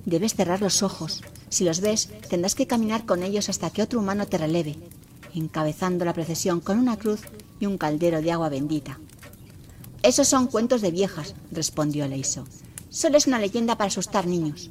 [0.05, 1.23] Debes cerrar los ojos.
[1.49, 4.77] Si los ves, tendrás que caminar con ellos hasta que otro humano te releve
[5.39, 7.21] encabezando la procesión con una cruz
[7.59, 8.99] y un caldero de agua bendita.
[10.03, 12.45] Esos son cuentos de viejas, respondió Leiso.
[12.89, 14.69] Solo es una leyenda para asustar niños.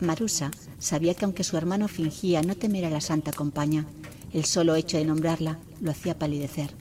[0.00, 3.84] Marusa sabía que aunque su hermano fingía no temer a la Santa Compañía,
[4.32, 6.72] el solo hecho de nombrarla lo hacía palidecer.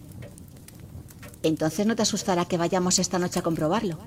[1.41, 3.97] Entonces no te asustará que vayamos esta noche a comprobarlo.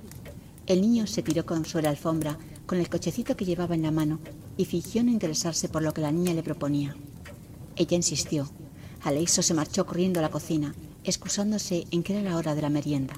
[0.66, 3.90] El niño se tiró con sobre la alfombra con el cochecito que llevaba en la
[3.90, 4.20] mano
[4.56, 6.94] y fingió no interesarse por lo que la niña le proponía.
[7.74, 8.48] Ella insistió,
[9.02, 12.68] Aleiso se marchó corriendo a la cocina, excusándose en que era la hora de la
[12.68, 13.14] merienda.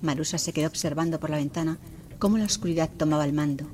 [0.00, 1.78] Marusa se quedó observando por la ventana
[2.18, 3.66] cómo la oscuridad tomaba el mando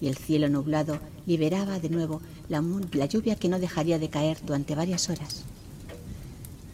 [0.00, 2.62] y el cielo nublado liberaba de nuevo la,
[2.92, 5.42] la lluvia que no dejaría de caer durante varias horas.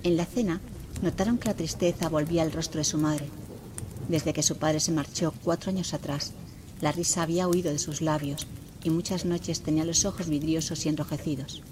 [0.02, 0.60] En la cena
[1.02, 3.26] notaron que la tristeza volvía al rostro de su madre.
[4.08, 6.32] Desde que su padre se marchó cuatro años atrás,
[6.80, 8.46] la risa había huido de sus labios
[8.84, 11.62] y muchas noches tenía los ojos vidriosos y enrojecidos.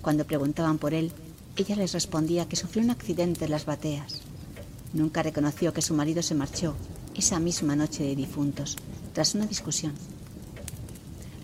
[0.00, 1.12] Cuando preguntaban por él,
[1.56, 4.22] ella les respondía que sufrió un accidente en las bateas.
[4.92, 6.74] Nunca reconoció que su marido se marchó
[7.14, 8.76] esa misma noche de difuntos,
[9.12, 9.92] tras una discusión.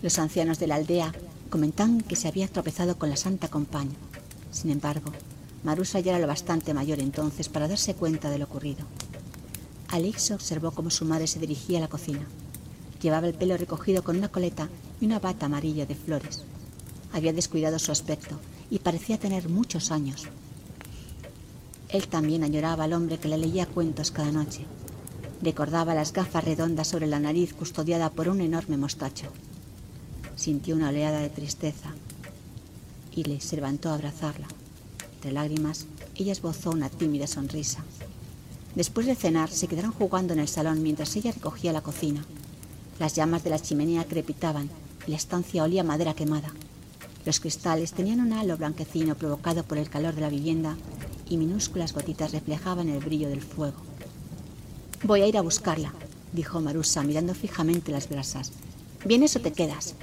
[0.01, 1.13] Los ancianos de la aldea
[1.49, 3.97] comentaban que se había tropezado con la Santa Compañía.
[4.51, 5.11] Sin embargo,
[5.63, 8.85] Marusa ya era lo bastante mayor entonces para darse cuenta de lo ocurrido.
[9.89, 12.25] Alex observó cómo su madre se dirigía a la cocina.
[13.01, 14.69] Llevaba el pelo recogido con una coleta
[14.99, 16.43] y una bata amarilla de flores.
[17.13, 18.39] Había descuidado su aspecto
[18.71, 20.27] y parecía tener muchos años.
[21.89, 24.65] Él también añoraba al hombre que le leía cuentos cada noche.
[25.43, 29.27] Recordaba las gafas redondas sobre la nariz custodiada por un enorme mostacho.
[30.35, 31.93] Sintió una oleada de tristeza
[33.13, 34.47] y le se levantó a abrazarla.
[35.15, 35.85] Entre lágrimas,
[36.15, 37.83] ella esbozó una tímida sonrisa.
[38.75, 42.23] Después de cenar, se quedaron jugando en el salón mientras ella recogía la cocina.
[42.99, 44.69] Las llamas de la chimenea crepitaban
[45.05, 46.53] y la estancia olía madera quemada.
[47.25, 50.75] Los cristales tenían un halo blanquecino provocado por el calor de la vivienda
[51.29, 53.77] y minúsculas gotitas reflejaban el brillo del fuego.
[55.03, 55.93] Voy a ir a buscarla,
[56.33, 58.51] dijo Marusa mirando fijamente las brasas.
[59.05, 59.95] ¿Vienes o te quedas?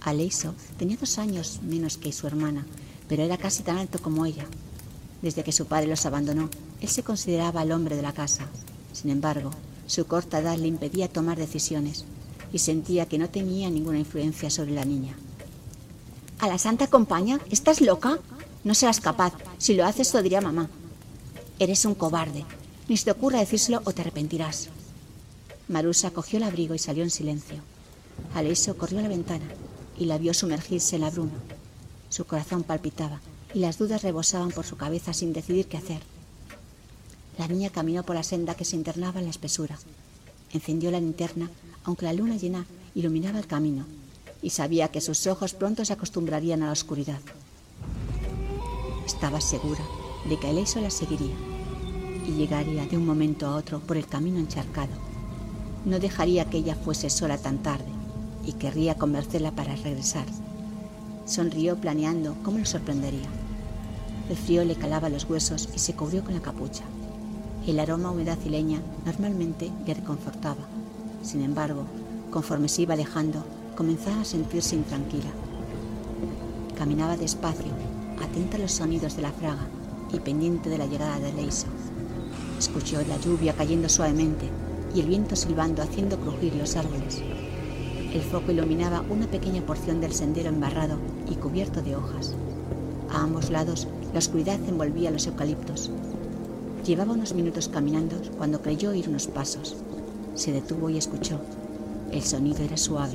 [0.00, 2.66] Aleiso tenía dos años menos que su hermana,
[3.08, 4.46] pero era casi tan alto como ella.
[5.20, 6.48] Desde que su padre los abandonó,
[6.80, 8.46] él se consideraba el hombre de la casa.
[8.92, 9.50] Sin embargo,
[9.86, 12.04] su corta edad le impedía tomar decisiones
[12.52, 15.14] y sentía que no tenía ninguna influencia sobre la niña.
[16.38, 17.38] ¿A la Santa Compañía?
[17.50, 18.18] ¿Estás loca?
[18.64, 19.34] No serás capaz.
[19.58, 20.70] Si lo haces, lo diría mamá.
[21.58, 22.46] Eres un cobarde.
[22.88, 24.68] Ni se te ocurra decírselo o te arrepentirás.
[25.68, 27.58] Marusa cogió el abrigo y salió en silencio.
[28.34, 29.44] Aleiso corrió a la ventana
[30.00, 31.38] y la vio sumergirse en la bruma.
[32.08, 33.20] Su corazón palpitaba
[33.52, 36.00] y las dudas rebosaban por su cabeza sin decidir qué hacer.
[37.38, 39.78] La niña caminó por la senda que se internaba en la espesura.
[40.52, 41.50] Encendió la linterna,
[41.84, 43.84] aunque la luna llena iluminaba el camino
[44.42, 47.20] y sabía que sus ojos pronto se acostumbrarían a la oscuridad.
[49.04, 49.84] Estaba segura
[50.28, 51.36] de que Eleiso la seguiría
[52.26, 54.92] y llegaría de un momento a otro por el camino encharcado.
[55.84, 57.99] No dejaría que ella fuese sola tan tarde
[58.44, 60.26] y querría convencerla para regresar.
[61.26, 63.28] Sonrió planeando cómo lo sorprendería.
[64.28, 66.84] El frío le calaba los huesos y se cubrió con la capucha.
[67.66, 70.62] El aroma humedad y leña normalmente le reconfortaba.
[71.22, 71.84] Sin embargo,
[72.30, 73.44] conforme se iba alejando,
[73.76, 75.30] comenzaba a sentirse intranquila.
[76.76, 77.72] Caminaba despacio,
[78.22, 79.66] atenta a los sonidos de la fraga
[80.12, 81.66] y pendiente de la llegada de Leisa.
[82.58, 84.48] Escuchó la lluvia cayendo suavemente
[84.94, 87.22] y el viento silbando haciendo crujir los árboles.
[88.12, 90.96] El foco iluminaba una pequeña porción del sendero embarrado
[91.30, 92.34] y cubierto de hojas.
[93.08, 95.92] A ambos lados, la oscuridad envolvía los eucaliptos.
[96.84, 99.76] Llevaba unos minutos caminando cuando creyó oír unos pasos.
[100.34, 101.38] Se detuvo y escuchó.
[102.10, 103.14] El sonido era suave.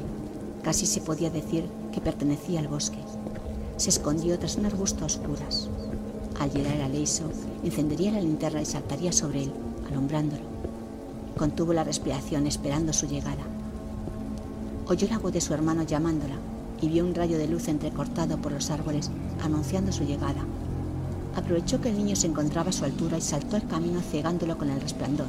[0.64, 3.00] Casi se podía decir que pertenecía al bosque.
[3.76, 5.70] Se escondió tras un arbusto a oscuras.
[6.40, 7.26] Al llegar a Leiso,
[7.66, 9.52] encendería la linterna y saltaría sobre él,
[9.90, 10.44] alumbrándolo.
[11.38, 13.44] Contuvo la respiración esperando su llegada.
[14.88, 16.36] Oyó la voz de su hermano llamándola
[16.80, 19.10] y vio un rayo de luz entrecortado por los árboles
[19.44, 20.46] anunciando su llegada.
[21.36, 24.70] Aprovechó que el niño se encontraba a su altura y saltó al camino cegándolo con
[24.70, 25.26] el resplandor.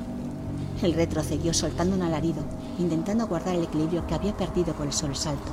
[0.83, 2.43] Él retrocedió soltando un alarido,
[2.78, 5.53] intentando guardar el equilibrio que había perdido con el salto.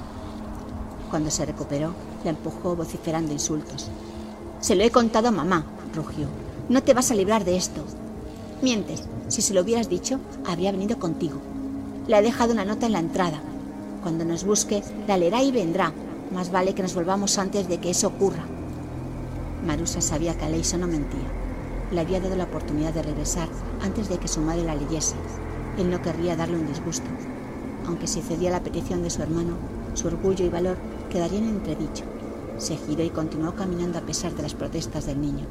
[1.10, 1.94] Cuando se recuperó,
[2.26, 3.88] la empujó vociferando insultos.
[4.60, 5.66] Se lo he contado a mamá,
[5.96, 6.28] rugió.
[6.68, 7.86] No te vas a librar de esto.
[8.62, 9.04] Mientes.
[9.30, 11.40] Si se lo hubieras dicho, habría venido contigo.
[12.08, 13.42] Le ha dejado una nota en la entrada.
[14.04, 15.94] Cuando nos busque, la y vendrá.
[16.34, 18.44] Más vale que nos volvamos antes de que eso ocurra.
[19.66, 21.32] Marusa sabía que Aleiso no mentía.
[21.90, 23.48] Le había dado la oportunidad de regresar
[23.82, 25.16] antes de que su madre la leyese.
[25.78, 27.06] Él no querría darle un disgusto.
[27.88, 29.56] Aunque si cedía la petición de su hermano,
[29.94, 30.76] su orgullo y valor
[31.10, 32.04] quedarían en entredicho.
[32.58, 35.46] Se giró y continuó caminando a pesar de las protestas del niño.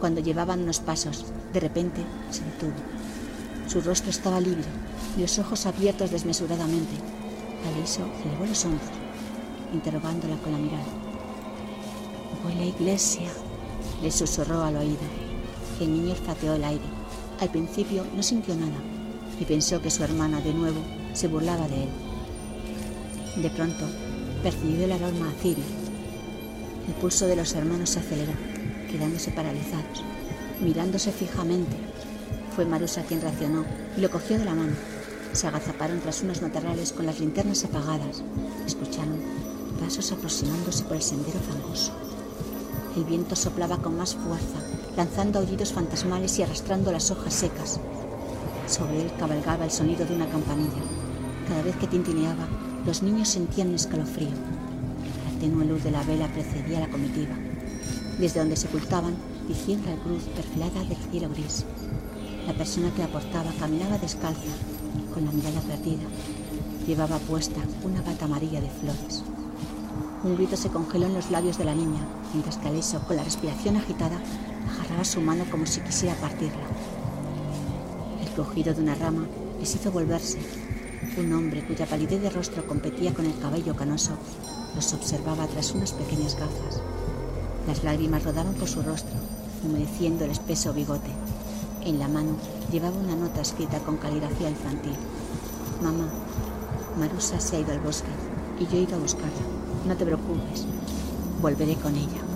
[0.00, 2.00] Cuando llevaban unos pasos, de repente
[2.30, 2.72] se detuvo.
[3.68, 4.64] Su rostro estaba libre
[5.16, 7.13] y los ojos abiertos desmesuradamente.
[7.66, 8.90] Aliso elevó los hombros,
[9.72, 10.84] interrogándola con la mirada.
[12.42, 13.28] Voy a la iglesia,
[14.02, 14.98] le susurró al oído.
[15.80, 16.84] El niño olfateó el aire.
[17.40, 18.76] Al principio no sintió nada
[19.40, 20.80] y pensó que su hermana de nuevo
[21.14, 21.88] se burlaba de él.
[23.42, 23.84] De pronto
[24.42, 25.64] percibió el aroma a cirio.
[26.86, 28.32] El pulso de los hermanos se aceleró,
[28.90, 30.04] quedándose paralizados,
[30.60, 31.76] mirándose fijamente.
[32.54, 33.64] Fue Marusa quien reaccionó
[33.96, 34.93] y lo cogió de la mano.
[35.34, 38.22] Se agazaparon tras unos matorrales con las linternas apagadas.
[38.64, 39.18] Escucharon
[39.80, 41.92] pasos aproximándose por el sendero fangoso.
[42.96, 44.60] El viento soplaba con más fuerza,
[44.96, 47.80] lanzando aullidos fantasmales y arrastrando las hojas secas.
[48.68, 50.82] Sobre él cabalgaba el sonido de una campanilla.
[51.48, 52.46] Cada vez que tintineaba,
[52.86, 54.28] los niños sentían un escalofrío.
[54.30, 57.34] La tenue luz de la vela precedía la comitiva.
[58.20, 59.16] Desde donde se ocultaban,
[59.48, 61.64] diciendo la cruz perfilada del cielo gris.
[62.46, 64.52] La persona que la portaba caminaba descalza,
[65.12, 66.04] con la mirada perdida.
[66.86, 69.24] Llevaba puesta una bata amarilla de flores.
[70.22, 72.00] Un grito se congeló en los labios de la niña,
[72.32, 72.68] mientras que
[73.06, 74.18] con la respiración agitada,
[74.72, 76.66] agarraba su mano como si quisiera partirla.
[78.22, 79.26] El cogido de una rama
[79.60, 80.38] les hizo volverse.
[81.16, 84.12] Un hombre cuya palidez de rostro competía con el cabello canoso
[84.74, 86.80] los observaba tras unas pequeñas gafas.
[87.66, 89.14] Las lágrimas rodaban por su rostro,
[89.64, 91.10] humedeciendo el espeso bigote.
[91.84, 92.32] En la mano
[92.72, 94.94] llevaba una nota escrita con caligrafía infantil.
[95.82, 96.08] Mamá,
[96.98, 98.08] Marusa se ha ido al bosque
[98.58, 99.42] y yo he ido a buscarla.
[99.86, 100.64] No te preocupes,
[101.42, 102.33] volveré con ella.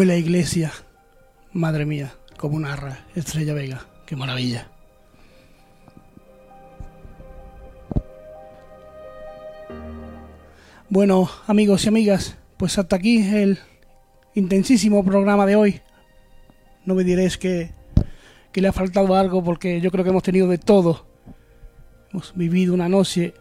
[0.00, 0.72] Huele a iglesia.
[1.52, 3.84] Madre mía, como narra Estrella Vega.
[4.06, 4.66] Qué maravilla.
[10.88, 13.58] Bueno, amigos y amigas, pues hasta aquí el
[14.34, 15.82] intensísimo programa de hoy.
[16.86, 17.72] No me diréis que,
[18.52, 21.04] que le ha faltado algo porque yo creo que hemos tenido de todo.
[22.10, 23.34] Hemos vivido una noche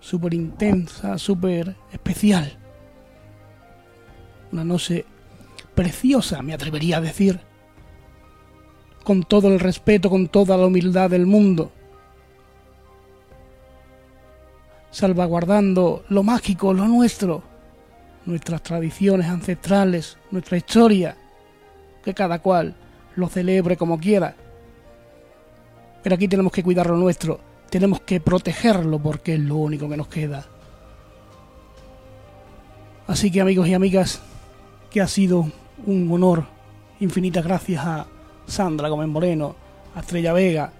[0.00, 2.50] súper intensa, súper especial.
[4.52, 5.04] Una noche
[5.82, 7.40] preciosa, me atrevería a decir,
[9.02, 11.72] con todo el respeto, con toda la humildad del mundo,
[14.92, 17.42] salvaguardando lo mágico, lo nuestro,
[18.26, 21.16] nuestras tradiciones ancestrales, nuestra historia,
[22.04, 22.76] que cada cual
[23.16, 24.36] lo celebre como quiera.
[26.00, 27.40] Pero aquí tenemos que cuidar lo nuestro,
[27.70, 30.46] tenemos que protegerlo porque es lo único que nos queda.
[33.08, 34.22] Así que amigos y amigas,
[34.92, 35.50] que ha sido
[35.86, 36.44] un honor.
[37.00, 38.06] Infinitas gracias a
[38.46, 39.56] Sandra Gómez Moreno,
[39.94, 40.72] a Estrella Vega,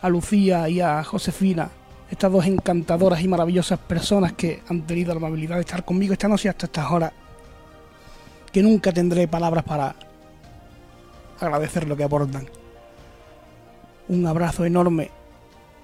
[0.00, 1.70] a Lucía y a Josefina,
[2.10, 6.28] estas dos encantadoras y maravillosas personas que han tenido la amabilidad de estar conmigo esta
[6.28, 7.12] noche hasta estas horas,
[8.52, 9.94] que nunca tendré palabras para
[11.40, 12.48] agradecer lo que aportan.
[14.08, 15.10] Un abrazo enorme,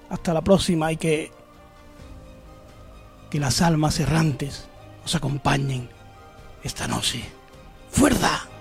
[0.09, 1.31] hasta la próxima y que,
[3.29, 4.65] que las almas errantes
[5.03, 5.89] os acompañen
[6.63, 7.23] esta noche.
[7.95, 8.54] ¡Fuerza!